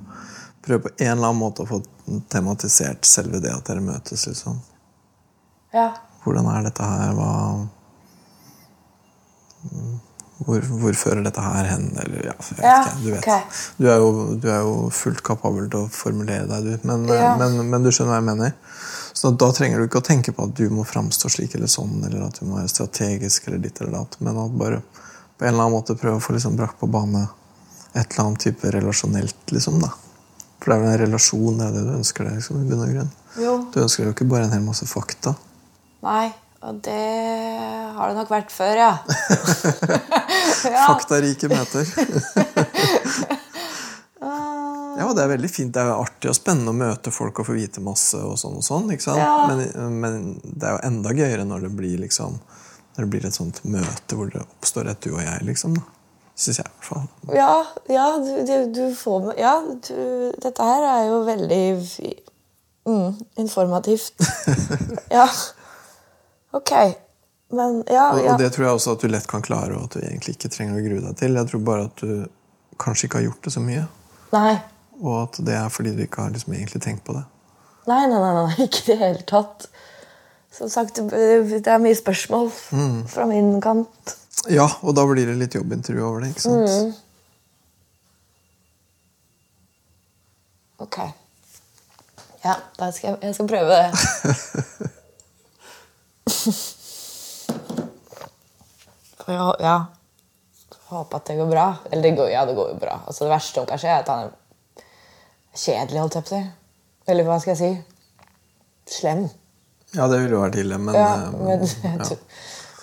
Prøve 0.62 0.84
på 0.84 0.90
en 0.94 1.08
eller 1.10 1.26
annen 1.26 1.40
måte 1.40 1.64
å 1.64 1.66
få 1.66 1.80
tematisert 2.30 3.02
selve 3.08 3.40
det 3.42 3.50
at 3.50 3.66
dere 3.66 3.82
møtes. 3.82 4.28
liksom. 4.28 4.60
Ja. 5.74 5.88
Hvordan 6.22 6.46
er 6.52 6.68
dette 6.68 6.86
her? 6.86 7.16
Hva 7.18 7.30
hvor, 10.46 10.64
hvor 10.82 10.96
fører 10.98 11.22
dette 11.26 11.42
her 11.44 11.68
hen? 11.70 11.88
Eller, 12.02 12.26
ja, 12.30 12.34
Ja, 12.62 12.76
ikke. 12.82 12.96
Du 13.02 13.08
vet. 13.10 13.18
Okay. 13.22 13.42
Du, 13.78 13.86
er 13.90 13.98
jo, 14.02 14.10
du 14.42 14.48
er 14.50 14.60
jo 14.66 14.74
fullt 14.94 15.22
kapabel 15.26 15.68
til 15.72 15.84
å 15.84 15.90
formulere 15.92 16.46
deg, 16.50 16.64
du. 16.68 16.88
Men, 16.88 17.06
Ja. 17.10 17.34
men, 17.40 17.58
men 17.70 17.82
du 17.86 17.90
skjønner 17.90 18.14
hva 18.16 18.20
jeg 18.20 18.28
mener? 18.30 18.54
Så 19.12 19.30
da 19.38 19.50
trenger 19.54 19.78
du 19.78 19.86
ikke 19.86 20.00
å 20.00 20.06
tenke 20.06 20.32
på 20.34 20.46
at 20.48 20.54
du 20.56 20.64
må 20.72 20.84
framstå 20.88 21.28
slik 21.30 21.54
eller 21.54 21.70
sånn, 21.70 21.98
eller 22.06 22.24
at 22.26 22.40
du 22.40 22.46
må 22.48 22.56
være 22.58 22.70
strategisk 22.72 23.46
eller 23.48 23.60
ditt 23.62 23.80
eller 23.80 23.92
datt, 24.00 24.16
men 24.24 24.38
at 24.40 24.54
bare 24.58 24.80
på 24.82 25.44
en 25.44 25.52
eller 25.52 25.66
annen 25.66 25.76
måte 25.76 25.94
prøve 26.00 26.16
å 26.18 26.22
få 26.24 26.34
liksom 26.36 26.56
brakt 26.58 26.78
på 26.80 26.88
bane 26.90 27.26
et 27.92 28.06
eller 28.06 28.24
annet 28.24 28.40
type 28.46 28.70
relasjonelt, 28.72 29.36
liksom. 29.52 29.78
da. 29.84 29.90
For 30.62 30.70
det 30.72 30.76
er 30.78 30.82
vel 30.82 30.92
en 30.94 31.00
relasjon, 31.04 31.58
det 31.58 31.66
er 31.68 31.74
det 31.76 31.82
du 31.86 31.92
ønsker 31.98 32.24
deg, 32.28 32.38
liksom, 32.40 32.62
i 32.62 32.68
bunn 32.70 32.84
og 32.86 32.92
grunn. 32.94 33.10
Jo. 33.42 33.54
Du 33.74 33.80
ønsker 33.82 34.04
deg 34.04 34.10
jo 34.10 34.16
ikke 34.16 34.28
bare 34.32 34.46
en 34.48 34.54
hel 34.56 34.64
masse 34.64 34.86
fakta. 34.88 35.34
Nei. 36.06 36.30
Og 36.62 36.78
det 36.86 36.94
har 37.96 38.08
det 38.08 38.16
nok 38.16 38.30
vært 38.30 38.52
før, 38.54 38.76
ja. 38.78 38.92
ja. 40.74 40.84
Faktarike 40.86 41.50
møter. 41.50 41.88
ja, 44.22 45.06
og 45.08 45.16
det 45.18 45.24
er 45.24 45.32
veldig 45.34 45.50
fint. 45.50 45.74
Det 45.74 45.82
er 45.82 45.90
artig 45.96 46.30
og 46.30 46.38
spennende 46.38 46.70
å 46.70 46.78
møte 46.78 47.10
folk 47.14 47.42
og 47.42 47.48
få 47.50 47.56
vite 47.58 47.82
masse. 47.82 48.18
og 48.22 48.38
sånn 48.38 48.60
og 48.60 48.66
sånn, 48.66 48.92
ikke 48.94 49.08
sant? 49.08 49.22
Ja. 49.24 49.48
Men, 49.50 49.58
men 50.04 50.12
det 50.44 50.68
er 50.68 50.76
jo 50.76 50.84
enda 50.92 51.16
gøyere 51.18 51.48
når 51.48 51.66
det 51.66 51.72
blir 51.80 51.98
liksom 52.04 52.38
når 52.92 53.04
det 53.04 53.10
blir 53.12 53.26
et 53.26 53.36
sånt 53.36 53.62
møte 53.64 54.16
hvor 54.18 54.30
det 54.32 54.42
oppstår 54.42 54.90
et 54.92 55.04
du 55.04 55.14
og 55.14 55.22
jeg, 55.24 55.44
liksom. 55.48 55.76
da. 55.78 55.84
Syns 56.42 56.58
jeg, 56.60 56.68
i 56.68 56.76
hvert 56.76 56.88
fall. 56.88 57.08
Ja, 57.36 57.54
ja 57.92 58.06
du, 58.20 58.30
du, 58.48 58.54
du 58.72 58.84
får 58.96 59.32
Ja, 59.40 59.56
du, 59.64 59.96
dette 60.40 60.68
her 60.68 60.86
er 60.88 61.02
jo 61.10 61.18
veldig 61.26 61.64
mm, 62.88 63.18
informativt. 63.42 64.14
ja. 65.18 65.26
Ok. 66.56 66.72
Men 67.52 67.82
ja, 67.90 68.06
Og, 68.12 68.20
ja. 68.24 68.32
og 68.32 68.38
det 68.40 68.48
tror 68.54 68.66
jeg 68.66 68.78
også 68.78 68.94
at 68.96 69.02
du 69.04 69.10
lett 69.12 69.26
kan 69.28 69.42
klare, 69.44 69.76
og 69.76 69.88
at 69.90 69.96
du 69.98 70.04
egentlig 70.06 70.36
ikke 70.38 70.48
trenger 70.52 70.78
å 70.78 70.84
grue 70.86 71.02
deg 71.04 71.18
til. 71.20 71.36
Jeg 71.36 71.50
tror 71.50 71.64
bare 71.66 71.88
at 71.90 72.00
du 72.04 72.12
kanskje 72.80 73.08
ikke 73.08 73.20
har 73.20 73.26
gjort 73.28 73.44
det 73.44 73.52
så 73.54 73.60
mye. 73.64 73.84
Nei. 74.32 74.54
Og 75.02 75.14
at 75.26 75.40
det 75.44 75.56
er 75.58 75.68
fordi 75.72 75.92
du 75.96 76.02
ikke 76.06 76.24
har 76.24 76.32
liksom 76.32 76.54
egentlig 76.56 76.80
tenkt 76.84 77.04
på 77.08 77.16
det. 77.16 77.24
Nei, 77.90 78.04
nei, 78.08 78.18
nei, 78.22 78.32
nei, 78.38 78.56
ikke 78.68 78.82
i 78.84 78.88
det 78.92 78.98
hele 79.02 79.24
tatt. 79.28 79.68
Som 80.52 80.68
sagt, 80.72 81.00
det 81.12 81.64
er 81.72 81.80
mye 81.80 81.96
spørsmål 81.96 82.50
fra 83.08 83.24
min 83.28 83.54
kant. 83.64 84.16
Ja, 84.52 84.66
og 84.82 84.96
da 84.96 85.04
blir 85.08 85.28
det 85.28 85.36
litt 85.40 85.54
jobbintervju 85.56 86.02
over 86.04 86.24
det. 86.24 86.32
ikke 86.34 86.44
sant? 86.44 87.00
Ok. 90.82 90.98
Ja, 92.42 92.56
da 92.78 92.88
skal 92.92 93.12
jeg, 93.12 93.18
jeg 93.22 93.36
skal 93.36 93.48
prøve 93.52 93.76
det. 93.76 94.90
For 99.22 99.32
jeg, 99.32 99.54
ja. 99.62 99.76
Håper 100.92 101.16
at 101.20 101.26
det 101.30 101.36
går 101.38 101.50
bra. 101.50 101.66
Eller 101.90 102.02
det 102.02 102.14
går, 102.18 102.30
ja, 102.32 102.44
det 102.48 102.54
går 102.58 102.72
jo 102.74 102.78
bra. 102.82 102.98
Altså, 103.06 103.24
det 103.24 103.32
verste 103.32 103.60
som 103.60 103.68
kan 103.68 103.80
skje, 103.80 103.92
er 103.92 104.02
at 104.02 104.10
han 104.12 104.26
er 104.26 104.32
kjedelig, 105.56 106.00
holdt 106.02 106.18
jeg 106.18 106.26
på 106.26 106.28
å 106.28 106.34
si. 106.34 106.42
Eller 107.12 107.26
hva 107.28 107.38
skal 107.42 107.54
jeg 107.54 107.60
si? 107.62 107.72
Slem. 108.98 109.22
Ja, 109.92 110.06
det 110.08 110.22
ville 110.22 110.36
jo 110.36 110.42
vært 110.42 110.58
ille, 110.62 110.78
men, 110.80 110.94
Ja, 110.96 111.12
eh, 111.14 111.30
men 111.36 111.62
jeg 111.62 111.70
ja. 111.84 112.06
tror, 112.06 112.18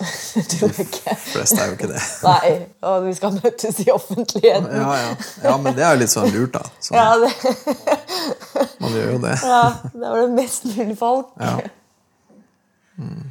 jeg 0.00 0.44
De 0.50 0.68
fleste 0.72 1.16
flest 1.32 1.58
er 1.58 1.66
jo 1.70 1.74
ikke 1.76 1.90
det. 1.90 2.02
Nei, 2.28 2.52
og 2.88 2.96
vi 3.08 3.14
skal 3.18 3.34
møtes 3.36 3.80
i 3.82 3.88
offentligheten. 3.94 4.70
Ja, 4.80 4.92
ja. 4.96 5.10
ja, 5.44 5.56
men 5.60 5.76
det 5.76 5.84
er 5.86 5.96
jo 5.96 6.02
litt 6.04 6.14
sånn 6.14 6.30
lurt, 6.34 6.54
da. 6.56 6.62
Sånn. 6.86 6.96
Ja, 6.96 7.08
det, 7.20 7.30
Man 8.80 8.96
gjør 8.96 9.12
jo 9.16 9.18
det. 9.26 9.36
ja, 9.44 9.62
det 9.92 10.06
var 10.06 10.22
det 10.22 10.30
mest 10.38 10.70
mulig 10.70 10.96
folk. 10.98 11.34
Ja. 11.42 11.58
Mm. 13.00 13.30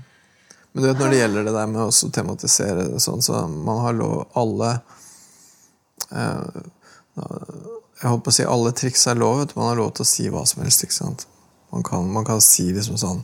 Men 0.72 0.84
du 0.84 0.88
vet, 0.88 1.00
når 1.00 1.10
det 1.14 1.20
gjelder 1.22 1.48
det 1.48 1.54
der 1.56 1.70
med 1.72 1.82
å 1.82 2.10
tematisere 2.14 2.88
det 2.92 3.00
sånn, 3.02 3.22
så 3.26 3.40
man 3.50 3.80
har 3.86 3.96
lov 3.98 4.28
Alle 4.38 4.70
eh, 6.14 6.62
Jeg 8.00 8.06
holdt 8.12 8.24
på 8.28 8.32
å 8.32 8.36
si 8.38 8.46
alle 8.48 8.72
triks 8.78 9.08
er 9.12 9.18
lov. 9.20 9.42
Man 9.58 9.72
har 9.72 9.80
lov 9.82 9.92
til 9.98 10.06
å 10.06 10.10
si 10.10 10.28
hva 10.32 10.46
som 10.48 10.64
helst. 10.64 10.86
ikke 10.86 10.96
sant? 10.96 11.26
Man 11.74 11.84
kan, 11.86 12.08
man 12.14 12.26
kan 12.26 12.42
si 12.42 12.70
liksom 12.74 12.98
sånn 12.98 13.20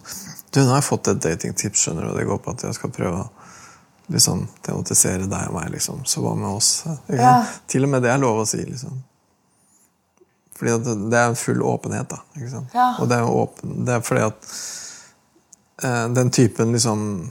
Du, 0.52 0.60
nå 0.62 0.70
har 0.70 0.82
jeg 0.82 0.88
fått 0.90 1.08
et 1.12 1.22
datingtips, 1.24 1.82
skjønner 1.86 2.06
du, 2.06 2.12
og 2.14 2.20
det 2.20 2.28
går 2.30 2.38
på 2.44 2.54
at 2.54 2.64
jeg 2.68 2.78
skal 2.78 2.94
prøve 2.94 3.24
å 3.24 3.30
liksom 4.14 4.44
tematisere 4.64 5.26
deg 5.26 5.50
og 5.50 5.56
meg, 5.58 5.72
liksom. 5.74 6.04
Så 6.06 6.22
hva 6.22 6.36
med 6.38 6.52
oss? 6.52 6.84
Ja. 7.10 7.40
Til 7.68 7.88
og 7.88 7.90
med 7.92 8.04
det 8.06 8.12
er 8.14 8.22
lov 8.22 8.44
å 8.44 8.46
si, 8.48 8.62
liksom. 8.62 9.00
Fordi 10.56 10.76
det- 10.86 11.18
er 11.20 11.32
en 11.32 11.36
full 11.36 11.62
åpenhet, 11.66 12.08
da. 12.10 12.22
Ja. 12.74 12.96
Og 13.00 13.10
det 13.10 13.18
er, 13.18 13.26
åpen, 13.26 13.74
det 13.86 13.96
er 13.96 14.06
fordi 14.06 14.22
at 14.30 14.46
den 16.16 16.30
typen 16.32 16.72
liksom 16.72 17.30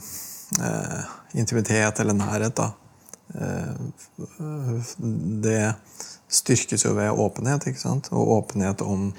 eh, 0.61 0.99
intimitet 1.39 1.99
eller 1.99 2.13
nærhet, 2.13 2.55
da 2.55 2.71
eh, 3.33 3.73
Det 5.45 5.73
styrkes 6.27 6.85
jo 6.85 6.93
ved 6.93 7.11
åpenhet, 7.11 7.67
ikke 7.67 7.81
sant? 7.81 8.11
Og 8.11 8.31
åpenhet 8.39 8.81
om 8.85 9.09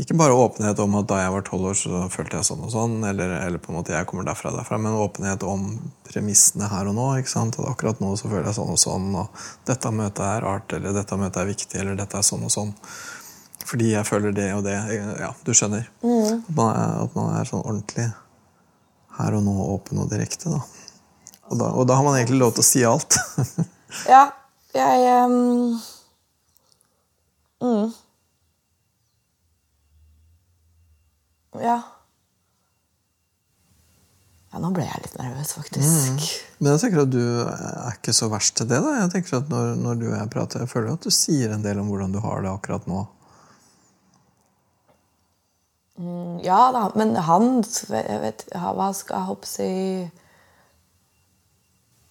ikke 0.00 0.16
bare 0.16 0.32
åpenhet 0.32 0.78
om 0.80 0.94
at 0.96 1.08
da 1.10 1.18
jeg 1.20 1.32
var 1.34 1.42
tolv 1.44 1.66
år, 1.68 1.74
så 1.76 1.98
følte 2.10 2.38
jeg 2.38 2.46
sånn 2.48 2.62
og 2.64 2.70
sånn, 2.72 2.94
eller, 3.04 3.34
eller 3.44 3.60
på 3.60 3.70
en 3.70 3.76
måte 3.76 3.92
jeg 3.92 4.06
kommer 4.08 4.24
derfra 4.24 4.48
og 4.48 4.56
derfra, 4.56 4.78
men 4.80 4.96
åpenhet 4.96 5.44
om 5.44 5.66
premissene 6.06 6.70
her 6.72 6.88
og 6.88 6.96
nå. 6.96 7.08
ikke 7.20 7.32
sant? 7.34 7.58
At 7.60 7.68
akkurat 7.68 8.00
nå 8.00 8.14
så 8.16 8.30
føler 8.30 8.48
jeg 8.48 8.56
sånn 8.56 8.72
og 8.72 8.80
sånn, 8.80 9.10
og 9.20 9.44
dette 9.68 9.92
møtet 9.92 10.24
er 10.24 10.48
art, 10.48 10.72
eller 10.72 10.96
dette 10.96 11.18
møtet 11.20 11.42
er 11.42 11.50
viktig, 11.52 11.82
eller 11.82 12.00
dette 12.00 12.18
er 12.18 12.24
sånn 12.24 12.48
og 12.48 12.54
sånn. 12.54 12.72
Fordi 13.68 13.92
jeg 13.92 14.08
føler 14.08 14.32
det 14.36 14.48
og 14.56 14.64
det. 14.64 14.78
Ja, 15.20 15.30
du 15.44 15.52
skjønner. 15.54 15.84
At, 16.00 16.48
man 16.56 16.72
er, 16.72 16.96
at 17.04 17.14
man 17.18 17.36
er 17.36 17.52
sånn 17.52 17.62
ordentlig 17.62 18.08
her 19.18 19.38
og 19.38 19.44
nå, 19.46 19.56
åpen 19.74 20.02
og 20.02 20.10
direkte. 20.12 20.52
da. 20.52 20.60
Og 21.52 21.58
da, 21.60 21.70
og 21.76 21.88
da 21.88 21.98
har 21.98 22.06
man 22.06 22.16
egentlig 22.18 22.40
lov 22.40 22.54
til 22.56 22.64
å 22.64 22.70
si 22.70 22.84
alt. 22.88 23.18
Ja, 24.08 24.22
jeg 24.72 25.26
um... 25.28 25.80
mm. 27.60 27.90
Ja. 31.60 31.74
Ja, 34.52 34.60
nå 34.60 34.68
ble 34.72 34.84
jeg 34.84 35.02
litt 35.04 35.14
nervøs, 35.16 35.54
faktisk. 35.56 36.24
Men 36.60 36.74
jeg 36.74 36.82
tenker 36.82 37.02
at 37.06 37.12
du 37.12 37.22
er 37.22 37.94
ikke 37.98 38.12
så 38.16 38.28
verst 38.32 38.56
til 38.56 38.68
det. 38.68 38.80
da. 38.84 38.98
Jeg 39.02 39.12
tenker 39.14 39.38
at 39.38 39.52
når, 39.52 39.74
når 39.80 40.00
du 40.00 40.06
og 40.10 40.16
jeg 40.16 40.32
prater, 40.32 40.64
jeg 40.64 40.72
føler 40.72 40.92
at 40.92 41.04
du 41.04 41.12
sier 41.12 41.54
en 41.54 41.64
del 41.64 41.80
om 41.80 41.88
hvordan 41.92 42.12
du 42.12 42.20
har 42.24 42.44
det 42.44 42.52
akkurat 42.52 42.88
nå. 42.88 43.04
Ja 46.42 46.64
da, 46.74 46.88
men 46.98 47.14
han 47.28 47.62
jeg 47.62 48.18
vet, 48.22 48.44
Hva 48.50 48.88
skal 48.96 49.18
jeg 49.18 49.28
håpe 49.28 49.48
si 49.48 49.70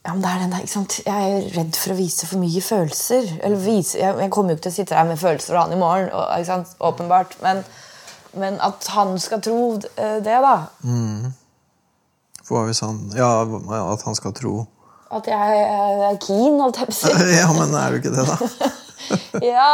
ja, 0.02 0.16
men 0.16 0.24
det 0.24 0.30
er 0.32 0.40
den 0.42 0.54
der, 0.54 0.64
ikke 0.66 0.74
sant? 0.74 0.96
Jeg 1.06 1.32
er 1.32 1.44
redd 1.54 1.78
for 1.78 1.94
å 1.94 1.96
vise 2.00 2.26
for 2.26 2.42
mye 2.42 2.62
følelser. 2.66 3.28
Eller 3.46 3.60
vise, 3.62 4.00
jeg, 4.00 4.16
jeg 4.18 4.32
kommer 4.34 4.50
jo 4.50 4.58
ikke 4.58 4.66
til 4.66 4.72
å 4.72 4.78
sitte 4.80 4.96
der 4.98 5.06
med 5.06 5.20
følelser 5.22 5.54
for 5.54 5.60
han 5.62 5.76
i 5.76 5.78
morgen, 5.78 6.08
og, 6.10 6.24
ikke 6.40 6.48
sant? 6.48 6.72
åpenbart. 6.82 7.36
Men, 7.44 7.62
men 8.42 8.58
at 8.66 8.88
han 8.96 9.14
skal 9.22 9.44
tro 9.46 9.60
eh, 9.78 10.16
det, 10.26 10.40
da. 10.42 10.56
For 12.42 12.58
hva 12.58 12.64
hvis 12.72 12.82
han 12.82 12.98
Ja, 13.14 13.30
at 13.46 14.02
han 14.08 14.18
skal 14.18 14.34
tro 14.36 14.64
At 15.14 15.28
jeg 15.30 15.60
er 15.62 16.18
keen, 16.24 16.58
holdt 16.58 16.82
jeg 16.82 16.90
på 16.90 16.96
å 16.96 16.98
si. 16.98 17.12
Ja, 17.38 17.52
men 17.54 17.78
er 17.78 17.94
du 17.94 18.00
ikke 18.02 18.16
det, 18.16 18.26
da? 18.26 18.72
ja, 19.54 19.70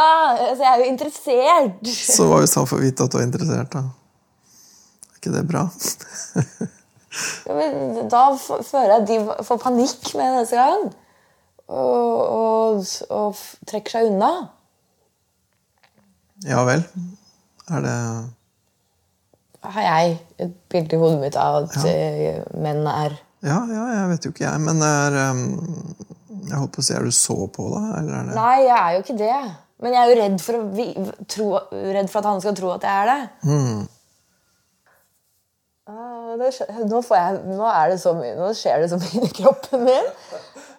altså 0.50 0.66
jeg 0.66 0.74
er 0.74 0.84
jo 0.84 0.92
interessert. 0.92 1.94
Så 2.04 2.28
hva 2.28 2.42
hvis 2.44 2.58
han 2.60 2.68
får 2.68 2.84
vite 2.84 3.08
at 3.08 3.16
du 3.16 3.22
er 3.22 3.30
interessert, 3.30 3.72
da? 3.72 3.86
Ikke 5.28 5.36
det 5.36 5.48
bra? 5.50 5.68
Da 8.12 8.24
føler 8.38 8.92
jeg 8.92 9.02
at 9.02 9.08
de 9.10 9.18
får 9.44 9.60
panikk 9.60 10.16
med 10.16 10.38
neste 10.38 10.56
gang. 10.60 10.88
Og, 11.68 12.20
og, 12.32 12.86
og 13.12 13.40
trekker 13.68 13.98
seg 13.98 14.12
unna. 14.12 14.32
Ja 16.48 16.64
vel. 16.68 16.86
Er 17.68 17.84
det 17.84 17.96
Har 19.68 19.84
jeg 19.84 20.18
et 20.40 20.54
bilde 20.72 20.96
i 20.96 21.00
hodet 21.02 21.20
mitt 21.20 21.36
av 21.36 21.66
at 21.66 21.76
ja. 21.84 22.38
menn 22.56 22.86
er 22.88 23.18
Ja, 23.44 23.58
ja, 23.68 23.84
jeg 23.98 24.06
vet 24.14 24.28
jo 24.28 24.32
ikke, 24.32 24.46
jeg. 24.46 24.62
Men 24.64 24.80
er 24.86 25.18
um, 25.34 25.44
Jeg 26.46 26.56
holdt 26.62 26.76
på 26.78 26.86
å 26.86 26.88
si, 26.88 26.96
er 26.96 27.04
du 27.04 27.12
så 27.12 27.40
på, 27.52 27.68
da? 27.74 27.84
Eller 28.00 28.22
er 28.22 28.30
det 28.30 28.38
Nei, 28.38 28.56
jeg 28.64 28.78
er 28.78 28.96
jo 28.96 29.04
ikke 29.04 29.20
det. 29.26 29.42
Men 29.84 29.94
jeg 29.94 30.00
er 30.02 30.08
jo 30.14 30.22
redd 30.22 30.40
for, 30.46 30.62
å 30.62 31.26
tro, 31.36 31.52
redd 31.98 32.10
for 32.14 32.22
at 32.22 32.32
han 32.32 32.42
skal 32.46 32.56
tro 32.58 32.72
at 32.78 32.88
jeg 32.88 33.04
er 33.04 33.12
det. 33.12 33.20
Ah, 33.44 33.97
det 35.88 36.50
skje- 36.56 36.88
nå, 36.90 37.02
får 37.06 37.18
jeg, 37.18 37.44
nå, 37.56 37.68
det 37.92 38.00
så 38.02 38.12
mye, 38.18 38.34
nå 38.36 38.50
skjer 38.58 38.82
det 38.84 38.90
så 38.92 38.98
mye 39.00 39.28
i 39.28 39.36
kroppen 39.38 39.86
min 39.88 40.10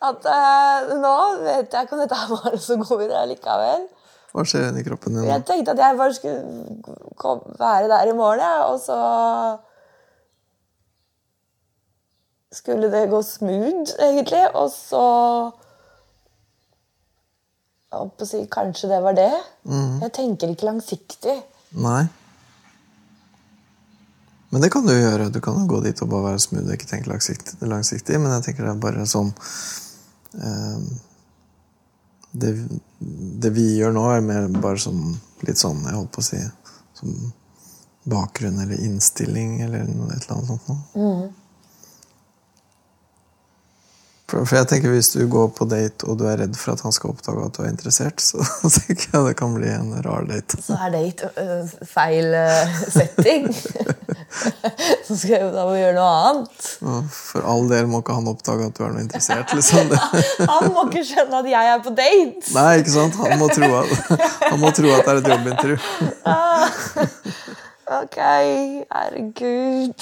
at 0.04 0.26
uh, 0.30 0.90
nå 1.00 1.14
vet 1.42 1.72
jeg 1.74 1.86
ikke 1.86 1.96
om 1.96 2.02
dette 2.04 2.18
var 2.30 2.58
så 2.62 2.76
god 2.82 3.00
idé 3.06 3.22
likevel. 3.32 3.86
Hva 4.36 4.44
skjer 4.46 4.68
inni 4.68 4.84
kroppen 4.86 5.16
din? 5.16 5.24
Jeg 5.30 5.44
tenkte 5.48 5.72
at 5.72 5.80
jeg 5.82 5.98
bare 5.98 6.14
skulle 6.14 7.06
kom, 7.18 7.40
være 7.58 7.88
der 7.90 8.12
i 8.12 8.18
morgen, 8.18 8.44
Ja, 8.44 8.68
og 8.68 8.78
så 8.84 8.98
skulle 12.52 12.92
det 12.92 13.08
gå 13.10 13.22
smooth, 13.24 13.96
egentlig. 13.98 14.44
Og 14.54 14.70
så 14.72 15.02
Jeg 17.88 17.96
holdt 18.02 18.16
på 18.20 18.26
å 18.26 18.28
si 18.28 18.44
kanskje 18.52 18.90
det 18.92 19.00
var 19.04 19.16
det. 19.16 19.32
Jeg 20.04 20.12
tenker 20.12 20.52
ikke 20.52 20.68
langsiktig. 20.68 21.38
Nei. 21.80 22.02
Men 24.50 24.64
det 24.64 24.70
kan 24.72 24.86
du 24.86 24.94
gjøre. 24.94 25.28
Du 25.32 25.40
kan 25.44 25.58
jo 25.60 25.66
gå 25.68 25.80
dit 25.84 26.02
og 26.02 26.10
bare 26.12 26.30
være 26.30 26.44
smooth 26.44 26.68
og 26.68 26.76
ikke 26.76 26.88
tenke 26.88 27.10
langsiktig. 27.10 27.58
langsiktig 27.60 28.20
men 28.20 28.32
jeg 28.36 28.46
tenker 28.46 28.64
det 28.64 28.72
er 28.72 28.84
bare 28.84 29.08
sånn 29.08 29.32
eh, 30.40 30.86
det, 32.38 32.52
det 33.44 33.50
vi 33.56 33.66
gjør 33.78 33.92
nå, 33.96 34.06
er 34.12 34.24
mer 34.24 34.48
bare 34.60 34.80
sånn 34.80 35.02
litt 35.46 35.60
sånn 35.60 35.84
Jeg 35.86 35.96
holdt 35.96 36.14
på 36.14 36.24
å 36.24 36.28
si 36.28 36.40
som 36.98 37.18
bakgrunn 38.08 38.58
eller 38.62 38.80
innstilling 38.80 39.60
eller 39.66 39.84
et 39.84 39.90
eller 39.92 40.34
annet 40.38 40.50
sånt 40.50 40.68
noe. 40.70 40.80
For, 40.94 41.28
for 44.28 44.56
jeg 44.58 44.68
tenker 44.68 44.92
Hvis 44.92 45.12
du 45.14 45.22
går 45.30 45.48
på 45.56 45.64
date 45.68 46.04
og 46.08 46.18
du 46.20 46.26
er 46.28 46.36
redd 46.42 46.56
for 46.58 46.74
at 46.74 46.82
han 46.84 46.92
skal 46.92 47.14
oppdage 47.14 47.46
at 47.46 47.56
du 47.56 47.62
er 47.64 47.70
interessert, 47.72 48.20
så 48.28 48.42
tenker 48.74 49.06
jeg 49.14 49.24
det 49.28 49.36
kan 49.38 49.54
bli 49.56 49.70
en 49.72 49.94
rar 50.04 50.26
date. 50.28 50.60
Så 50.64 50.76
er 50.76 50.92
date 50.92 51.30
øh, 51.40 51.72
feil 51.88 52.34
øh, 52.36 52.74
setting. 52.92 53.48
så 55.06 55.16
skal 55.16 55.32
jeg 55.32 55.52
da 55.54 55.64
må 55.64 55.72
vi 55.72 55.80
gjøre 55.80 55.96
noe 55.96 56.12
annet. 56.28 56.68
For 57.14 57.48
all 57.48 57.64
del 57.70 57.88
må 57.88 58.02
ikke 58.02 58.18
han 58.18 58.28
oppdage 58.28 58.68
at 58.68 58.76
du 58.76 58.84
er 58.84 58.92
noe 58.96 59.06
interessert. 59.06 59.54
liksom. 59.56 59.94
Han 60.52 60.72
må 60.74 60.84
ikke 60.90 61.04
skjønne 61.08 61.40
at 61.40 61.48
jeg 61.48 61.72
er 61.72 61.80
på 61.84 61.94
date. 61.96 62.52
Nei, 62.54 62.70
ikke 62.82 62.94
sant? 62.94 63.16
Han 63.22 63.40
må 63.40 63.48
tro 63.52 63.70
at, 63.80 63.88
han 64.44 64.60
må 64.60 64.72
tro 64.76 64.92
at 64.92 65.08
det 65.08 65.14
er 65.14 65.22
et 65.22 65.30
jobbintervju. 65.32 65.78
Ok, 67.88 68.18
herregud. 68.92 69.94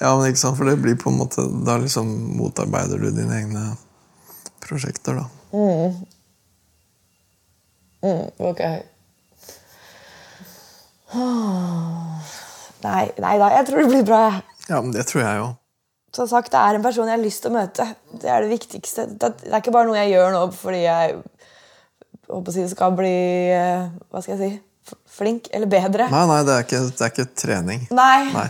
Ja, 0.00 0.14
men 0.16 0.30
ikke 0.30 0.40
sant? 0.40 0.56
For 0.58 0.66
det 0.66 0.78
blir 0.82 0.96
på 0.98 1.12
en 1.12 1.18
måte 1.20 1.44
Da 1.66 1.76
liksom 1.78 2.08
motarbeider 2.38 2.98
du 2.98 3.10
dine 3.14 3.36
egne 3.38 3.64
prosjekter, 4.62 5.20
da. 5.20 5.26
Ok. 8.42 8.62
Nei, 12.82 13.02
nei 13.20 13.34
da, 13.38 13.50
jeg 13.58 13.66
tror 13.68 13.82
det 13.82 13.90
blir 13.92 14.06
bra. 14.06 14.22
Ja, 14.68 14.80
men 14.80 14.94
det 14.94 15.04
tror 15.10 15.22
jeg 15.22 15.42
jo. 15.42 15.50
Som 16.12 16.28
sagt, 16.28 16.50
det 16.52 16.60
er 16.60 16.76
en 16.76 16.84
person 16.84 17.08
jeg 17.08 17.16
har 17.16 17.22
lyst 17.22 17.44
til 17.44 17.52
å 17.52 17.56
møte. 17.56 17.86
Det 18.20 18.28
er 18.28 18.44
det 18.44 18.50
viktigste. 18.52 19.06
Det 19.16 19.30
er 19.48 19.60
ikke 19.62 19.72
bare 19.74 19.88
noe 19.88 20.00
jeg 20.00 20.12
gjør 20.12 20.34
nå 20.34 20.42
fordi 20.56 20.82
jeg 20.84 21.14
håper 22.32 22.54
si, 22.54 22.66
skal 22.72 22.96
bli 22.96 23.14
eh, 23.52 23.86
hva 24.12 24.20
skal 24.24 24.36
jeg 24.36 24.40
si, 24.42 24.96
flink 25.12 25.48
eller 25.52 25.70
bedre. 25.72 26.08
Nei, 26.12 26.24
nei, 26.28 26.40
det 26.48 26.56
er 26.56 26.66
ikke, 26.66 26.82
det 26.90 27.06
er 27.06 27.14
ikke 27.14 27.28
trening. 27.44 27.86
Nei, 27.96 28.18
Nei. 28.34 28.48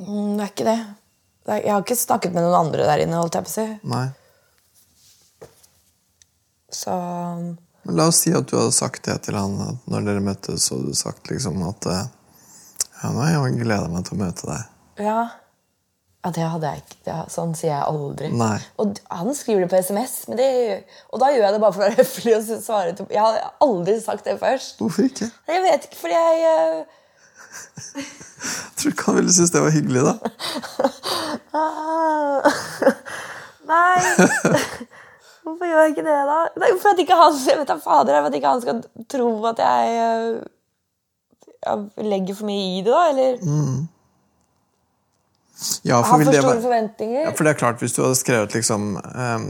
Mm, 0.00 0.36
det 0.38 0.44
er 0.46 0.52
ikke 0.54 0.66
det. 0.70 0.78
det 1.46 1.52
er, 1.54 1.60
jeg 1.66 1.72
har 1.74 1.84
ikke 1.84 1.96
snakket 2.00 2.34
med 2.36 2.46
noen 2.46 2.58
andre 2.66 2.86
der 2.88 3.04
inne. 3.04 3.20
holdt 3.20 3.36
jeg 3.38 3.46
på 3.48 3.52
å 3.52 3.56
si. 3.58 3.66
nei. 3.94 4.06
Så 6.70 6.94
Men 7.82 7.96
la 7.98 8.06
oss 8.10 8.20
si 8.22 8.30
at 8.36 8.46
du 8.46 8.56
hadde 8.58 8.72
sagt 8.76 9.02
det 9.08 9.16
til 9.26 9.34
han 9.34 9.56
at 9.64 9.88
når 9.90 10.04
dere 10.06 10.22
møttes, 10.22 10.68
og 10.74 10.84
du 10.86 10.94
sagt 10.94 11.30
liksom 11.32 11.62
at 11.68 11.86
eh, 11.90 12.04
Ja, 13.00 13.10
nå 13.16 13.24
har 13.24 13.32
jeg 13.48 13.62
gleda 13.64 13.88
meg 13.90 14.04
til 14.06 14.18
å 14.18 14.24
møte 14.24 14.46
deg. 14.50 14.66
ja. 15.06 15.20
ja 16.20 16.30
det 16.36 16.44
hadde 16.52 16.70
jeg 16.70 16.82
ikke. 16.84 16.98
Det, 17.08 17.14
sånn 17.32 17.54
sier 17.56 17.70
jeg 17.72 17.88
aldri. 17.88 18.28
Nei. 18.36 18.58
Og 18.82 18.98
han 19.08 19.32
skriver 19.34 19.64
det 19.64 19.70
på 19.72 19.78
SMS, 19.80 20.16
men 20.28 20.36
det, 20.36 20.48
og 21.08 21.22
da 21.22 21.30
gjør 21.32 21.46
jeg 21.46 21.54
det 21.56 21.60
bare 21.62 21.72
for 21.72 21.80
å 21.80 21.86
være 21.88 22.02
høflig. 22.04 22.34
og 22.36 22.64
svare 22.68 22.92
til, 22.98 23.06
Jeg 23.10 23.24
har 23.24 23.54
aldri 23.64 23.94
sagt 24.04 24.28
det 24.28 24.36
først. 24.42 24.78
Hvorfor 24.84 25.08
ikke? 25.08 25.30
Jeg 25.48 25.62
vet 25.64 25.88
ikke, 25.88 26.00
fordi 26.04 26.18
jeg 26.44 26.84
Jeg 28.40 28.76
tror 28.80 28.90
ikke 28.94 29.06
han 29.10 29.18
ville 29.20 29.34
synes 29.36 29.52
det 29.54 29.60
var 29.62 29.74
hyggelig, 29.74 30.02
da. 30.06 30.14
Nei. 33.70 33.98
Hvorfor 35.44 35.66
gjør 35.66 35.80
jeg 35.82 35.90
ikke 35.94 36.06
det, 36.06 36.18
da? 36.30 36.38
Nei, 36.60 36.70
for 36.80 36.88
at 36.94 37.00
ikke 37.02 37.16
han 37.20 37.32
jeg 37.46 37.58
vet 37.60 37.70
da 37.70 37.76
fader, 37.80 38.14
for 38.20 38.28
at 38.30 38.36
ikke 38.38 38.52
han 38.54 38.62
skal 38.64 38.76
tro 39.10 39.28
at 39.50 39.58
jeg, 39.64 39.82
eh, 40.00 40.28
jeg 41.66 41.76
legger 42.10 42.34
for 42.38 42.46
mye 42.50 42.66
i 42.78 42.80
det, 42.84 42.92
da? 42.92 43.00
Eller 43.12 43.32
Ja, 45.84 45.98
for, 46.00 46.16
for 46.24 46.32
store 46.32 46.56
forventninger? 46.62 47.20
ja, 47.26 47.30
for 47.36 47.44
det 47.44 47.50
er 47.52 47.58
klart, 47.60 47.80
hvis 47.84 47.92
du 47.92 48.00
hadde 48.00 48.16
skrevet 48.16 48.54
liksom 48.56 48.94
um, 48.96 49.48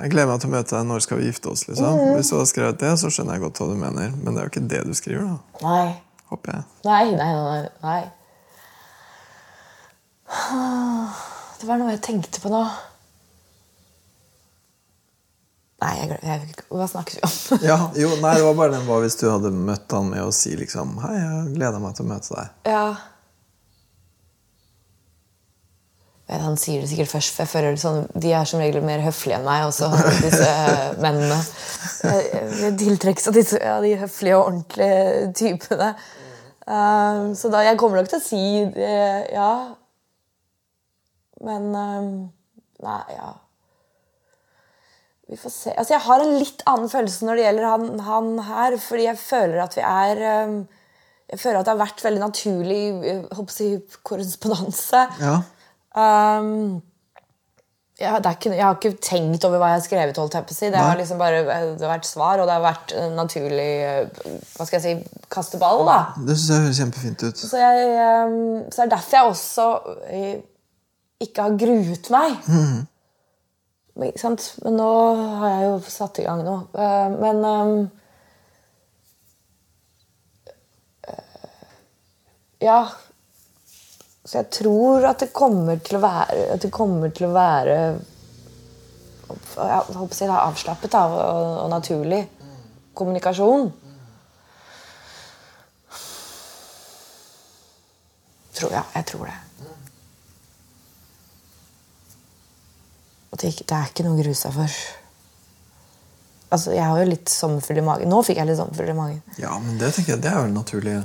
Jeg 0.00 0.08
gleder 0.14 0.30
meg 0.30 0.40
til 0.40 0.48
å 0.48 0.54
møte 0.54 0.72
deg, 0.72 0.86
når 0.88 1.04
skal 1.04 1.18
vi 1.20 1.26
gifte 1.28 1.50
oss? 1.52 1.66
liksom. 1.68 1.92
Mm. 1.92 2.14
Hvis 2.16 2.30
du 2.32 2.38
hadde 2.38 2.48
skrevet 2.54 2.80
det, 2.80 2.92
så 3.02 3.06
skjønner 3.12 3.36
jeg 3.36 3.44
godt 3.44 3.60
hva 3.60 3.66
du 3.68 3.76
mener. 3.82 4.08
Men 4.16 4.30
det 4.32 4.40
er 4.40 4.46
jo 4.48 4.52
ikke 4.54 4.70
det 4.72 4.80
du 4.88 4.94
skriver, 4.96 5.28
da. 5.28 5.36
Nei. 5.66 5.90
Håper 6.32 6.56
jeg. 6.56 6.66
Nei, 6.88 7.06
nei, 7.14 7.30
nei. 7.38 7.62
nei. 7.86 8.02
Det 11.60 11.68
var 11.68 11.80
noe 11.80 11.94
jeg 11.94 12.04
tenkte 12.04 12.42
på 12.42 12.50
nå. 12.52 12.62
Nei, 15.76 15.92
jeg, 16.00 16.16
jeg, 16.24 16.62
hva 16.72 16.86
snakker 16.88 17.18
vi 17.18 17.26
om? 17.26 17.34
Ja, 17.66 17.76
jo, 18.02 18.14
nei, 18.22 18.32
det 18.38 18.46
var 18.46 18.56
bare 18.58 18.72
den 18.78 18.86
hva 18.88 19.02
hvis 19.04 19.18
du 19.20 19.26
hadde 19.28 19.52
møtt 19.52 19.92
han 19.92 20.08
med 20.08 20.24
å 20.24 20.32
si 20.34 20.54
liksom 20.56 20.96
Hei, 21.02 21.18
jeg 21.20 21.52
gleder 21.58 21.82
meg 21.82 21.98
til 21.98 22.06
å 22.06 22.10
møte 22.14 22.32
deg. 22.32 22.72
Ja. 22.72 22.86
Vet, 26.26 26.42
han 26.42 26.56
sier 26.58 26.82
det 26.82 26.88
sikkert 26.90 27.12
først, 27.12 27.34
for 27.36 27.44
jeg 27.44 27.52
føler 27.52 27.76
sånn, 27.78 28.06
de 28.18 28.32
er 28.34 28.48
som 28.48 28.58
regel 28.58 28.82
mer 28.82 29.04
høflige 29.04 29.36
enn 29.38 29.46
meg. 29.46 29.68
Også 29.68 29.92
disse 30.24 30.48
eh, 30.64 30.96
mennene. 30.98 31.38
Jeg, 32.02 32.46
jeg 32.64 32.72
tiltrekkes 32.80 33.30
av 33.30 33.36
disse, 33.36 33.60
ja, 33.62 33.76
de 33.84 33.92
høflige 34.00 34.40
og 34.40 34.48
ordentlige 34.48 35.28
typene. 35.38 35.92
Um, 36.66 37.34
så 37.38 37.50
da, 37.52 37.60
jeg 37.62 37.78
kommer 37.78 38.00
nok 38.00 38.08
til 38.10 38.18
å 38.18 38.24
si 38.24 38.46
det, 38.74 38.94
ja. 39.30 39.50
Men 41.46 41.68
um, 41.70 42.08
Nei, 42.82 43.02
ja. 43.14 43.28
Vi 45.26 45.38
får 45.40 45.52
se. 45.52 45.72
Altså, 45.74 45.94
jeg 45.94 46.04
har 46.04 46.22
en 46.22 46.34
litt 46.38 46.64
annen 46.70 46.90
følelse 46.90 47.26
når 47.26 47.38
det 47.38 47.46
gjelder 47.46 47.68
han, 47.70 47.86
han 48.06 48.28
her, 48.46 48.76
fordi 48.82 49.06
jeg 49.08 49.18
føler 49.18 49.62
at 49.64 49.78
vi 49.78 49.84
er 49.86 50.20
um, 50.46 50.58
Jeg 51.32 51.40
føler 51.42 51.58
at 51.58 51.66
det 51.66 51.72
har 51.72 51.80
vært 51.80 52.04
veldig 52.04 52.22
naturlig 52.22 52.82
jeg 53.02 53.16
håper 53.34 53.50
å 53.50 53.56
si, 53.56 53.70
korrespondanse. 54.06 55.00
Ja. 55.22 55.38
Um, 55.96 56.82
ja, 57.96 58.18
det 58.20 58.34
ikke, 58.36 58.50
jeg 58.52 58.64
har 58.64 58.74
ikke 58.76 58.98
tenkt 59.00 59.44
over 59.48 59.60
hva 59.60 59.70
jeg 59.72 59.78
har 59.78 59.84
skrevet. 59.86 60.18
holdt 60.20 60.34
jeg 60.36 60.44
på 60.48 60.52
å 60.52 60.56
si. 60.56 60.68
Det 60.72 60.82
har 60.84 60.98
liksom 60.98 61.20
bare 61.20 61.38
det 61.46 61.80
har 61.80 61.94
vært 61.94 62.08
svar, 62.08 62.42
og 62.42 62.48
det 62.48 62.56
har 62.58 62.64
vært 62.64 62.92
eh, 62.92 63.06
naturlig 63.16 63.70
eh, 63.86 64.34
hva 64.56 64.66
skal 64.68 64.76
jeg 64.76 64.84
si, 64.84 65.22
kaste 65.32 65.60
ball. 65.62 65.80
da. 65.88 66.00
Det 66.18 66.36
syns 66.36 66.50
jeg 66.50 66.66
høres 66.66 66.82
kjempefint 66.82 67.24
ut. 67.24 67.40
Så, 67.40 67.56
jeg, 67.56 67.94
så 68.68 68.82
det 68.82 68.84
er 68.84 68.92
derfor 68.98 69.16
jeg 69.16 69.30
også 69.32 69.70
eh, 70.12 70.36
ikke 71.24 71.46
har 71.46 71.56
gruet 71.64 72.12
meg. 72.12 72.36
Men, 73.96 74.10
ikke 74.10 74.20
sant? 74.20 74.50
Men 74.64 74.76
nå 74.76 74.90
har 75.40 75.54
jeg 75.54 75.68
jo 75.70 75.76
satt 75.88 76.20
i 76.20 76.26
gang 76.26 76.42
noe. 76.44 76.66
Eh, 76.76 77.16
men 77.16 77.44
um, 77.48 77.76
eh, 81.08 81.64
Ja. 82.66 82.80
Så 84.26 84.40
jeg 84.40 84.50
tror 84.50 85.04
at 85.06 85.20
det 85.22 85.28
kommer 85.32 85.78
til 85.86 85.96
å 85.98 86.02
være 86.02 86.46
At 86.56 86.64
det 86.64 86.70
kommer 86.74 87.12
til 87.14 87.28
å 87.28 87.34
være 87.36 87.76
jeg 89.26 89.96
håper 89.96 90.12
å 90.12 90.14
si 90.14 90.26
det 90.28 90.34
avslappet 90.38 90.92
da, 90.92 91.00
og, 91.10 91.46
og 91.64 91.70
naturlig 91.72 92.20
kommunikasjon. 92.94 93.64
Tror 98.56 98.70
jeg. 98.72 98.84
Jeg 98.94 99.06
tror 99.10 99.26
det. 99.26 99.34
Og 103.32 103.40
det, 103.42 103.50
ikke- 103.50 103.66
det 103.68 103.76
er 103.80 103.90
ikke 103.90 104.06
noe 104.06 104.14
å 104.16 104.22
grue 104.22 104.34
seg 104.38 104.52
for. 104.54 104.70
Altså, 106.54 106.70
Jeg 106.72 106.84
har 106.86 106.98
jo 107.02 107.10
litt 107.10 107.28
sommerfugl 107.28 107.78
i 107.78 107.86
magen. 107.90 108.08
Nå 108.08 108.22
fikk 108.24 108.36
jeg 108.38 108.46
litt 108.46 108.56
sommerfugl 108.62 108.90
i 108.94 108.98
magen. 109.00 109.22
Ja, 109.42 109.58
men 109.58 109.78
det 109.78 109.90
tenker 109.94 110.14
jeg 110.14 110.22
det 110.22 110.30
er 110.32 110.42
vel 110.46 110.54
naturlig. 110.54 110.96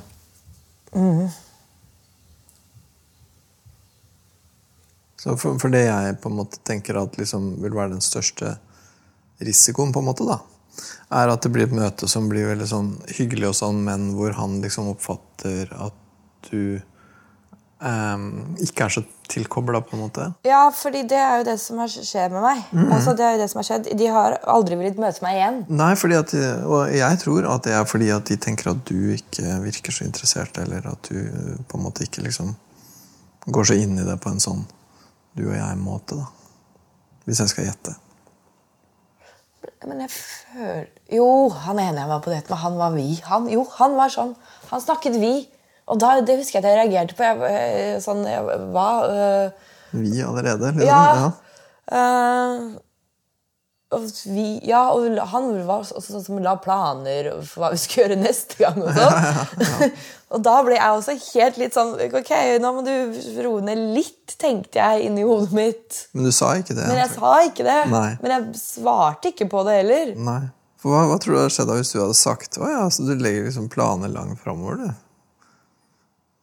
Så 5.22 5.36
for, 5.38 5.60
for 5.62 5.70
det 5.70 5.84
jeg 5.86 6.16
på 6.22 6.32
en 6.32 6.40
måte 6.40 6.58
tenker 6.66 6.98
at 6.98 7.18
liksom 7.20 7.52
vil 7.62 7.76
være 7.78 7.94
den 7.94 8.02
største 8.02 8.56
risikoen, 9.42 9.94
på 9.94 10.02
en 10.02 10.08
måte 10.08 10.26
da, 10.26 10.40
er 11.14 11.30
at 11.30 11.44
det 11.46 11.52
blir 11.54 11.68
et 11.68 11.76
møte 11.78 12.10
som 12.10 12.30
blir 12.32 12.48
veldig 12.50 12.70
sånn 12.70 12.96
hyggelig, 13.20 13.52
og 13.52 13.58
sånn, 13.60 13.84
men 13.86 14.14
hvor 14.18 14.34
han 14.40 14.58
liksom 14.64 14.90
oppfatter 14.96 15.70
at 15.78 16.00
du 16.48 16.80
ehm, 17.86 18.26
ikke 18.66 18.88
er 18.88 18.96
så 18.98 19.06
tilkobla, 19.32 19.84
på 19.86 19.96
en 19.96 20.04
måte. 20.08 20.26
Ja, 20.48 20.64
fordi 20.74 21.06
det 21.14 21.22
er 21.22 21.38
jo 21.44 21.48
det 21.52 21.58
som 21.62 21.84
har 21.84 21.94
skjedd 21.94 22.34
med 22.34 22.42
meg. 22.48 22.66
Altså, 22.88 23.14
det 23.14 23.28
er 23.28 23.38
jo 23.38 23.44
det 23.44 23.50
som 23.54 23.62
har 23.62 23.70
skjedd. 23.70 23.94
De 24.02 24.10
har 24.18 24.40
aldri 24.58 24.82
villet 24.82 25.00
møte 25.06 25.22
meg 25.24 25.38
igjen. 25.38 25.64
Nei, 25.70 25.94
at, 26.18 26.36
og 26.66 26.98
jeg 26.98 27.22
tror 27.22 27.54
at 27.54 27.70
det 27.70 27.78
er 27.78 27.88
fordi 27.94 28.10
at 28.18 28.34
de 28.34 28.42
tenker 28.42 28.74
at 28.74 28.84
du 28.90 29.14
ikke 29.14 29.62
virker 29.70 29.96
så 29.96 30.10
interessert, 30.10 30.58
eller 30.66 30.90
at 30.96 31.14
du 31.14 31.62
på 31.70 31.78
en 31.78 31.86
måte 31.86 32.10
ikke 32.10 32.26
liksom 32.26 32.56
går 33.54 33.70
så 33.70 33.78
inn 33.86 34.00
i 34.02 34.06
det 34.06 34.18
på 34.22 34.34
en 34.34 34.42
sånn 34.42 34.66
du 35.38 35.46
og 35.50 35.56
jeg-måte, 35.56 36.18
da. 36.20 36.26
Hvis 37.28 37.40
jeg 37.44 37.52
skal 37.54 37.68
gjette. 37.70 37.96
Men 39.86 40.04
jeg 40.04 40.12
føler 40.14 40.88
Jo, 41.14 41.50
han 41.66 41.80
ene 41.82 42.02
jeg 42.04 42.10
var 42.10 42.22
på 42.24 42.32
date 42.34 42.50
med, 42.50 42.60
han 42.62 42.78
var 42.80 42.94
vi. 42.96 43.08
Han, 43.28 43.48
jo, 43.52 43.64
han 43.78 43.96
var 43.98 44.12
sånn. 44.14 44.36
Han 44.72 44.82
snakket 44.84 45.18
vi. 45.22 45.34
Og 45.92 46.00
da, 46.02 46.14
det 46.26 46.38
husker 46.40 46.60
jeg 46.60 46.64
at 46.64 46.70
jeg 46.70 46.80
reagerte 46.80 47.18
på. 47.18 47.26
Jeg, 47.26 47.42
eh, 47.50 47.98
sånn, 48.04 48.22
jeg, 48.30 48.60
hva? 48.74 48.88
øh, 49.10 49.72
Vi 49.92 50.22
allerede? 50.24 50.72
Liksom. 50.78 50.88
Ja. 50.88 51.32
øh, 51.98 52.72
og 53.92 54.06
vi, 54.32 54.46
ja, 54.64 54.86
og 54.96 55.18
han 55.34 55.50
var 55.68 55.82
også 55.84 56.14
sånn 56.14 56.24
som 56.24 56.38
la 56.44 56.54
planer 56.64 57.28
for 57.44 57.66
hva 57.66 57.72
vi 57.74 57.80
skulle 57.82 58.06
gjøre 58.06 58.22
neste 58.22 58.56
gang. 58.62 58.78
Og 58.80 58.96
sånn. 58.96 59.92
og 60.32 60.46
da 60.48 60.54
ble 60.64 60.78
jeg 60.78 60.96
også 60.96 61.16
helt 61.26 61.60
litt 61.60 61.76
sånn 61.76 61.92
Ok, 62.08 62.32
nå 62.64 62.72
må 62.78 62.86
du 62.88 62.94
roe 63.44 63.66
ned 63.68 63.82
litt, 63.98 64.38
tenkte 64.40 64.80
jeg 64.80 65.10
inni 65.10 65.28
hodet 65.28 65.52
mitt. 65.58 66.00
Men 66.16 66.30
du 66.30 66.32
sa 66.36 66.54
ikke 66.62 66.78
det? 66.78 66.88
Men 66.88 67.02
jeg 67.04 67.14
sa 67.18 67.34
ikke 67.50 67.68
det. 67.68 67.78
Nei. 67.92 68.08
Men 68.24 68.36
jeg 68.38 68.64
svarte 68.64 69.34
ikke 69.34 69.50
på 69.52 69.66
det 69.68 69.78
heller. 69.82 70.16
Nei. 70.32 70.42
For 70.82 70.96
hva, 70.96 71.04
hva 71.12 71.20
tror 71.22 71.36
du 71.36 71.42
hadde 71.44 71.54
skjedd 71.58 71.70
da 71.70 71.78
hvis 71.78 71.92
du 71.94 72.00
hadde 72.00 72.18
sagt 72.18 72.58
Å 72.58 72.72
ja, 72.72 72.82
så 72.90 73.04
du 73.06 73.12
legger 73.14 73.44
liksom 73.46 73.68
planer 73.70 74.10
langt 74.10 74.40
framover, 74.42 74.80
du? 74.88 75.50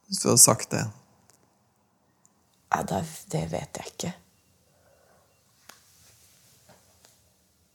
Hvis 0.08 0.20
du 0.20 0.28
hadde 0.30 0.44
sagt 0.44 0.70
det. 0.76 0.84
Ja, 2.74 2.84
da, 2.84 3.00
det 3.32 3.46
vet 3.56 3.80
jeg 3.80 3.94
ikke. 3.96 4.12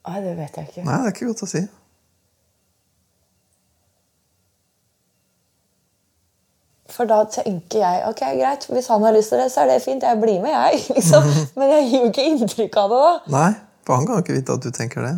Nei, 0.03 0.19
det 0.23 0.33
vet 0.37 0.57
jeg 0.59 0.69
ikke. 0.69 0.83
Nei, 0.83 0.99
det 0.99 1.09
er 1.09 1.15
ikke 1.15 1.29
godt 1.29 1.45
å 1.45 1.49
si. 1.53 1.63
For 6.93 7.09
da 7.09 7.21
tenker 7.31 7.79
jeg 7.81 8.01
ok, 8.09 8.23
greit, 8.37 8.65
hvis 8.69 8.89
han 8.91 9.05
har 9.07 9.15
lyst 9.15 9.33
til 9.33 9.41
det, 9.41 9.47
så 9.53 9.63
er 9.63 9.71
det 9.71 9.79
fint. 9.85 10.03
Jeg 10.03 10.19
blir 10.21 10.43
med, 10.43 10.51
jeg. 10.53 10.81
liksom. 10.97 11.29
Men 11.59 11.71
jeg 11.77 11.87
gir 11.87 12.03
jo 12.03 12.11
ikke 12.11 12.27
inntrykk 12.33 12.81
av 12.83 12.91
det, 12.91 12.99
da. 13.05 13.13
Nei, 13.37 13.47
for 13.87 13.97
han 13.97 14.09
kan 14.09 14.19
jo 14.19 14.25
ikke 14.25 14.37
vite 14.37 14.59
at 14.59 14.67
du 14.67 14.75
tenker 14.75 15.07
det. 15.07 15.15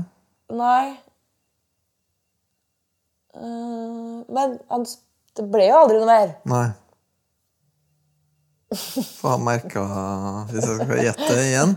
Nei. 0.55 0.93
Eh, 3.35 4.17
men 4.31 4.57
han, 4.71 4.85
det 5.35 5.45
ble 5.51 5.67
jo 5.67 5.79
aldri 5.81 5.99
noe 5.99 6.09
mer. 6.09 6.35
Nei. 6.49 6.67
For 8.75 9.33
han 9.33 9.43
merka, 9.45 9.83
hvis 10.51 10.65
jeg 10.67 10.77
skal 10.79 11.01
gjette 11.03 11.37
igjen 11.41 11.75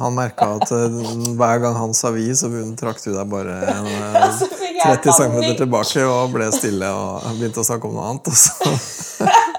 Han 0.00 0.16
merka 0.16 0.48
at 0.58 0.72
eh, 0.74 0.96
hver 1.38 1.60
gang 1.62 1.76
han 1.78 1.94
sa 1.96 2.10
vi, 2.14 2.26
så 2.36 2.50
trakk 2.78 3.00
du 3.04 3.10
deg 3.14 3.30
bare 3.30 3.56
en, 3.72 3.88
eh, 3.94 4.26
så 4.38 4.48
fikk 4.50 4.80
jeg 4.80 5.00
30 5.04 5.16
cm 5.20 5.46
tilbake 5.62 6.04
og 6.10 6.34
ble 6.34 6.50
stille 6.54 6.90
og 6.92 7.26
begynte 7.38 7.62
å 7.62 7.66
snakke 7.66 7.88
om 7.88 7.96
noe 7.96 8.10
annet. 8.10 8.30
Og 8.30 8.36
så. 8.36 8.52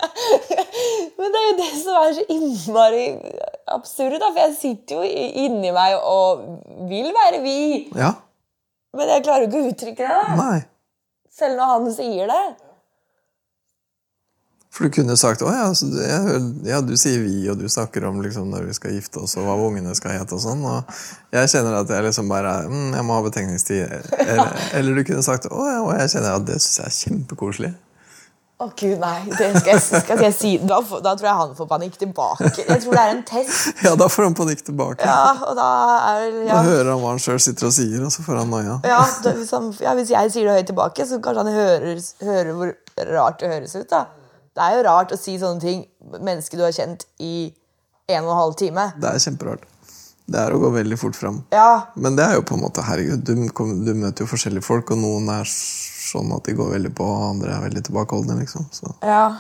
Men 1.18 1.34
det 1.34 1.42
er 1.42 1.48
jo 1.48 1.58
det 1.58 1.72
som 1.82 1.98
er 2.00 2.16
så 2.16 2.26
innmari 2.36 3.06
absurd, 3.74 4.20
da. 4.22 4.30
For 4.30 4.44
jeg 4.46 4.56
sitter 4.60 5.02
jo 5.02 5.26
inni 5.48 5.74
meg 5.76 5.98
og 5.98 6.46
vil 6.90 7.10
være 7.16 7.42
vi. 7.44 7.60
Ja. 7.98 8.14
Men 8.98 9.14
jeg 9.16 9.26
klarer 9.26 9.46
jo 9.46 9.50
ikke 9.50 9.64
å 9.64 9.74
uttrykke 9.74 10.08
det, 10.08 10.22
da. 10.22 10.38
Nei. 10.40 10.60
Selv 11.38 11.60
når 11.60 11.74
han 11.74 11.92
sier 11.94 12.32
det. 12.32 12.44
For 14.78 14.86
du 14.86 14.94
kunne 14.94 15.16
sagt 15.18 15.42
å 15.42 15.50
ja, 15.50 15.72
du, 15.74 16.68
ja, 16.70 16.84
du 16.86 16.92
sier 17.02 17.24
vi, 17.24 17.40
og 17.50 17.58
du 17.58 17.66
snakker 17.66 18.04
om 18.06 18.20
liksom, 18.22 18.52
når 18.54 18.68
vi 18.68 18.76
skal 18.78 18.94
gifte 18.94 19.24
oss, 19.24 19.34
og 19.42 19.48
hva 19.48 19.56
ungene 19.58 19.96
skal 19.98 20.14
hete. 20.14 20.38
Og 20.38 20.44
sånn, 20.44 20.62
og 20.70 20.86
jeg 21.34 21.50
kjenner 21.50 21.80
at 21.80 21.90
jeg 21.90 22.06
liksom 22.06 22.30
bare 22.30 22.52
mm, 22.70 22.92
jeg 22.94 23.08
må 23.08 23.18
ha 23.18 23.24
betenkningstid. 23.26 23.96
Eller, 24.22 24.54
eller 24.78 25.00
du 25.00 25.02
kunne 25.08 25.26
sagt 25.26 25.50
å 25.50 25.66
ja, 25.66 25.80
og 25.82 25.96
jeg 25.98 26.14
kjenner 26.14 26.38
at 26.38 26.46
det 26.46 26.60
syns 26.62 26.78
jeg 26.78 26.92
er 26.92 26.98
kjempekoselig. 27.00 27.74
Å 28.58 28.68
gud, 28.74 28.96
nei. 29.02 29.18
Det 29.30 29.48
skal 29.54 29.72
jeg, 29.72 29.82
skal 29.86 30.22
jeg 30.28 30.34
si. 30.34 30.52
Da, 30.66 30.78
da 30.82 31.16
tror 31.18 31.28
jeg 31.30 31.40
han 31.42 31.52
får 31.58 31.68
panikk 31.70 31.98
tilbake. 32.02 32.52
Jeg 32.62 32.82
tror 32.86 32.96
det 33.00 33.02
er 33.02 33.16
en 33.16 33.24
test. 33.26 33.68
Ja, 33.86 33.96
da 33.98 34.08
får 34.14 34.30
han 34.30 34.38
panikk 34.38 34.62
tilbake. 34.66 35.06
Ja, 35.06 35.34
og 35.42 35.58
da 35.58 35.68
er 36.12 36.24
ja. 36.32 36.54
Da 36.56 36.64
hører 36.66 36.90
han 36.94 37.02
hva 37.02 37.16
han 37.16 37.22
sjøl 37.22 37.42
sitter 37.42 37.70
og 37.72 37.74
sier, 37.78 37.98
og 38.06 38.14
så 38.14 38.26
får 38.26 38.44
han 38.44 38.54
noia. 38.54 38.78
Ja, 38.86 39.02
da, 39.26 39.34
hvis, 39.42 39.54
han, 39.58 39.74
ja, 39.82 39.98
hvis 39.98 40.14
jeg 40.14 40.34
sier 40.38 40.50
det 40.50 40.56
høyt 40.58 40.70
tilbake, 40.70 41.06
så 41.10 41.22
kanskje 41.22 41.46
han 41.46 41.54
hører, 41.58 42.02
hører 42.30 42.56
hvor 42.58 42.74
rart 43.14 43.42
det 43.42 43.54
høres 43.54 43.78
ut. 43.78 43.90
da. 43.94 44.06
Det 44.58 44.66
er 44.66 44.74
jo 44.74 44.86
rart 44.88 45.12
å 45.14 45.18
si 45.22 45.36
sånne 45.38 45.62
ting 45.62 45.84
mennesket 46.18 46.58
du 46.58 46.64
har 46.66 46.74
kjent 46.74 47.04
i 47.22 47.54
en 48.10 48.26
og 48.26 48.32
en 48.32 48.40
halv 48.40 48.56
time. 48.58 48.88
Det 48.98 49.12
er 49.12 49.20
kjemperart. 49.22 49.68
Det 50.28 50.40
er 50.42 50.52
å 50.52 50.60
gå 50.60 50.70
veldig 50.74 50.98
fort 51.00 51.16
fram. 51.16 51.38
Ja, 51.54 51.94
Men 51.96 52.18
det 52.18 52.26
er 52.26 52.34
jo 52.36 52.44
på 52.48 52.56
en 52.58 52.64
måte, 52.66 52.84
herregud, 52.84 53.22
du, 53.24 53.48
du 53.48 53.94
møter 53.96 54.26
jo 54.26 54.32
forskjellige 54.32 54.66
folk, 54.66 54.90
og 54.92 54.98
noen 55.00 55.30
er 55.32 55.46
sånn 55.48 56.34
at 56.36 56.44
de 56.50 56.56
går 56.58 56.74
veldig 56.74 56.92
på, 56.98 57.06
og 57.06 57.30
andre 57.30 57.54
er 57.56 57.64
veldig 57.68 57.84
tilbakeholdne. 57.88 58.36
liksom. 58.42 58.66
Så. 58.76 58.92
ja. 59.06 59.38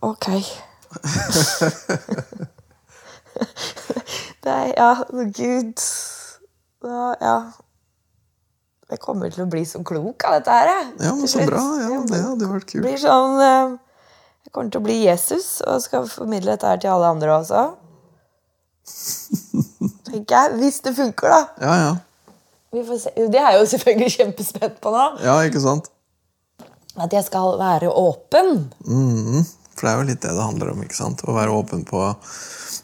Ok. 0.00 0.26
er 4.50 4.72
Ja, 4.76 5.04
gud. 5.12 5.80
Ja. 7.20 7.52
Jeg 8.90 8.98
kommer 9.04 9.30
til 9.30 9.44
å 9.44 9.50
bli 9.50 9.62
så 9.68 9.80
klok 9.86 10.24
av 10.26 10.38
dette 10.40 10.50
her. 10.56 10.70
Ja, 10.98 11.12
men 11.14 11.28
så 11.30 11.44
bra. 11.46 11.60
ja, 11.78 12.00
Det 12.10 12.20
hadde 12.24 12.48
vært 12.50 12.66
kult. 12.72 12.82
blir 12.84 12.98
sånn 12.98 13.36
eh, 13.44 13.76
Jeg 14.46 14.52
kommer 14.56 14.70
til 14.74 14.80
å 14.80 14.86
bli 14.88 14.96
Jesus 15.04 15.60
og 15.62 15.78
skal 15.84 16.08
formidle 16.10 16.56
dette 16.56 16.66
her 16.66 16.80
til 16.82 16.90
alle 16.90 17.12
andre 17.14 17.36
også. 17.38 17.62
Tenker 20.10 20.34
jeg. 20.34 20.56
Hvis 20.60 20.80
det 20.84 20.94
funker, 20.98 21.30
da. 21.30 21.40
Ja, 21.62 21.74
ja. 21.84 21.92
Vi 22.74 22.82
får 22.86 22.98
se. 23.02 23.12
Det 23.30 23.38
er 23.40 23.52
jeg 23.54 23.60
jo 23.62 23.68
selvfølgelig 23.74 24.12
kjempespent 24.18 24.80
på 24.82 24.92
nå. 24.94 25.06
Ja, 25.24 25.38
ikke 25.46 25.62
sant? 25.62 25.90
At 27.00 27.14
jeg 27.14 27.24
skal 27.26 27.54
være 27.60 27.90
åpen. 27.94 28.66
Mm, 28.86 29.44
For 29.76 29.86
det 29.86 29.92
er 29.92 30.00
jo 30.00 30.08
litt 30.10 30.22
det 30.24 30.34
det 30.34 30.44
handler 30.44 30.72
om. 30.74 30.82
ikke 30.84 30.98
sant? 30.98 31.22
Å 31.30 31.34
være 31.36 31.54
åpen 31.54 31.84
på 31.88 32.02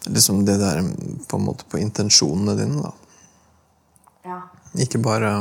liksom 0.07 0.45
det 0.47 0.55
der, 0.61 0.79
på 1.27 1.39
en 1.39 1.45
måte 1.49 1.67
på 1.67 1.79
intensjonene 1.83 2.55
dine. 2.59 2.83
da. 2.87 2.93
Ja. 4.27 4.39
Ikke 4.83 4.99
bare 5.03 5.33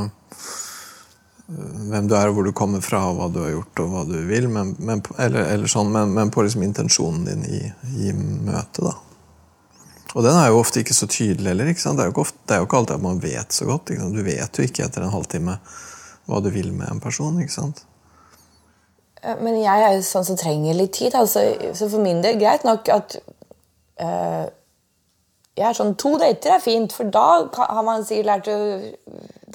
hvem 1.47 2.09
du 2.11 2.17
er, 2.19 2.29
og 2.29 2.37
hvor 2.37 2.47
du 2.47 2.53
kommer 2.57 2.83
fra, 2.83 3.05
og 3.11 3.21
hva 3.21 3.29
du 3.31 3.41
har 3.45 3.53
gjort, 3.53 3.83
og 3.85 3.91
hva 3.93 4.05
du 4.09 4.17
vil, 4.27 4.49
men, 4.51 4.75
men, 4.83 5.03
eller, 5.15 5.47
eller 5.55 5.71
sånn, 5.71 5.93
men, 5.95 6.15
men 6.17 6.33
på 6.35 6.43
liksom 6.43 6.65
intensjonen 6.67 7.27
din 7.29 7.45
i, 7.47 7.61
i 8.09 8.15
møtet. 8.17 8.83
da. 8.83 8.97
Og 10.17 10.25
den 10.25 10.39
er 10.39 10.49
jo 10.49 10.63
ofte 10.63 10.81
ikke 10.81 10.97
så 10.97 11.09
tydelig 11.11 11.53
heller. 11.53 11.69
Det 11.69 12.07
er 12.07 12.19
ofte, 12.23 12.39
det 12.49 12.57
er 12.57 12.63
jo 12.63 12.67
ikke 12.69 12.79
alltid 12.81 12.97
at 12.97 13.05
man 13.05 13.21
vet 13.21 13.53
så 13.53 13.67
godt. 13.69 13.93
Du 13.93 14.23
vet 14.25 14.59
jo 14.59 14.65
ikke 14.65 14.87
etter 14.87 15.05
en 15.05 15.13
halvtime 15.13 15.59
hva 16.27 16.41
du 16.43 16.49
vil 16.55 16.73
med 16.73 16.89
en 16.89 17.03
person. 17.05 17.37
ikke 17.43 17.53
sant? 17.53 17.85
Men 19.43 19.59
jeg 19.61 19.83
er 19.83 19.97
jo 19.97 20.05
sånn 20.07 20.27
som 20.27 20.39
trenger 20.41 20.79
litt 20.79 20.95
tid. 20.97 21.15
Altså, 21.19 21.45
så 21.77 21.91
for 21.93 22.03
min 22.03 22.23
del, 22.25 22.41
greit 22.41 22.65
nok 22.67 22.89
at 22.95 23.19
øh, 23.21 24.47
jeg 25.57 25.69
er 25.69 25.77
sånn, 25.77 25.95
To 26.01 26.15
dater 26.21 26.57
er 26.57 26.65
fint, 26.65 26.97
for 26.97 27.13
da 27.13 27.27
har 27.53 27.85
man 27.85 28.07
sikkert 28.07 28.31
lært 28.31 28.51
å 28.53 28.59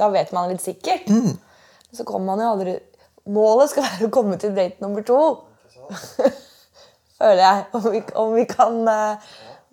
Da 0.01 0.09
vet 0.09 0.31
man 0.33 0.49
litt 0.49 0.63
sikkert. 0.65 1.09
Så 1.93 2.05
kommer 2.07 2.33
man 2.33 2.41
jo 2.41 2.53
aldri 2.55 2.77
Målet 3.29 3.69
skal 3.69 3.85
være 3.85 4.07
å 4.07 4.13
komme 4.13 4.37
til 4.41 4.55
date 4.57 4.81
nummer 4.81 5.03
to. 5.05 5.19
Føler 7.21 7.41
jeg. 7.43 7.65
Om 7.77 7.83
vi, 7.93 7.99
om 8.17 8.31
vi 8.33 8.45
kan 8.49 8.79
eh, 8.89 9.27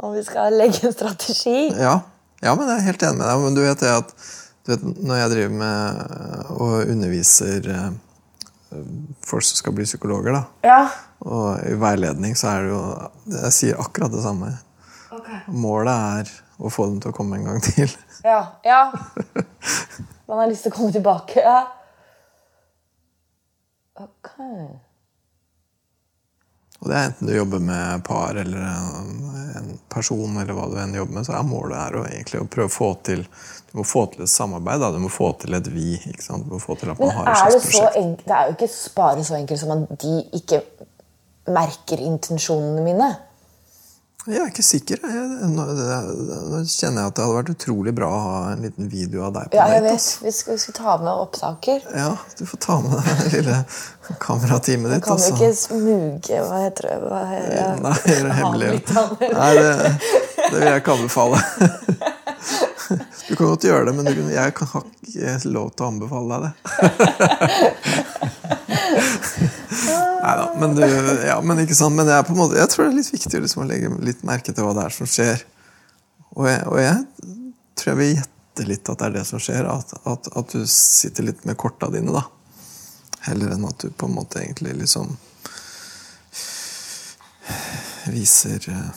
Om 0.04 0.12
vi 0.18 0.24
skal 0.26 0.52
legge 0.58 0.82
en 0.84 0.92
strategi. 0.92 1.70
Ja, 1.72 1.94
ja 2.44 2.52
men 2.58 2.68
jeg 2.68 2.82
er 2.82 2.86
helt 2.90 3.06
enig 3.08 3.22
med 3.22 3.24
deg. 3.24 3.46
Men 3.46 3.56
du 3.56 3.62
vet 3.64 3.80
det 3.86 3.94
at 4.02 4.12
du 4.68 4.74
vet, 4.74 4.84
når 5.00 5.22
jeg 5.22 5.32
driver 5.32 5.54
med 5.62 6.52
og 6.60 6.92
underviser 6.92 7.70
eh, 7.72 7.88
folk 9.24 9.46
som 9.48 9.62
skal 9.62 9.72
bli 9.78 9.86
psykologer, 9.88 10.36
da, 10.36 10.42
Ja. 10.68 10.82
og 11.24 11.62
i 11.64 11.72
veiledning, 11.80 12.36
så 12.36 12.50
er 12.52 12.66
det 12.66 12.74
jo 12.74 12.82
Jeg 13.38 13.54
sier 13.56 13.80
akkurat 13.80 14.12
det 14.12 14.20
samme. 14.26 14.52
Målet 15.48 16.20
er 16.20 16.34
å 16.60 16.68
få 16.68 16.90
dem 16.90 17.00
til 17.00 17.14
å 17.14 17.16
komme 17.16 17.40
en 17.40 17.48
gang 17.48 17.64
til. 17.64 17.88
Ja. 18.28 18.42
ja. 18.66 18.82
Man 20.28 20.42
har 20.42 20.50
lyst 20.50 20.66
til 20.66 20.74
å 20.74 20.76
komme 20.76 20.92
tilbake. 20.92 21.40
Ja. 21.40 21.62
Ok. 23.98 24.34
Og 26.78 26.90
det 26.90 26.94
er 26.94 27.08
enten 27.08 27.26
du 27.26 27.34
jobber 27.34 27.62
med 27.64 28.04
par 28.06 28.36
eller 28.38 28.60
en, 28.62 29.72
person, 29.90 30.36
eller 30.38 30.54
hva 30.54 30.68
du 30.70 30.76
enn 30.78 30.94
jobber 30.94 31.16
med, 31.16 31.26
så 31.26 31.34
er 31.34 31.48
målet 31.48 31.78
er 31.80 31.96
å, 31.98 32.04
egentlig 32.06 32.42
å 32.44 32.50
prøve 32.50 32.70
å 32.70 32.76
få 32.76 32.92
til 33.08 33.24
du 33.68 33.76
må 33.76 33.84
få 33.84 34.06
til 34.12 34.24
et 34.24 34.30
samarbeid. 34.32 34.80
Da. 34.80 34.92
Du 34.94 35.00
må 35.02 35.10
få 35.12 35.32
til 35.42 35.56
et 35.58 35.66
vi. 35.68 35.98
ikke 35.98 36.24
sant? 36.24 36.46
Du 36.46 36.54
må 36.56 36.60
få 36.62 36.76
til 36.80 36.92
at 36.92 37.00
man 37.00 37.10
Men 37.10 37.16
har 37.18 37.26
et 37.26 37.34
det 37.34 37.40
slags 37.52 37.66
prosjekt. 37.66 37.96
enkelt? 38.00 38.28
Det 38.28 38.36
er 38.36 38.46
jo 38.46 38.54
ikke 38.56 38.70
bare 38.94 39.24
så 39.24 39.34
enkelt 39.36 39.60
som 39.60 39.72
at 39.74 40.04
de 40.04 40.14
ikke 40.38 40.60
merker 41.58 42.04
intensjonene 42.04 42.84
mine. 42.86 43.10
Jeg 44.28 44.40
er 44.42 44.50
ikke 44.50 44.64
sikker. 44.66 45.00
Jeg, 45.00 45.48
nå, 45.54 45.64
nå 45.64 46.58
kjenner 46.68 47.04
jeg 47.04 47.10
at 47.10 47.16
det 47.16 47.24
hadde 47.24 47.36
vært 47.38 47.52
utrolig 47.54 47.94
bra 47.96 48.08
å 48.12 48.18
ha 48.20 48.34
en 48.52 48.66
liten 48.66 48.90
video 48.92 49.24
av 49.28 49.32
deg 49.38 49.48
på 49.52 49.56
Ja, 49.56 49.68
jeg 49.72 49.84
vet. 49.86 49.94
ass. 49.96 50.08
Vi 50.20 50.32
skal, 50.36 50.58
vi 50.58 50.64
skal 50.64 50.76
ta 50.76 50.96
med 51.00 51.12
opptaker. 51.12 51.86
Ja, 51.96 52.10
du 52.36 52.44
får 52.50 52.62
ta 52.66 52.76
med 52.84 52.98
deg 52.98 53.08
det 53.08 53.30
lille 53.38 53.56
kamerateamet 54.24 54.92
ditt. 54.92 55.00
Du 55.00 55.08
kan 55.08 55.16
jo 55.16 55.30
altså. 55.30 55.34
ikke 55.38 55.50
smuge 55.62 56.42
Hva 56.44 56.60
heter 56.66 56.90
det? 56.90 56.98
Hva 57.06 57.22
heter 57.32 57.56
det? 57.56 57.66
Nei, 57.86 57.96
det 58.04 58.18
er 58.18 58.36
hemmelig. 58.42 58.70
Nei, 59.32 59.50
det, 59.58 59.72
det 60.36 60.54
vil 60.58 60.68
jeg 60.68 60.84
ikke 60.84 60.98
anbefale. 60.98 61.42
Du 63.28 63.36
kan 63.36 63.50
godt 63.50 63.64
gjøre 63.66 63.84
det, 63.84 63.92
men 63.98 64.06
du, 64.08 64.20
jeg 64.32 64.38
har 64.40 64.48
ikke 64.48 65.32
lov 65.52 65.74
til 65.76 65.84
å 65.84 65.88
anbefale 65.90 66.38
deg 66.38 66.46
det. 66.46 66.52
Nei 70.28 70.36
da, 70.36 70.48
men, 70.60 70.74
du, 70.76 70.82
ja, 71.24 71.40
men. 71.40 71.56
Men 71.56 72.08
en 72.10 72.36
måte, 72.36 72.58
jeg 72.58 72.68
tror 72.68 72.84
det 72.84 72.90
er 72.90 72.96
litt 72.98 73.14
viktig 73.14 73.38
liksom, 73.40 73.62
å 73.64 73.68
legge 73.68 73.88
litt 74.04 74.26
merke 74.28 74.52
til 74.52 74.66
hva 74.66 74.74
det 74.76 74.82
er 74.84 74.92
som 74.92 75.08
skjer. 75.08 75.44
Og 76.36 76.48
jeg, 76.50 76.64
og 76.68 76.80
jeg 76.82 76.98
tror 77.78 77.90
jeg 77.94 77.98
vil 78.00 78.10
gjette 78.12 78.66
litt 78.68 78.90
at 78.92 79.00
det 79.00 79.06
er 79.06 79.14
det 79.16 79.24
som 79.30 79.40
skjer. 79.40 79.70
At, 79.72 79.94
at, 80.12 80.28
at 80.36 80.52
du 80.52 80.66
sitter 80.68 81.30
litt 81.30 81.46
med 81.48 81.56
korta 81.60 81.88
dine, 81.94 82.12
da. 82.12 82.26
Heller 83.24 83.56
enn 83.56 83.64
at 83.70 83.80
du 83.80 83.88
på 83.88 84.10
en 84.10 84.18
måte 84.18 84.42
egentlig 84.42 84.76
liksom 84.82 85.16
viser 88.12 88.68
eh, 88.68 88.92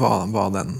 hva, 0.00 0.12
hva 0.32 0.48
den 0.56 0.78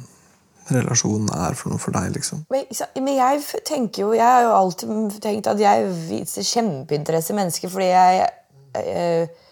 relasjonen 0.73 1.31
er 1.31 1.57
for 1.59 1.73
noe 1.73 1.83
for 1.83 1.95
deg, 1.95 2.11
liksom. 2.17 2.45
Men, 2.51 2.67
men 3.05 3.15
jeg 3.15 3.63
tenker 3.67 4.03
jo 4.03 4.13
Jeg 4.17 4.27
har 4.27 4.45
jo 4.47 4.55
alltid 4.57 5.19
tenkt 5.23 5.51
at 5.51 5.61
jeg 5.63 5.91
viser 6.09 6.47
kjempeinteresse 6.47 7.35
i 7.35 7.39
mennesker 7.39 7.73
fordi 7.73 7.91
jeg 7.91 8.29
eh, 8.81 9.43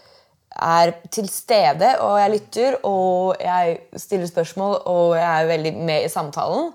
er 0.55 0.95
til 1.11 1.29
stede, 1.29 1.97
og 2.01 2.19
jeg 2.21 2.31
lytter, 2.37 2.77
og 2.87 3.35
jeg 3.43 3.79
stiller 3.99 4.31
spørsmål, 4.31 4.77
og 4.87 5.17
jeg 5.19 5.43
er 5.43 5.51
veldig 5.51 5.73
med 5.75 6.05
i 6.05 6.13
samtalen. 6.13 6.71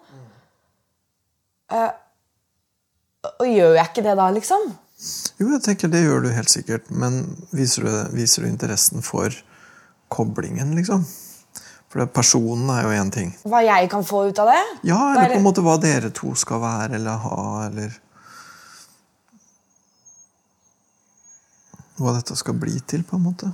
Eh, 1.72 1.92
og 3.40 3.48
gjør 3.48 3.78
jeg 3.78 3.92
ikke 3.92 4.04
det 4.04 4.18
da, 4.20 4.28
liksom? 4.36 4.68
Jo, 5.40 5.48
jeg 5.54 5.64
tenker 5.64 5.92
det 5.92 6.04
gjør 6.04 6.26
du 6.26 6.30
helt 6.36 6.52
sikkert, 6.52 6.92
men 6.92 7.22
viser 7.56 7.88
du, 7.88 7.94
viser 8.18 8.44
du 8.44 8.50
interessen 8.50 9.04
for 9.06 9.32
koblingen, 10.12 10.76
liksom? 10.76 11.06
For 11.90 12.06
personen 12.14 12.70
er 12.70 12.84
jo 12.86 12.92
én 12.94 13.10
ting. 13.14 13.32
Hva 13.50 13.64
jeg 13.66 13.90
kan 13.90 14.04
få 14.06 14.28
ut 14.30 14.40
av 14.44 14.52
det? 14.52 14.60
Ja, 14.92 15.00
eller 15.16 15.24
er 15.26 15.34
på 15.34 15.40
en 15.40 15.48
måte 15.48 15.64
hva 15.66 15.80
dere 15.82 16.12
to 16.14 16.36
skal 16.38 16.62
være 16.62 17.00
eller 17.00 17.24
ha, 17.26 17.40
eller 17.70 17.98
Hva 22.00 22.14
dette 22.16 22.32
skal 22.40 22.56
bli 22.56 22.78
til, 22.88 23.02
på 23.04 23.18
en 23.18 23.24
måte. 23.26 23.50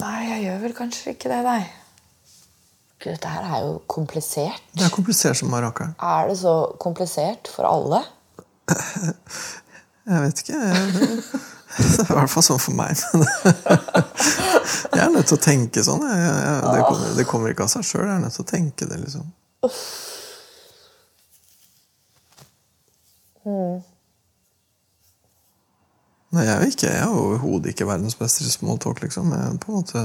Nei, 0.00 0.20
jeg 0.30 0.46
gjør 0.46 0.62
vel 0.62 0.74
kanskje 0.78 1.12
ikke 1.12 1.28
det, 1.28 1.40
nei. 1.44 1.58
Gud, 2.96 3.10
dette 3.10 3.28
her 3.28 3.44
er 3.44 3.66
jo 3.66 3.74
komplisert. 3.92 4.62
Det 4.72 4.86
er 4.86 4.94
komplisert 4.94 5.36
som 5.36 5.52
marakeren. 5.52 5.92
Er 6.00 6.30
det 6.30 6.38
så 6.40 6.54
komplisert 6.80 7.50
for 7.52 7.68
alle? 7.68 8.00
Jeg 10.06 10.22
vet 10.22 10.40
ikke. 10.44 10.58
Jeg, 10.62 11.20
det 11.76 12.00
er 12.06 12.12
i 12.12 12.16
hvert 12.16 12.32
fall 12.32 12.46
sånn 12.46 12.62
for 12.62 12.76
meg. 12.76 12.96
Jeg 14.96 15.02
er 15.02 15.12
nødt 15.12 15.28
til 15.28 15.36
å 15.36 15.42
tenke 15.42 15.82
sånn. 15.84 16.02
Jeg, 16.08 16.20
jeg, 16.24 16.60
det, 16.64 16.82
kommer, 16.88 17.08
det 17.18 17.24
kommer 17.28 17.52
ikke 17.52 17.66
av 17.66 17.72
seg 17.72 17.84
sjøl. 17.86 18.06
Jeg 18.06 18.16
er 18.16 18.22
nødt 18.22 18.36
til 18.36 18.44
å 18.46 18.48
tenke 18.48 18.88
det, 18.88 18.98
liksom. 19.02 19.26
Nei, 26.34 26.44
jeg 26.44 26.56
er 26.56 26.64
ikke, 26.68 26.90
jeg 26.90 27.02
er 27.04 27.12
overhodet 27.12 27.72
ikke 27.72 27.86
verdensmester 27.88 28.48
i 28.48 28.52
smalltalk, 28.52 28.98
liksom. 29.04 29.30
Jeg 29.36 29.60
på 29.62 29.72
en 29.72 29.78
måte 29.78 30.02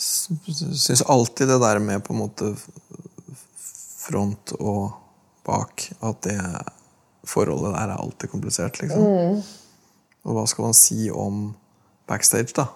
syns 0.00 1.02
alltid 1.02 1.50
det 1.50 1.58
der 1.62 1.80
med 1.84 2.04
på 2.04 2.14
en 2.14 2.22
måte 2.22 2.52
front 4.00 4.54
og 4.58 4.92
bak, 5.46 5.88
at 6.04 6.22
det 6.26 6.38
forholdet 7.28 7.74
der 7.74 7.94
er 7.94 8.00
alltid 8.00 8.32
komplisert, 8.32 8.80
liksom. 8.82 9.42
Og 10.24 10.36
hva 10.36 10.44
skal 10.50 10.68
man 10.68 10.74
si 10.76 11.08
om 11.10 11.54
backstage, 12.10 12.52
da? 12.56 12.66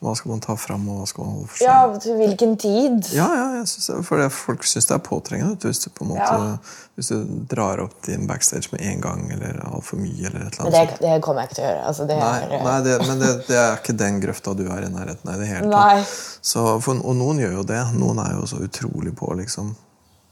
Hva 0.00 0.14
skal 0.16 0.30
man 0.32 0.40
ta 0.40 0.54
fram, 0.56 0.86
og 0.88 1.02
hva 1.02 1.06
skal 1.10 1.26
man 1.26 1.34
holde 1.34 1.48
for 1.52 1.60
seg? 1.60 1.66
Ja, 1.68 1.98
til 2.00 2.14
hvilken 2.16 2.54
tid? 2.56 3.10
Ja, 3.12 3.26
ja, 3.36 3.64
synes, 3.68 3.90
for 4.08 4.16
det, 4.22 4.30
folk 4.32 4.62
syns 4.64 4.86
det 4.88 4.94
er 4.96 5.02
påtrengende 5.04 5.58
hvis 5.68 5.82
du, 5.84 5.90
på 5.92 6.06
en 6.06 6.14
måte, 6.14 6.28
Ja. 6.38 6.86
hvis 6.96 7.10
du 7.12 7.26
drar 7.50 7.82
opp 7.84 7.98
din 8.06 8.24
backstage 8.30 8.70
med 8.72 8.80
en 8.80 9.02
gang 9.04 9.26
eller 9.34 9.58
altfor 9.68 10.00
mye. 10.00 10.16
eller 10.30 10.46
et 10.46 10.56
eller 10.56 10.70
annet 10.70 10.94
det, 10.94 11.02
det 11.04 11.18
kommer 11.26 11.42
jeg 11.44 11.50
ikke 11.50 11.58
til 11.58 11.64
å 11.64 11.68
gjøre. 11.68 11.82
Altså, 11.90 12.06
det 12.08 12.16
Nei, 12.16 12.30
er, 12.46 12.64
nei 12.64 12.78
det, 12.86 12.94
men 13.10 13.20
det, 13.20 13.28
det 13.50 13.58
er 13.60 13.76
ikke 13.76 13.96
den 14.06 14.20
grøfta 14.24 14.54
du 14.56 14.64
er 14.72 14.86
i 14.86 14.88
nærheten 14.94 15.28
av 15.28 15.36
i 15.36 15.44
det 15.44 15.50
hele 15.52 15.70
tatt. 15.74 16.14
Så, 16.40 16.64
for, 16.80 16.96
og 17.04 17.18
noen 17.20 17.42
gjør 17.44 17.58
jo 17.60 17.66
det. 17.68 17.82
Noen 18.00 18.22
er 18.24 18.32
jo 18.38 18.46
så 18.48 18.62
utrolig 18.64 19.12
på 19.20 19.28
liksom, 19.36 19.74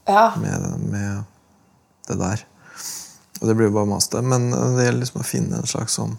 Ja. 0.08 0.30
med, 0.40 0.64
med 0.88 1.24
det 2.08 2.16
der. 2.24 2.46
Og 3.42 3.46
det 3.52 3.54
blir 3.60 3.68
jo 3.68 3.76
bare 3.76 3.92
maste. 3.92 4.24
Men 4.24 4.48
det 4.48 4.88
gjelder 4.88 5.02
liksom 5.04 5.20
å 5.20 5.28
finne 5.28 5.60
en 5.60 5.68
slags 5.68 6.00
sånn 6.00 6.16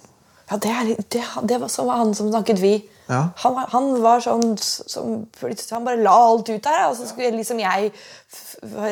Ja, 0.50 0.58
det, 0.58 0.70
er, 0.74 0.88
det, 1.14 1.24
det 1.52 1.60
var 1.62 1.70
som 1.70 1.90
han 1.94 2.14
som 2.18 2.32
snakket 2.34 2.60
vi. 2.62 2.74
Ja. 3.10 3.24
Han, 3.44 3.56
var- 3.56 3.70
han 3.74 3.90
var 4.02 4.20
sånn 4.22 4.56
som 4.62 5.28
Han 5.72 5.86
bare 5.86 6.02
la 6.02 6.14
alt 6.28 6.50
ut 6.50 6.62
der, 6.66 6.88
og 6.90 6.96
så 6.98 7.06
skulle 7.10 7.32
liksom 7.38 7.60
jeg 7.62 7.92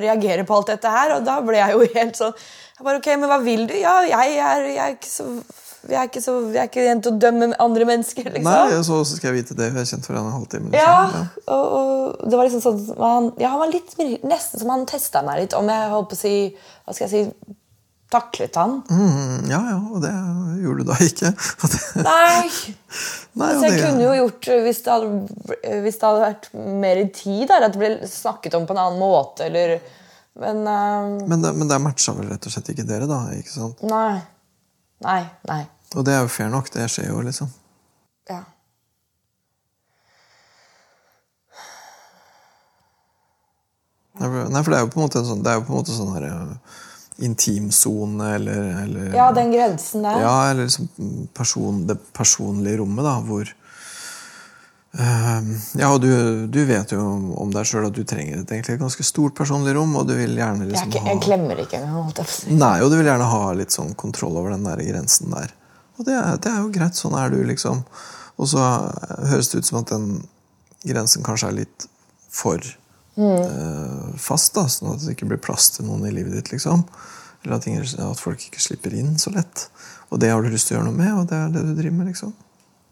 reagere 0.02 0.46
på 0.46 0.56
alt 0.58 0.68
dette 0.74 0.90
her. 0.90 1.16
Og 1.18 1.26
da 1.26 1.40
ble 1.46 1.58
jeg 1.60 1.74
jo 1.76 1.88
helt 1.98 2.18
sånn 2.20 2.34
jeg 2.78 2.86
bare, 2.86 3.00
ok, 3.02 3.08
Men 3.18 3.30
hva 3.32 3.40
vil 3.42 3.64
du? 3.70 3.74
Ja, 3.82 4.00
jeg 4.06 4.36
er, 4.38 4.68
jeg 4.70 4.84
er 4.84 4.98
ikke 5.00 5.10
så 5.10 5.30
jeg 5.88 5.96
er 6.02 6.08
ikke, 6.10 6.20
så, 6.20 6.34
jeg 6.52 6.60
er 6.60 6.68
ikke 6.68 6.84
en 6.92 7.00
til 7.06 7.14
å 7.14 7.20
dømme 7.22 7.46
andre 7.64 7.86
mennesker, 7.88 8.26
liksom. 8.34 8.48
Nei, 8.50 8.80
så 8.84 8.96
skal 9.08 9.30
jeg 9.30 9.36
vite 9.38 9.56
det. 9.56 9.70
Vi 9.72 9.80
har 9.80 9.86
kjent 9.88 10.08
for 10.10 10.18
en 10.20 10.26
halvtime. 10.34 10.72
Liksom. 10.74 10.82
Ja, 10.82 11.22
og, 11.54 11.76
og 11.78 12.26
det 12.28 12.36
var 12.42 12.50
liksom 12.50 12.64
sånn 12.66 12.82
han, 13.00 13.30
Ja, 13.40 13.54
han 13.54 13.62
var 13.62 13.72
litt 13.72 13.94
nesten 14.28 14.60
som 14.60 14.74
han 14.74 14.84
testa 14.90 15.22
meg 15.24 15.46
litt, 15.46 15.56
om 15.56 15.70
jeg 15.72 15.94
holdt 15.94 16.10
på 16.12 16.18
å 16.18 16.20
si 16.20 16.34
Hva 16.58 16.98
skal 16.98 17.08
jeg 17.08 17.14
si 17.14 17.56
Taklet 18.10 18.56
han? 18.56 18.78
Mm, 18.90 19.50
ja, 19.52 19.58
ja, 19.74 19.78
og 19.92 20.00
det 20.04 20.12
gjorde 20.64 20.84
du 20.86 20.88
da 20.94 20.96
ikke. 21.04 21.32
Nei! 22.08 22.46
Nei, 23.36 23.50
Så 23.52 23.66
jeg 23.66 23.74
det- 23.74 23.82
kunne 23.84 24.06
jo 24.06 24.14
gjort 24.22 24.48
hvis 24.64 24.80
det 24.86 24.94
hadde, 24.94 25.10
hvis 25.84 26.00
det 26.00 26.08
hadde 26.08 26.22
vært 26.24 26.48
mer 26.86 27.02
i 27.02 27.08
tid, 27.12 27.44
der, 27.52 27.66
at 27.68 27.76
det 27.76 27.82
ble 27.82 27.92
snakket 28.08 28.56
om 28.56 28.68
på 28.70 28.78
en 28.78 28.82
annen 28.86 29.02
måte, 29.02 29.50
eller 29.50 29.76
Men 30.40 30.64
uh, 30.70 31.28
Men 31.28 31.42
det, 31.42 31.52
men 31.58 31.68
det 31.68 31.82
matcha 31.82 32.14
vel 32.14 32.30
rett 32.32 32.46
og 32.48 32.54
slett 32.54 32.68
ikke 32.72 32.86
dere, 32.88 33.08
da? 33.10 33.24
ikke 33.36 33.52
sant? 33.52 33.82
nei. 33.90 34.22
Nei. 35.04 35.22
Nei. 35.50 35.64
Og 35.98 36.06
det 36.08 36.14
er 36.16 36.24
jo 36.24 36.30
fair 36.32 36.48
nok. 36.54 36.70
Det 36.74 36.88
skjer 36.90 37.10
jo, 37.12 37.20
liksom. 37.26 37.50
Ja. 38.32 38.40
Nei, 44.18 44.62
for 44.64 44.72
det 44.74 44.78
er 44.80 44.86
jo 44.86 44.90
på 44.94 44.98
en 45.00 45.06
måte 45.06 45.20
en 45.22 45.28
sånn, 45.28 45.42
det 45.46 45.52
er 45.52 45.60
jo 45.60 45.66
på 45.68 45.74
en 45.74 45.78
måte 45.78 45.94
sånn 45.96 46.14
her 46.16 46.24
eh, 46.26 46.78
intimsone, 47.18 48.36
eller, 48.36 48.84
eller 48.84 49.16
ja, 49.16 49.32
den 49.34 49.52
grensen 49.52 50.04
der. 50.06 50.20
Ja, 50.22 50.50
eller 50.50 50.68
liksom 50.68 50.90
person, 51.34 51.88
det 51.88 51.98
personlige 52.14 52.78
rommet, 52.78 53.06
da, 53.06 53.16
hvor 53.26 53.50
uh, 55.00 55.50
Ja, 55.80 55.90
og 55.94 56.02
du, 56.02 56.12
du 56.48 56.60
vet 56.70 56.94
jo 56.94 57.02
om, 57.02 57.32
om 57.42 57.54
deg 57.54 57.66
sjøl 57.70 57.90
at 57.90 57.98
du 57.98 58.04
trenger 58.08 58.44
et 58.44 58.54
egentlig 58.54 58.78
ganske 58.82 59.06
stort 59.08 59.38
personlig 59.38 59.74
rom, 59.78 59.96
og 59.98 60.08
du 60.10 60.14
vil 60.18 60.38
gjerne 60.38 60.68
Jeg, 60.68 60.70
er 60.70 60.74
liksom 60.76 60.94
ikke, 60.94 61.06
jeg 61.10 61.24
klemmer 61.26 61.64
ikke 61.66 61.82
engang. 61.82 62.14
jeg. 62.18 62.58
Nei, 62.62 62.76
og 62.84 62.94
du 62.94 63.00
vil 63.00 63.10
gjerne 63.10 63.32
ha 63.34 63.44
litt 63.58 63.74
sånn 63.74 63.96
kontroll 63.98 64.38
over 64.38 64.54
den 64.54 64.68
der 64.68 64.86
grensen 64.92 65.34
der. 65.34 65.54
Og 65.98 66.06
det 66.06 66.18
det 66.46 66.54
er 66.54 66.62
jo 66.62 66.74
greit. 66.74 66.98
Sånn 66.98 67.18
er 67.18 67.34
du, 67.34 67.40
liksom. 67.46 67.82
Og 68.38 68.50
så 68.52 68.62
høres 69.32 69.50
det 69.50 69.64
ut 69.64 69.70
som 69.70 69.80
at 69.82 69.90
den 69.90 70.12
grensen 70.86 71.26
kanskje 71.26 71.50
er 71.50 71.64
litt 71.64 71.88
for 72.30 72.62
eh, 73.18 74.18
fast, 74.22 74.54
da, 74.56 74.68
sånn 74.72 74.94
at 74.94 75.04
det 75.04 75.16
ikke 75.16 75.30
blir 75.32 75.42
plass 75.42 75.72
til 75.76 75.88
noen 75.90 76.06
i 76.08 76.14
livet 76.14 76.36
ditt, 76.38 76.52
liksom. 76.54 76.86
Eller 77.44 77.58
at, 77.58 77.68
at 78.04 78.22
folk 78.22 78.44
ikke 78.48 78.62
slipper 78.62 78.96
inn 78.98 79.16
så 79.22 79.34
lett. 79.36 79.68
Og 80.10 80.22
det 80.22 80.32
har 80.32 80.44
du 80.44 80.50
lyst 80.52 80.70
til 80.70 80.78
å 80.78 80.80
gjøre 80.80 80.90
noe 80.90 80.98
med, 80.98 81.14
og 81.16 81.30
det 81.30 81.38
er 81.40 81.56
det 81.56 81.64
du 81.68 81.74
driver 81.78 81.98
med, 82.00 82.12
liksom. 82.14 82.36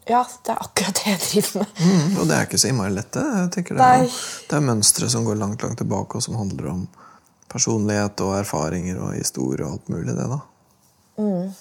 Ja, 0.06 0.22
det 0.46 0.52
er 0.54 0.60
akkurat 0.62 1.00
det 1.00 1.10
jeg 1.10 1.22
driver 1.24 1.64
med. 1.64 1.68
Mm, 1.82 2.18
og 2.20 2.28
det 2.28 2.36
er 2.36 2.46
ikke 2.46 2.60
så 2.62 2.70
innmari 2.70 2.94
lett, 2.94 3.12
det. 3.16 3.24
Er, 3.26 4.06
det 4.50 4.58
er 4.58 4.66
mønstre 4.68 5.08
som 5.10 5.26
går 5.26 5.40
langt, 5.40 5.64
langt 5.66 5.80
tilbake, 5.82 6.18
og 6.18 6.22
som 6.26 6.38
handler 6.38 6.70
om 6.70 6.84
personlighet 7.50 8.22
og 8.22 8.36
erfaringer 8.38 9.00
og 9.02 9.16
historie 9.16 9.66
og 9.66 9.72
alt 9.78 9.90
mulig, 9.90 10.14
det, 10.14 10.26
da. 10.30 10.40
Men 11.16 11.54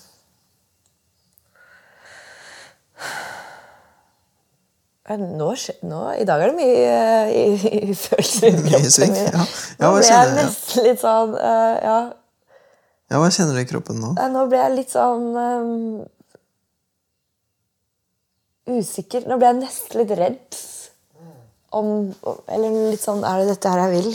Nå, 5.05 5.51
nå, 5.85 5.99
I 6.17 6.23
dag 6.25 6.41
er 6.41 6.49
det 6.49 6.57
mye 6.57 6.85
eh, 6.89 7.33
i, 7.37 7.81
i 7.91 7.93
følelser 7.93 8.47
i 8.47 8.53
kroppen. 8.71 9.17
ja. 9.21 9.43
Ja, 9.77 9.85
Nå 9.85 9.91
ble 9.99 10.07
jeg 10.09 10.31
nesten 10.33 10.87
litt 10.87 11.01
sånn 11.03 11.35
uh, 11.37 11.75
Ja, 11.77 11.97
Ja, 13.11 13.19
hva 13.21 13.29
kjenner 13.29 13.53
du 13.53 13.61
i 13.61 13.67
kroppen 13.69 14.01
nå? 14.01 14.15
Nå 14.17 14.45
ble 14.49 14.63
jeg 14.63 14.73
litt 14.79 14.95
sånn 14.95 15.27
um, 15.37 16.01
usikker. 18.65 19.27
Nå 19.29 19.37
ble 19.37 19.51
jeg 19.51 19.59
nesten 19.61 20.01
litt 20.01 20.15
redd. 20.17 20.59
Om 21.75 21.91
Eller 22.49 22.77
litt 22.95 23.03
sånn 23.05 23.21
Er 23.27 23.43
det 23.43 23.53
dette 23.53 23.73
her 23.75 23.85
jeg 23.85 23.93
vil? 23.99 24.11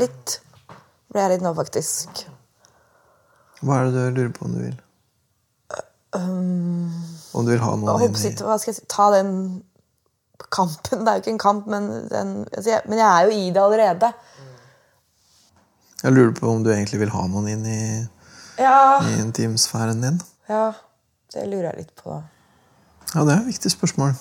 Litt. 0.00 0.38
Ble 1.12 1.26
jeg 1.26 1.34
litt 1.34 1.44
nå, 1.44 1.52
faktisk. 1.58 2.24
Hva 3.60 3.82
er 3.82 3.90
det 3.90 3.92
du 3.98 4.20
lurer 4.22 4.32
på 4.32 4.48
om 4.48 4.56
du 4.56 4.62
vil? 4.70 4.78
om 6.10 7.44
du 7.46 7.52
vil 7.52 7.60
ha 7.62 7.74
noen 7.78 8.02
inn 8.08 8.16
i 8.16 8.30
Hva 8.42 8.56
skal 8.58 8.72
jeg 8.72 8.80
si 8.80 8.86
Ta 8.90 9.12
den 9.14 9.28
kampen. 10.50 11.04
Det 11.04 11.08
er 11.08 11.18
jo 11.18 11.22
ikke 11.24 11.30
en 11.34 11.38
kamp, 11.42 11.66
men, 11.70 11.88
den, 12.10 12.30
altså 12.56 12.70
jeg, 12.70 12.80
men 12.88 12.98
jeg 12.98 13.08
er 13.08 13.24
jo 13.26 13.30
i 13.36 13.50
det 13.50 13.62
allerede. 13.62 14.12
Jeg 16.02 16.12
lurer 16.16 16.32
på 16.38 16.48
om 16.50 16.64
du 16.64 16.70
egentlig 16.72 17.00
vil 17.00 17.12
ha 17.12 17.26
noen 17.28 17.48
inn 17.52 17.66
i, 17.68 17.80
Ja, 18.60 19.00
i 19.04 19.18
intimsfæren 19.20 20.00
din. 20.04 20.20
ja 20.48 20.70
det 21.32 21.44
lurer 21.46 21.68
jeg 21.70 21.76
litt 21.84 21.92
på. 22.00 22.16
Ja, 23.14 23.20
det 23.24 23.32
er 23.34 23.40
et 23.40 23.46
viktig 23.52 23.70
spørsmål. 23.70 24.16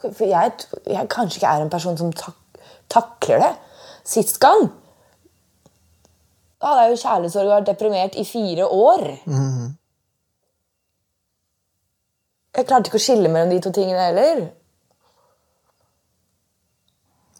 For 0.00 0.24
jeg, 0.28 0.52
jeg 0.86 1.08
kanskje 1.12 1.38
ikke 1.40 1.50
er 1.52 1.62
en 1.66 1.70
person 1.72 1.98
som 1.98 2.12
tak, 2.16 2.34
takler 2.92 3.42
det. 3.44 3.52
Sist 4.06 4.38
gang 4.40 4.68
da 6.56 6.70
hadde 6.72 6.82
jeg 6.86 6.92
jo 6.94 7.00
kjærlighetssorg 7.02 7.46
og 7.50 7.52
vært 7.52 7.66
deprimert 7.68 8.14
i 8.16 8.22
fire 8.24 8.64
år. 8.72 9.02
Jeg 12.56 12.66
klarte 12.68 12.88
ikke 12.88 13.00
å 13.00 13.04
skille 13.04 13.28
mellom 13.32 13.52
de 13.52 13.58
to 13.64 13.72
tingene 13.76 14.06
heller. 14.08 14.46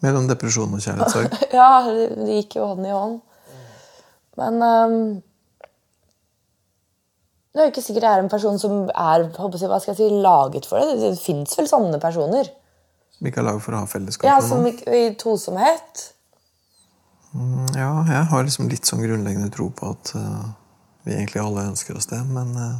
Mellom 0.05 0.27
depresjon 0.29 0.75
og 0.77 0.83
kjærlighetssorg. 0.83 1.39
Ja, 1.57 1.69
det 1.89 2.41
gikk 2.43 2.59
jo 2.59 2.67
hånd 2.69 2.85
i 2.85 2.93
hånd. 2.93 3.15
Men 4.37 4.59
um, 4.61 4.99
det 7.57 7.63
er 7.63 7.69
jo 7.69 7.73
ikke 7.73 7.81
sikkert 7.87 8.05
jeg 8.05 8.19
er 8.19 8.21
en 8.21 8.29
person 8.29 8.59
som 8.61 8.83
er 8.91 9.23
hva 9.33 9.79
skal 9.81 9.95
jeg 9.95 9.97
si, 9.97 10.09
laget 10.21 10.67
for 10.69 10.77
det. 10.77 10.99
Det, 11.01 11.15
fins 11.17 11.57
vel 11.57 11.69
sånne 11.71 11.97
personer. 12.03 12.51
Som 13.17 13.31
ikke 13.31 13.41
er 13.41 13.47
laget 13.49 13.65
for 13.65 13.73
å 13.73 13.81
ha 13.81 13.89
fellesskap 13.89 14.29
Ja, 14.29 14.37
som 14.45 14.61
ikke- 14.69 14.93
I 14.93 15.15
tosomhet. 15.17 16.11
Ja, 17.73 17.89
jeg 18.05 18.23
har 18.29 18.45
liksom 18.45 18.69
litt 18.69 18.85
sånn 18.85 19.01
grunnleggende 19.01 19.49
tro 19.53 19.71
på 19.73 19.89
at 19.95 20.13
uh, 20.13 20.45
vi 21.07 21.17
egentlig 21.17 21.41
alle 21.41 21.65
ønsker 21.71 21.97
oss 21.97 22.07
det, 22.09 22.21
men 22.29 22.53
eh, 22.57 22.77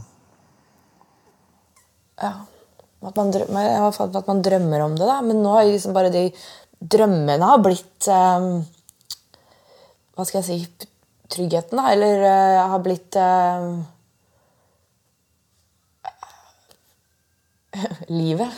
Ja. 2.22 2.34
At 3.06 3.16
man, 3.20 3.30
drømmer, 3.32 3.88
at 3.88 4.28
man 4.28 4.42
drømmer 4.42 4.82
om 4.88 4.96
det, 4.98 5.06
da. 5.06 5.20
Men 5.22 5.44
nå 5.44 5.52
har 5.54 5.68
liksom 5.70 5.94
bare 5.96 6.14
de 6.14 6.24
drømmene 6.78 7.46
har 7.46 7.62
blitt 7.64 8.08
um, 8.12 8.66
Hva 10.18 10.26
skal 10.26 10.42
jeg 10.42 10.48
si 10.48 10.88
Tryggheten, 11.28 11.78
da. 11.78 11.92
Eller 11.94 12.24
uh, 12.26 12.72
har 12.74 12.82
blitt 12.84 13.18
um, 13.22 13.86
Livet. 18.20 18.52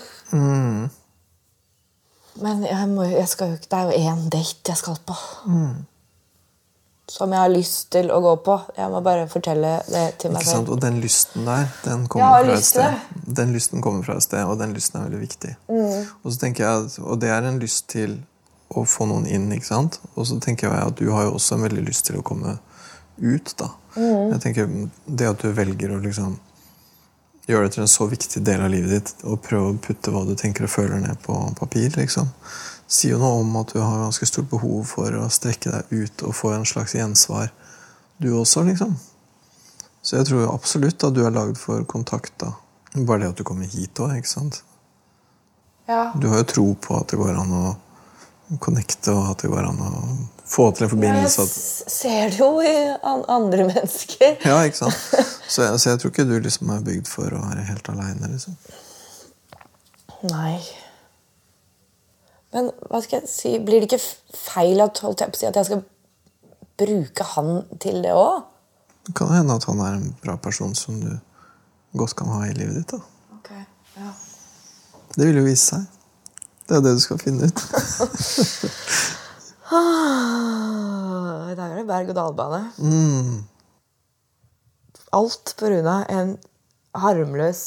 Men 2.39 2.63
jeg, 2.63 2.87
må, 2.93 3.03
jeg 3.11 3.27
skal 3.27 3.51
jo 3.51 3.59
ikke 3.59 3.71
Det 3.71 3.79
er 3.79 3.87
jo 3.89 4.11
én 4.13 4.27
date 4.31 4.71
jeg 4.71 4.79
skal 4.79 4.99
på. 5.03 5.15
Som 7.09 7.31
jeg 7.33 7.41
har 7.41 7.49
lyst 7.49 7.89
til 7.91 8.11
å 8.13 8.19
gå 8.21 8.35
på. 8.45 8.55
Jeg 8.77 8.89
må 8.93 8.99
bare 9.03 9.25
fortelle 9.31 9.71
det 9.89 10.03
til 10.21 10.31
meg 10.31 10.43
selv. 10.45 10.69
Og 10.75 10.81
den 10.83 10.99
lysten 11.01 11.45
der, 11.47 11.67
den 11.83 12.07
kommer 12.07 12.43
fra 12.45 12.57
et 12.59 12.65
sted. 12.67 12.99
Den 13.39 13.53
lysten 13.55 13.81
kommer 13.81 14.05
fra 14.05 14.17
et 14.19 14.23
sted, 14.27 14.43
og 14.45 14.59
den 14.61 14.73
lysten 14.77 14.99
er 15.01 15.07
veldig 15.09 15.21
viktig. 15.23 15.55
Og 15.69 16.31
så 16.33 16.37
tenker 16.43 16.65
jeg, 16.65 16.85
at- 16.85 16.99
og 17.01 17.19
det 17.19 17.29
er 17.33 17.47
en 17.49 17.59
lyst 17.59 17.87
til 17.87 18.19
å 18.71 18.83
få 18.85 19.07
noen 19.09 19.25
inn, 19.27 19.49
ikke 19.51 19.65
sant? 19.65 19.97
Og 20.15 20.27
så 20.29 20.39
tenker 20.39 20.69
jeg 20.69 20.87
at 20.87 20.95
du 20.95 21.09
har 21.11 21.23
jo 21.25 21.33
også 21.39 21.55
en 21.57 21.63
veldig 21.65 21.85
lyst 21.87 22.05
til 22.05 22.19
å 22.19 22.23
komme 22.23 22.59
ut, 23.19 23.53
da. 23.57 23.71
Jeg 23.97 24.39
tenker 24.41 24.69
Det 25.09 25.27
at 25.27 25.39
du 25.41 25.51
velger 25.51 25.89
å 25.89 26.01
liksom 26.03 26.37
gjøre 27.49 27.63
det 27.65 27.71
til 27.73 27.81
en 27.81 27.87
så 27.87 28.05
viktig 28.07 28.43
del 28.45 28.61
av 28.61 28.69
livet 28.69 28.89
ditt 28.91 29.13
og 29.25 29.41
prøve 29.41 29.73
å 29.73 29.79
putte 29.81 30.11
hva 30.13 30.21
du 30.27 30.35
tenker 30.35 30.63
og 30.67 30.69
føler 30.69 30.99
ned 31.01 31.17
på 31.25 31.33
papir, 31.57 31.89
liksom, 31.97 32.27
sier 32.89 33.15
jo 33.15 33.21
noe 33.21 33.43
om 33.43 33.57
at 33.61 33.73
du 33.75 33.79
har 33.83 34.01
ganske 34.01 34.25
stort 34.25 34.49
behov 34.49 34.87
for 34.89 35.13
å 35.19 35.27
strekke 35.31 35.71
deg 35.75 35.91
ut 35.93 36.23
og 36.25 36.35
få 36.35 36.55
en 36.55 36.65
slags 36.67 36.95
gjensvar, 36.97 37.51
du 38.19 38.31
også, 38.33 38.65
liksom. 38.67 38.95
Så 40.01 40.17
jeg 40.17 40.29
tror 40.29 40.49
absolutt 40.53 41.03
at 41.05 41.15
du 41.15 41.21
er 41.25 41.35
lagd 41.35 41.59
for 41.61 41.85
kontakt, 41.87 42.33
da. 42.41 42.55
Bare 42.95 43.21
det 43.21 43.29
at 43.35 43.39
du 43.39 43.45
kommer 43.47 43.69
hit 43.69 43.99
òg, 44.01 44.15
ikke 44.17 44.31
sant. 44.31 44.63
Ja. 45.89 46.09
Du 46.17 46.27
har 46.31 46.41
jo 46.41 46.49
tro 46.49 46.65
på 46.81 46.97
at 46.97 47.13
det 47.13 47.19
går 47.21 47.37
an 47.37 47.53
å 47.53 47.63
connecte, 48.61 49.13
og 49.13 49.31
at 49.35 49.45
det 49.45 49.51
går 49.53 49.69
an 49.69 49.85
å 49.85 49.93
få 50.49 50.71
til 50.73 50.87
en 50.87 50.91
forbindelse. 50.95 51.45
Jeg 51.45 51.93
ser 51.93 52.33
det 52.33 52.41
jo 52.41 52.49
i 52.65 52.73
andre 53.05 53.69
mennesker. 53.69 54.37
ja, 54.49 54.59
ikke 54.65 54.81
sant? 54.81 54.99
Så 55.49 55.65
jeg, 55.65 55.79
så 55.81 55.93
jeg 55.93 56.01
tror 56.01 56.13
ikke 56.13 56.27
du 56.29 56.35
liksom 56.41 56.73
er 56.73 56.85
bygd 56.85 57.09
for 57.09 57.33
å 57.33 57.45
være 57.45 57.69
helt 57.69 57.89
aleine, 57.93 58.33
liksom. 58.33 58.57
Nei. 60.29 60.57
Men 62.55 62.71
hva 62.89 63.01
skal 63.05 63.19
jeg 63.21 63.29
si, 63.29 63.51
blir 63.61 63.83
det 63.83 63.91
ikke 63.91 64.01
feil 64.33 64.81
at, 64.81 65.03
at 65.05 65.41
jeg 65.43 65.67
skal 65.67 65.83
bruke 66.79 67.27
han 67.35 67.51
til 67.81 68.01
det 68.05 68.15
òg? 68.15 68.47
Det 69.05 69.15
kan 69.17 69.31
hende 69.33 69.57
at 69.57 69.67
han 69.69 69.81
er 69.85 69.99
en 69.99 70.09
bra 70.23 70.35
person 70.41 70.73
som 70.77 70.99
du 71.01 71.11
godt 71.97 72.15
kan 72.17 72.29
ha 72.33 72.43
i 72.47 72.55
livet 72.57 72.81
ditt. 72.81 72.93
da. 72.93 73.63
ja. 73.97 74.11
Det 75.15 75.25
vil 75.25 75.41
jo 75.41 75.47
vise 75.47 75.75
seg. 75.75 75.87
Det 76.69 76.77
er 76.77 76.83
det 76.85 76.97
du 76.97 77.01
skal 77.01 77.21
finne 77.21 77.49
ut. 77.49 77.59
Ah, 79.69 81.51
I 81.51 81.53
dag 81.53 81.69
er 81.69 81.75
det 81.77 81.85
berg-og-dal-bane. 81.85 82.61
Mm. 82.81 83.43
Alt 85.13 85.53
av 85.61 86.09
en 86.09 86.31
harmløs 86.97 87.61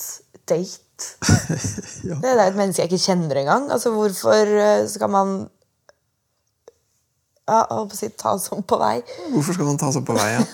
date. 0.50 0.91
Ja. 2.08 2.16
Det 2.18 2.30
er 2.32 2.40
et 2.48 2.56
menneske 2.58 2.82
jeg 2.82 2.90
ikke 2.90 3.04
kjenner 3.04 3.38
engang. 3.38 3.68
Altså, 3.70 3.92
hvorfor 3.94 4.48
eh, 4.58 4.88
skal 4.90 5.10
man 5.12 5.28
ja, 7.46 7.60
jeg 7.60 7.66
holdt 7.76 7.90
på 7.92 7.96
å 7.96 7.98
si, 7.98 8.08
ta 8.18 8.32
sånn 8.42 8.64
på 8.66 8.78
vei? 8.80 8.96
Hvorfor 9.32 9.54
skal 9.56 9.68
man 9.68 9.78
ta 9.80 9.90
seg 9.94 10.02
på 10.06 10.14
vei, 10.16 10.28
ja? 10.34 10.42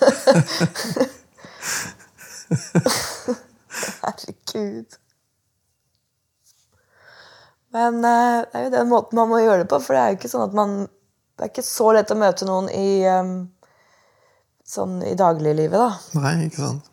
Herregud. 4.03 4.97
Men 7.77 8.01
uh, 8.01 8.45
det 8.49 8.57
er 8.57 8.65
jo 8.65 8.73
den 8.73 8.89
måten 8.89 9.21
man 9.21 9.29
må 9.31 9.43
gjøre 9.43 9.63
det 9.63 9.71
på, 9.71 9.81
for 9.85 9.95
det 9.95 10.01
er 10.03 10.15
jo 10.15 10.19
ikke 10.19 10.33
sånn 10.33 10.47
at 10.47 10.55
man 10.57 10.71
Det 11.37 11.45
er 11.45 11.51
ikke 11.53 11.67
så 11.69 11.93
lett 11.95 12.11
å 12.11 12.17
møte 12.19 12.49
noen 12.49 12.71
i 12.73 13.05
um, 13.13 13.35
sånn 14.67 14.99
i 15.07 15.13
dagliglivet, 15.17 15.79
da. 15.79 15.91
Nei, 16.19 16.33
ikke 16.49 16.65
sant? 16.65 16.88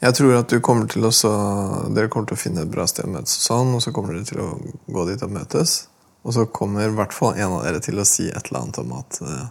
Jeg 0.00 0.16
tror 0.16 0.38
at 0.38 0.48
du 0.48 0.60
kommer 0.64 0.88
til 0.88 1.04
å 1.04 1.10
dere 1.92 2.08
kommer 2.08 2.30
til 2.30 2.38
å 2.38 2.40
finne 2.40 2.62
et 2.64 2.72
bra 2.72 2.86
sted 2.88 3.04
å 3.04 3.12
møtes, 3.12 3.36
og 3.36 3.44
sånn, 3.50 3.72
og 3.76 3.82
så 3.84 3.92
kommer 3.92 4.16
dere 4.16 4.28
til 4.30 4.40
å 4.40 4.50
gå 4.88 5.04
dit 5.10 5.24
og 5.26 5.34
møtes. 5.34 5.74
Og 6.24 6.36
så 6.36 6.46
kommer 6.52 6.86
i 6.86 6.94
hvert 6.96 7.12
fall 7.16 7.36
en 7.36 7.58
av 7.58 7.64
dere 7.66 7.80
til 7.84 8.00
å 8.00 8.06
si 8.08 8.28
et 8.28 8.48
eller 8.48 8.62
annet 8.62 8.80
om 8.80 8.94
at 8.96 9.20
eh, 9.24 9.44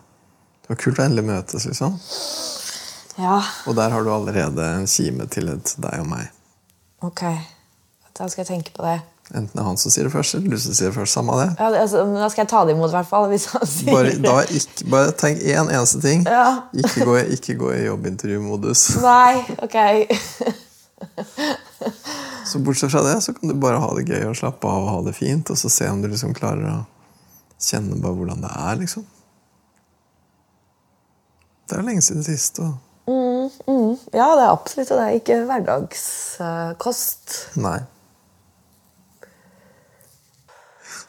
det 0.64 0.72
var 0.74 0.82
kult 0.82 1.02
å 1.02 1.06
endelig 1.06 1.26
møtes. 1.30 1.66
liksom. 1.70 1.96
Ja, 3.20 3.38
Og 3.68 3.76
der 3.78 3.94
har 3.94 4.04
du 4.06 4.12
allerede 4.14 4.66
en 4.78 4.88
kime 4.88 5.26
til 5.28 5.50
et 5.54 5.74
deg 5.78 6.02
og 6.02 6.12
meg. 6.16 6.30
ok. 7.06 7.24
Da 8.20 8.28
skal 8.28 8.44
jeg 8.44 8.50
tenke 8.50 8.74
på 8.76 8.84
det. 8.84 8.98
Enten 9.30 9.52
det 9.54 9.62
er 9.62 9.68
han 9.68 9.78
som 9.78 9.92
sier 9.94 10.08
det 10.08 10.12
først, 10.14 10.34
eller 10.40 10.50
du 10.50 10.58
som 10.58 10.74
sier 10.74 10.90
det 10.90 10.96
først. 10.96 11.14
Samme 11.14 11.36
det. 11.38 11.50
Ja, 11.60 11.68
altså, 11.84 12.02
men 12.10 12.18
da 12.18 12.30
skal 12.34 12.42
jeg 12.44 12.50
ta 12.50 12.64
det 12.66 12.74
imot, 12.74 12.90
i 12.90 12.96
hvert 12.98 13.10
fall. 13.12 13.28
Hvis 13.30 13.46
han 13.54 13.66
sier 13.70 13.94
Bare, 13.94 14.16
da 14.24 14.38
ikke, 14.58 14.88
bare 14.90 15.12
tenk 15.22 15.44
én 15.46 15.70
eneste 15.70 16.02
ting. 16.02 16.24
Ja. 16.26 16.48
Ikke, 16.74 17.06
gå, 17.06 17.18
ikke 17.38 17.54
gå 17.62 17.70
i 17.76 17.84
jobbintervjumodus. 17.86 18.88
Nei, 19.04 19.36
ok. 19.62 19.78
Så 22.50 22.60
bortsett 22.66 22.92
fra 22.92 23.04
det, 23.06 23.22
så 23.22 23.34
kan 23.38 23.52
du 23.52 23.56
bare 23.62 23.78
ha 23.80 23.90
det 23.96 24.08
gøy 24.10 24.26
og 24.32 24.36
slappe 24.40 24.68
av 24.68 24.82
og 24.88 24.90
ha 24.96 25.00
det 25.06 25.14
fint, 25.20 25.50
og 25.54 25.58
så 25.62 25.70
se 25.72 25.86
om 25.94 26.02
du 26.02 26.08
liksom 26.10 26.34
klarer 26.38 26.66
å 26.74 26.80
kjenne 27.62 28.00
bare 28.02 28.18
hvordan 28.18 28.42
det 28.44 28.52
er, 28.56 28.76
liksom. 28.82 29.06
Det 31.70 31.78
er 31.78 31.86
lenge 31.86 32.02
siden 32.02 32.26
sist, 32.26 32.60
og 32.66 32.72
Ja, 34.14 34.28
det 34.38 34.44
er 34.44 34.52
absolutt 34.52 34.90
det. 34.92 34.98
er 35.06 35.16
ikke 35.18 35.38
hverdagskost. 35.50 37.26
Nei. 37.62 37.80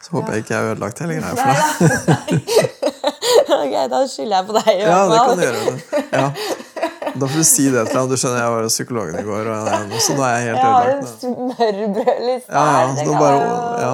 håper 0.11 0.33
jeg 0.35 0.43
ikke 0.45 0.55
har 0.59 0.71
ødelagt 0.73 0.99
hele 1.03 1.19
greia 1.19 1.33
for 1.35 1.45
deg. 1.51 2.51
ok, 3.61 3.75
da 3.91 4.01
skylder 4.07 4.35
jeg 4.37 4.47
på 4.49 4.57
deg. 4.59 4.69
i 4.73 4.81
Ja, 4.85 4.99
det 5.11 5.21
kan 5.27 5.37
du 5.37 5.43
gjøre. 5.45 5.61
Det. 5.65 6.03
Ja. 6.11 6.27
Da 7.11 7.27
får 7.27 7.41
du 7.41 7.43
si 7.43 7.65
det 7.67 7.81
til 7.89 7.97
ham. 7.99 8.07
Du 8.07 8.15
skjønner, 8.15 8.39
jeg 8.39 8.51
var 8.53 8.63
hos 8.63 8.75
psykologen 8.77 9.17
i 9.19 9.23
går, 9.27 9.47
og 9.51 9.95
så 10.01 10.13
nå 10.15 10.23
er 10.23 10.31
jeg 10.37 10.45
helt 10.45 10.61
Jeg 10.61 10.63
har 10.63 10.85
en 10.85 10.91
ødelagt. 10.91 11.09
smørbrødliste 11.19 12.53
Ja, 12.55 12.63
ja, 12.71 13.03
nå 13.05 13.15
bare, 13.19 13.41
ja, 13.81 13.89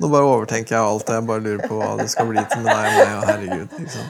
nå 0.00 0.10
bare 0.14 0.30
overtenker 0.30 0.76
jeg 0.78 0.80
alt. 0.94 1.12
Jeg 1.12 1.26
bare 1.28 1.44
lurer 1.44 1.66
på 1.68 1.76
hva 1.80 1.90
det 2.00 2.08
skal 2.14 2.30
bli 2.30 2.44
til 2.52 2.64
med 2.64 2.72
deg 2.72 2.86
og 2.88 2.96
meg. 2.96 3.12
Og 3.12 3.28
herregud, 3.28 3.76
liksom. 3.82 4.08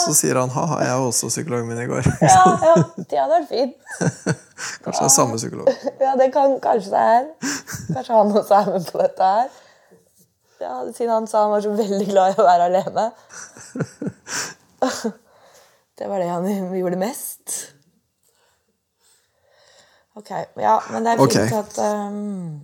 Så 0.00 0.14
sier 0.16 0.40
han 0.40 0.52
ha-ha, 0.54 0.80
jeg 0.86 0.96
var 1.02 1.10
også 1.12 1.28
psykologen 1.34 1.68
min 1.70 1.82
i 1.84 1.88
går. 1.90 2.08
Ja, 2.30 2.44
ja, 2.64 2.74
det 2.96 3.18
hadde 3.20 3.36
vært 3.36 3.50
fint. 3.50 3.74
Kanskje 4.84 5.00
det 5.02 5.08
er 5.10 5.14
samme 5.14 5.36
psykolog. 5.40 5.68
Ja, 6.00 6.14
det 6.20 6.30
kan 6.34 6.56
kanskje 6.64 6.94
det 6.94 7.04
er. 7.16 7.26
Kanskje 7.94 8.16
han 8.16 8.32
også 8.40 8.54
er 8.62 8.70
med 8.78 8.88
på 8.92 9.02
dette 9.04 9.28
her. 9.34 9.50
Ja, 10.60 10.92
Siden 10.92 11.12
han 11.14 11.26
sa 11.26 11.42
han 11.42 11.50
var 11.50 11.60
så 11.64 11.72
veldig 11.72 12.06
glad 12.10 12.34
i 12.34 12.40
å 12.40 12.46
være 12.46 12.70
alene. 12.70 13.10
Det 16.00 16.08
var 16.08 16.18
det 16.22 16.28
han 16.30 16.76
gjorde 16.78 16.96
mest. 16.96 17.54
Ok, 20.16 20.30
ja, 20.56 20.82
men 20.90 21.04
det 21.04 21.10
er 21.12 21.18
fint 21.20 21.36
okay. 21.36 21.58
at 21.58 21.78
um... 21.84 22.62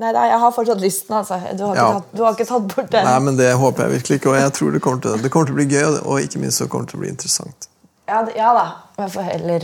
Nei, 0.00 0.12
nei, 0.12 0.22
jeg 0.28 0.38
har 0.40 0.52
fortsatt 0.52 0.80
lysten, 0.80 1.12
altså. 1.16 1.36
Du 1.56 1.62
har 1.66 1.76
Ja. 1.76 1.84
tatt, 1.98 2.08
du 2.16 2.22
har 2.24 2.32
ikke 2.32 2.46
tatt 2.48 2.66
bort 2.72 2.90
den. 2.92 3.04
Nei, 3.04 3.18
men 3.20 3.36
det 3.36 3.50
håper 3.60 3.84
jeg 3.84 3.92
virkelig 3.98 4.18
ikke, 4.20 4.30
og 4.32 4.36
jeg 4.40 4.52
tror 4.58 4.72
det 4.72 4.80
kommer 4.84 5.00
til, 5.04 5.22
det 5.22 5.30
kommer 5.32 5.46
til 5.48 5.54
å 5.54 5.60
bli 5.60 5.68
gøy, 5.72 5.84
og- 6.02 6.20
ikke 6.24 6.40
minst 6.40 6.56
så 6.60 6.68
kommer 6.68 6.84
det 6.86 6.90
til 6.94 6.98
å 6.98 7.04
bli 7.04 7.12
interessant. 7.12 7.68
Ja, 8.08 8.18
ja 8.36 8.50
da. 8.56 8.66
Jeg 8.98 9.12
får 9.12 9.28
heller 9.32 9.60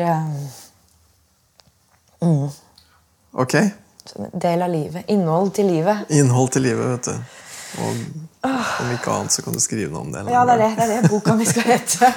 um... 2.21 2.51
Ok? 3.33 3.55
En 4.17 4.31
del 4.33 4.63
av 4.63 4.71
livet. 4.71 5.05
Innhold 5.09 5.55
til 5.55 5.67
livet. 5.71 5.97
Innhold 6.11 6.51
til 6.53 6.63
livet, 6.67 6.87
vet 6.97 7.05
du. 7.07 7.39
Og 7.81 7.87
om 8.43 8.91
ikke 8.93 9.13
annet 9.15 9.33
så 9.33 9.43
kan 9.45 9.55
du 9.55 9.61
skrive 9.63 9.93
noe 9.93 10.03
om 10.03 10.11
det. 10.13 10.25
Ja, 10.33 10.43
det 10.49 10.57
er 10.57 10.63
det, 10.63 10.71
det 10.77 10.85
er 10.85 11.03
det 11.03 11.11
boka 11.13 11.37
mi 11.39 11.47
skal 11.47 11.63
hete. 11.71 12.11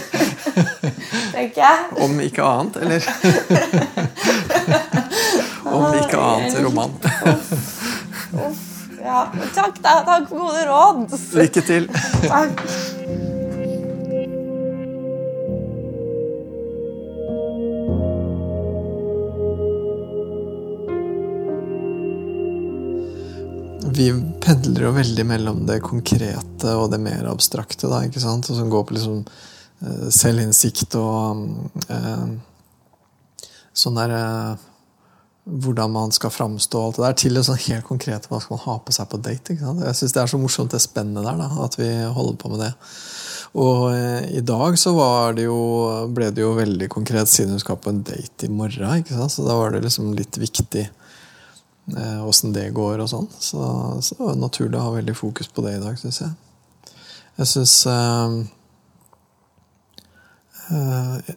Tenker 1.34 1.60
jeg. 1.64 1.78
Om 2.06 2.20
ikke 2.24 2.46
annet, 2.46 2.78
eller? 2.84 3.00
om 5.74 5.98
ikke 5.98 6.22
annet 6.22 6.60
roman. 6.64 6.96
Ja, 9.00 9.26
takk, 9.56 9.82
da. 9.82 9.98
Takk 10.06 10.30
for 10.30 10.46
gode 10.46 10.64
råd. 10.70 11.18
Lykke 11.42 11.66
til. 11.66 11.90
Takk. 12.28 13.28
Vi 23.92 24.10
pendler 24.40 24.86
jo 24.86 24.92
veldig 24.94 25.24
mellom 25.26 25.62
det 25.68 25.80
konkrete 25.84 26.74
og 26.78 26.90
det 26.92 27.00
mer 27.02 27.26
abstrakte, 27.30 27.88
da, 27.90 28.02
ikke 28.06 28.22
sant? 28.22 28.48
Og 28.50 28.58
som 28.58 28.70
går 28.70 28.86
på 28.86 28.96
liksom 28.96 29.22
uh, 29.24 30.08
selvinnsikt 30.14 30.96
og 31.00 31.44
uh, 31.90 32.26
sånn 33.72 34.00
der 34.00 34.16
uh, 34.16 34.66
Hvordan 35.50 35.90
man 35.90 36.12
skal 36.14 36.30
framstå 36.30 36.78
og 36.78 36.84
alt 36.84 36.98
det 36.98 37.02
der, 37.02 37.14
til 37.18 37.38
det 37.38 37.42
sånn 37.46 37.58
helt 37.64 37.86
konkrete 37.88 38.28
hva 38.30 38.38
skal 38.42 38.54
man 38.54 38.60
ha 38.66 38.74
på 38.84 38.92
seg 38.94 39.08
på 39.10 39.18
date. 39.24 39.54
ikke 39.54 39.64
sant? 39.64 39.80
Jeg 39.82 39.98
syns 39.98 40.12
det 40.14 40.20
er 40.22 40.30
så 40.30 40.38
morsomt, 40.38 40.74
det 40.76 40.82
spennet 40.84 41.24
der, 41.26 41.40
da, 41.40 41.48
at 41.64 41.78
vi 41.80 41.88
holder 41.88 42.36
på 42.38 42.50
med 42.52 42.60
det. 42.62 42.68
Og 43.58 43.88
i 44.36 44.42
dag 44.46 44.76
så 44.78 44.92
det 45.34 45.48
jo, 45.48 45.56
ble 46.14 46.28
det 46.36 46.44
jo 46.44 46.52
veldig 46.54 46.90
konkret 46.92 47.32
siden 47.32 47.56
hun 47.56 47.64
skal 47.64 47.80
på 47.82 47.90
en 47.90 48.04
date 48.06 48.46
i 48.46 48.52
morgen. 48.52 49.00
ikke 49.00 49.16
sant? 49.16 49.32
Så 49.32 49.48
da 49.48 49.56
var 49.58 49.72
det 49.74 49.80
liksom 49.88 50.12
litt 50.14 50.38
viktig 50.38 50.84
åssen 52.26 52.52
det 52.54 52.68
går 52.76 53.02
og 53.02 53.08
sånn. 53.10 53.26
Så, 53.40 53.58
så 54.04 54.14
det 54.16 54.24
var 54.24 54.38
naturlig 54.38 54.78
å 54.78 54.86
ha 54.88 54.94
veldig 54.94 55.16
fokus 55.18 55.50
på 55.50 55.64
det 55.64 55.76
i 55.78 55.82
dag, 55.82 55.98
syns 55.98 56.20
jeg. 56.22 56.32
Jeg 57.40 57.48
syns 57.48 57.74
eh, 57.88 58.32
eh, 60.76 61.34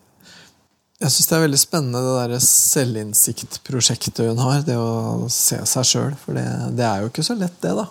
Jeg 1.03 1.11
syns 1.13 1.29
det 1.29 1.35
er 1.37 1.43
veldig 1.45 1.59
spennende 1.61 2.01
det 2.03 2.15
derre 2.17 2.39
selvinnsiktprosjektet 2.43 4.23
hun 4.27 4.41
har. 4.43 4.63
Det 4.67 4.77
å 4.79 5.29
se 5.31 5.61
seg 5.69 5.87
sjøl. 5.87 6.17
For 6.19 6.35
det, 6.37 6.45
det 6.77 6.87
er 6.87 7.03
jo 7.03 7.11
ikke 7.11 7.25
så 7.25 7.37
lett, 7.39 7.55
det, 7.63 7.75
da. 7.79 7.87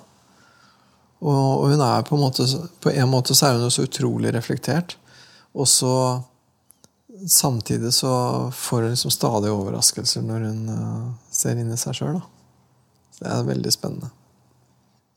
Og, 1.22 1.62
og 1.62 1.70
hun 1.70 1.84
er 1.84 2.03
på 2.03 2.16
en 2.16 2.22
måte 2.24 2.44
På 2.82 2.90
en 2.90 3.11
måte 3.11 3.36
så 3.38 3.46
er 3.46 3.55
hun 3.55 3.68
jo 3.68 3.72
så 3.72 3.86
utrolig 3.86 4.34
reflektert. 4.34 4.96
Og 5.57 5.68
så 5.70 5.94
Samtidig 7.28 7.92
så 7.94 8.11
får 8.57 8.80
hun 8.82 8.90
liksom 8.90 9.12
stadig 9.14 9.50
overraskelser 9.53 10.24
når 10.26 10.46
hun 10.48 10.70
eh, 10.72 11.11
ser 11.30 11.61
inn 11.61 11.68
i 11.70 11.76
seg 11.78 11.94
sjøl. 11.94 12.16
Det 13.23 13.31
er 13.31 13.49
veldig 13.49 13.73
spennende. 13.73 14.11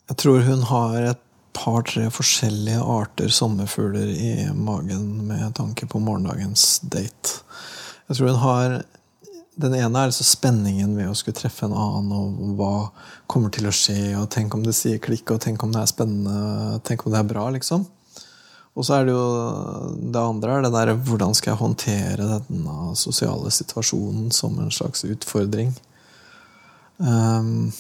Jeg 0.10 0.20
tror 0.22 0.44
hun 0.46 0.66
har 0.70 0.98
et 1.02 1.22
par-tre 1.56 2.10
forskjellige 2.14 2.82
arter 2.82 3.32
sommerfugler 3.34 4.12
i 4.12 4.34
magen 4.54 5.24
med 5.28 5.56
tanke 5.58 5.88
på 5.90 6.02
morgendagens 6.04 6.80
date. 6.84 7.40
Jeg 8.08 8.18
tror 8.18 8.30
hun 8.34 8.44
har 8.44 8.84
Den 9.56 9.72
ene 9.72 10.02
er 10.02 10.10
altså 10.10 10.26
spenningen 10.28 10.98
ved 10.98 11.08
å 11.08 11.14
skulle 11.16 11.38
treffe 11.38 11.64
en 11.64 11.72
annen, 11.80 12.10
og 12.12 12.58
hva 12.60 12.90
kommer 13.32 13.54
til 13.56 13.70
å 13.70 13.72
skje, 13.72 14.12
og 14.20 14.26
tenk 14.28 14.52
om 14.52 14.66
det 14.66 14.74
sier 14.76 15.00
klikk, 15.00 15.32
og 15.32 15.40
tenk 15.46 15.64
om 15.64 15.72
det 15.72 15.80
er 15.80 15.88
spennende, 15.94 16.82
tenk 16.84 17.06
om 17.06 17.14
det 17.14 17.22
er 17.22 17.30
bra, 17.30 17.46
liksom. 17.56 17.86
Og 18.76 18.84
så 18.84 18.98
er 18.98 19.08
det 19.08 19.14
jo 19.16 19.24
det 20.12 20.20
andre 20.20 20.58
er 20.58 20.66
det 20.66 20.74
der 20.74 20.92
hvordan 21.08 21.32
skal 21.40 21.54
jeg 21.54 21.62
håndtere 21.62 22.28
denne 22.50 22.92
sosiale 23.00 23.48
situasjonen 23.48 24.28
som 24.36 24.60
en 24.60 24.76
slags 24.76 25.06
utfordring. 25.08 25.72
Um, 27.00 27.72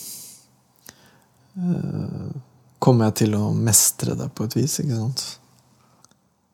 kommer 2.79 3.09
jeg 3.09 3.17
til 3.23 3.35
å 3.37 3.49
mestre 3.55 4.15
det 4.19 4.27
på 4.35 4.47
et 4.47 4.55
vis, 4.57 4.77
ikke 4.83 4.99
sant? 4.99 5.25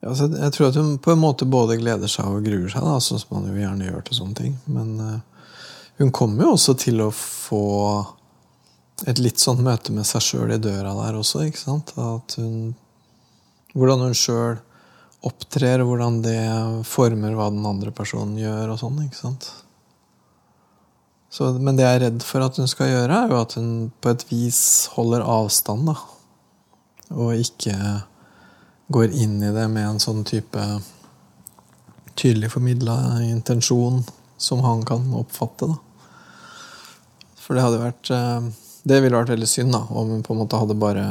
Ja, 0.02 0.14
så 0.18 0.26
jeg 0.30 0.54
tror 0.54 0.68
at 0.68 0.78
hun 0.78 0.96
på 1.02 1.12
en 1.12 1.22
måte 1.22 1.46
både 1.46 1.78
gleder 1.78 2.10
seg 2.10 2.26
og 2.26 2.42
gruer 2.46 2.70
seg, 2.72 2.82
da, 2.82 2.96
sånn 3.02 3.20
som 3.22 3.36
man 3.36 3.50
jo 3.50 3.60
gjerne 3.60 3.86
gjør 3.86 4.04
til 4.06 4.18
sånne 4.18 4.38
ting. 4.38 4.56
Men 4.66 4.94
uh, 4.98 5.48
hun 6.00 6.10
kommer 6.14 6.46
jo 6.46 6.56
også 6.56 6.74
til 6.82 7.02
å 7.04 7.10
få 7.14 7.66
et 9.06 9.18
litt 9.22 9.42
sånn 9.42 9.62
møte 9.62 9.94
med 9.94 10.06
seg 10.06 10.24
sjøl 10.24 10.54
i 10.54 10.60
døra 10.62 10.94
der 10.98 11.18
også, 11.18 11.44
ikke 11.46 11.62
sant? 11.62 11.94
At 11.98 12.38
hun 12.38 12.72
hvordan 13.72 14.06
hun 14.06 14.16
sjøl 14.16 14.58
opptrer, 15.22 15.84
hvordan 15.86 16.20
det 16.24 16.40
former 16.88 17.36
hva 17.38 17.48
den 17.54 17.66
andre 17.66 17.92
personen 17.94 18.34
gjør. 18.40 18.74
og 18.74 18.80
sånn, 18.80 18.98
ikke 19.06 19.20
sant? 19.20 19.48
Så, 21.32 21.48
men 21.56 21.78
det 21.78 21.86
jeg 21.86 21.96
er 21.96 22.02
redd 22.06 22.24
for 22.28 22.44
at 22.44 22.58
hun 22.60 22.68
skal 22.68 22.90
gjøre, 22.90 23.22
er 23.24 23.30
jo 23.32 23.38
at 23.40 23.54
hun 23.56 23.68
på 24.04 24.12
et 24.12 24.24
vis 24.28 24.62
holder 24.92 25.24
avstand. 25.24 25.88
da. 25.88 25.94
Og 27.16 27.40
ikke 27.40 27.76
går 28.92 29.14
inn 29.16 29.38
i 29.40 29.52
det 29.54 29.64
med 29.72 29.86
en 29.86 30.02
sånn 30.02 30.26
type 30.28 30.60
tydelig 32.20 32.50
formidla 32.52 33.22
intensjon 33.24 34.02
som 34.36 34.60
han 34.66 34.84
kan 34.84 35.08
oppfatte. 35.16 35.70
da. 35.72 35.78
For 37.40 37.56
det 37.56 37.64
hadde 37.64 37.80
vært 37.80 38.12
eh, 38.14 38.50
Det 38.84 38.98
ville 39.00 39.16
vært 39.16 39.32
veldig 39.32 39.48
synd 39.48 39.72
da, 39.72 39.84
om 39.88 40.10
hun 40.10 40.24
på 40.26 40.34
en 40.34 40.42
måte 40.42 40.58
hadde 40.58 40.74
bare 40.74 41.06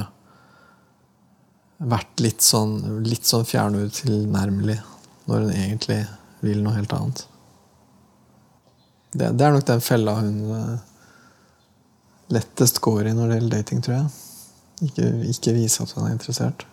vært 1.82 2.22
litt 2.22 2.43
sånn, 2.45 3.01
litt 3.07 3.26
sånn 3.26 3.47
fjernutilnærmelig 3.47 4.78
når 5.26 5.45
hun 5.47 5.53
egentlig 5.55 6.01
vil 6.43 6.59
noe 6.61 6.76
helt 6.76 6.93
annet. 6.93 7.24
Det, 9.12 9.30
det 9.36 9.45
er 9.45 9.55
nok 9.55 9.68
den 9.68 9.84
fella 9.84 10.16
hun 10.22 10.36
eh, 10.55 10.76
lettest 12.32 12.80
går 12.84 13.09
i 13.09 13.16
når 13.16 13.28
det 13.28 13.39
gjelder 13.39 13.57
dating, 13.57 13.86
tror 13.86 13.97
jeg. 13.97 14.12
Ikke, 14.88 15.07
ikke 15.34 15.55
vise 15.55 15.84
at 15.84 15.95
hun 15.95 16.07
er 16.07 16.14
interessert. 16.16 16.66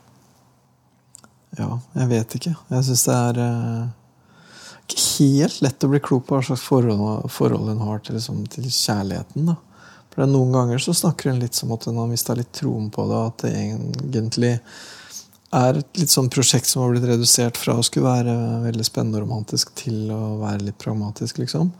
Ja, 1.59 1.78
jeg 1.97 2.11
vet 2.12 2.36
ikke. 2.39 2.55
Jeg 2.70 2.86
syns 2.86 3.07
det 3.09 3.16
er 3.16 3.41
eh, 3.45 3.86
ikke 4.89 5.07
helt 5.07 5.62
lett 5.64 5.84
å 5.84 5.91
bli 5.93 6.03
klok 6.05 6.28
på 6.28 6.36
hva 6.36 6.45
slags 6.45 6.64
forhold, 6.64 7.26
forhold 7.32 7.72
hun 7.72 7.82
har 7.89 8.05
til, 8.05 8.18
liksom, 8.18 8.45
til 8.53 8.68
kjærligheten. 8.68 9.51
da. 9.51 9.57
For 10.14 10.26
Noen 10.26 10.55
ganger 10.55 10.80
så 10.82 10.95
snakker 10.97 11.32
hun 11.32 11.43
litt 11.43 11.55
som 11.59 11.72
at 11.74 11.84
hun 11.86 11.99
har 12.01 12.09
mista 12.11 12.34
litt 12.34 12.53
troen 12.57 12.89
på 12.91 13.05
det. 13.11 13.18
At 13.30 13.45
det 13.45 13.53
egentlig 13.55 14.55
er 15.55 15.78
et 15.80 16.01
litt 16.01 16.12
sånn 16.12 16.30
prosjekt 16.32 16.68
som 16.68 16.82
har 16.82 16.93
blitt 16.93 17.07
redusert 17.09 17.57
fra 17.61 17.76
å 17.78 17.84
skulle 17.86 18.11
være 18.11 18.34
veldig 18.66 18.86
spennende 18.86 19.20
og 19.20 19.26
romantisk 19.26 19.70
til 19.78 20.11
å 20.12 20.39
være 20.43 20.66
litt 20.66 20.78
pragmatisk. 20.80 21.39
liksom. 21.39 21.70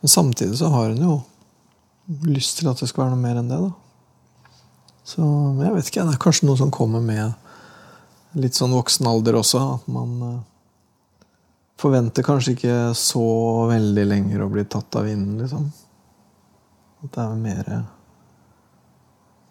Men 0.00 0.12
samtidig 0.12 0.58
så 0.58 0.70
har 0.72 0.92
hun 0.92 1.02
jo 1.02 1.16
lyst 2.28 2.58
til 2.58 2.70
at 2.70 2.80
det 2.80 2.88
skal 2.88 3.04
være 3.04 3.16
noe 3.16 3.22
mer 3.22 3.40
enn 3.40 3.50
det. 3.50 3.58
da. 3.60 3.72
Så 5.08 5.24
jeg 5.62 5.74
vet 5.74 5.90
ikke, 5.90 6.04
det 6.04 6.14
er 6.14 6.22
kanskje 6.22 6.48
noe 6.48 6.60
som 6.60 6.72
kommer 6.74 7.04
med 7.04 8.38
litt 8.38 8.56
sånn 8.56 8.74
voksen 8.76 9.08
alder 9.08 9.38
også. 9.40 9.60
At 9.78 9.90
man 9.92 10.14
eh, 10.24 10.40
forventer 11.80 12.26
kanskje 12.26 12.54
ikke 12.56 12.78
så 12.98 13.26
veldig 13.70 14.06
lenger 14.08 14.44
å 14.44 14.50
bli 14.52 14.66
tatt 14.68 14.98
av 15.00 15.08
vinden, 15.08 15.38
liksom. 15.42 15.70
At 17.04 17.14
det 17.14 17.24
er 17.24 17.40
mer 17.40 17.72
eh, 17.76 17.86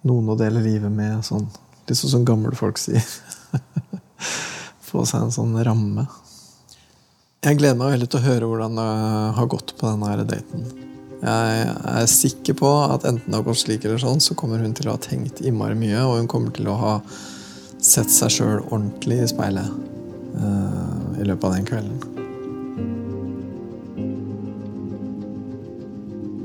noen 0.08 0.30
å 0.32 0.38
dele 0.40 0.64
livet 0.64 0.94
med, 0.94 1.24
sånn, 1.26 1.48
litt 1.88 2.00
sånn 2.00 2.18
som 2.18 2.28
gamle 2.28 2.54
folk 2.58 2.80
sier. 2.82 3.04
Få 4.88 5.04
seg 5.08 5.26
en 5.26 5.36
sånn 5.36 5.58
ramme. 5.66 6.08
Jeg 7.48 7.62
gleder 7.62 7.78
meg 7.80 7.94
veldig 7.94 8.08
til 8.12 8.20
å 8.20 8.26
høre 8.26 8.48
hvordan 8.50 8.74
det 8.76 8.86
har 9.38 9.46
gått 9.48 9.70
på 9.80 9.88
denne 9.88 10.24
daten. 10.28 10.66
Jeg 11.22 11.70
er 11.94 12.10
sikker 12.12 12.58
på 12.60 12.68
at 12.84 13.06
enten 13.08 13.32
det 13.32 13.40
har 13.40 13.46
gått 13.46 13.62
slik 13.62 13.86
eller 13.88 14.02
sånn, 14.04 14.20
så 14.20 14.36
kommer 14.36 14.60
hun 14.60 14.76
til 14.76 14.90
å 14.90 14.98
ha 14.98 15.00
tenkt 15.00 15.40
innmari 15.40 15.78
mye, 15.80 16.02
og 16.04 16.20
hun 16.20 16.28
kommer 16.28 16.52
til 16.52 16.68
å 16.68 16.76
ha 16.76 16.92
sett 17.80 18.12
seg 18.12 18.36
sjøl 18.36 18.60
ordentlig 18.66 19.22
i 19.24 19.32
speilet 19.32 19.72
uh, 20.36 21.16
i 21.16 21.24
løpet 21.24 21.48
av 21.48 21.56
den 21.56 21.72
kvelden. 21.72 21.98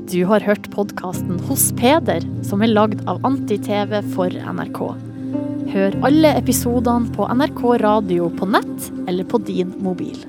Du 0.07 0.19
har 0.29 0.47
hørt 0.47 0.71
podkasten 0.71 1.35
Hos 1.49 1.73
Peder, 1.75 2.23
som 2.47 2.63
er 2.63 2.71
lagd 2.71 3.03
av 3.11 3.19
Anti-TV 3.27 3.99
for 4.15 4.31
NRK. 4.31 4.85
Hør 5.73 6.03
alle 6.07 6.37
episodene 6.39 7.11
på 7.11 7.27
NRK 7.27 7.65
radio 7.83 8.31
på 8.31 8.47
nett 8.55 8.93
eller 9.03 9.27
på 9.27 9.43
din 9.43 9.75
mobil. 9.83 10.21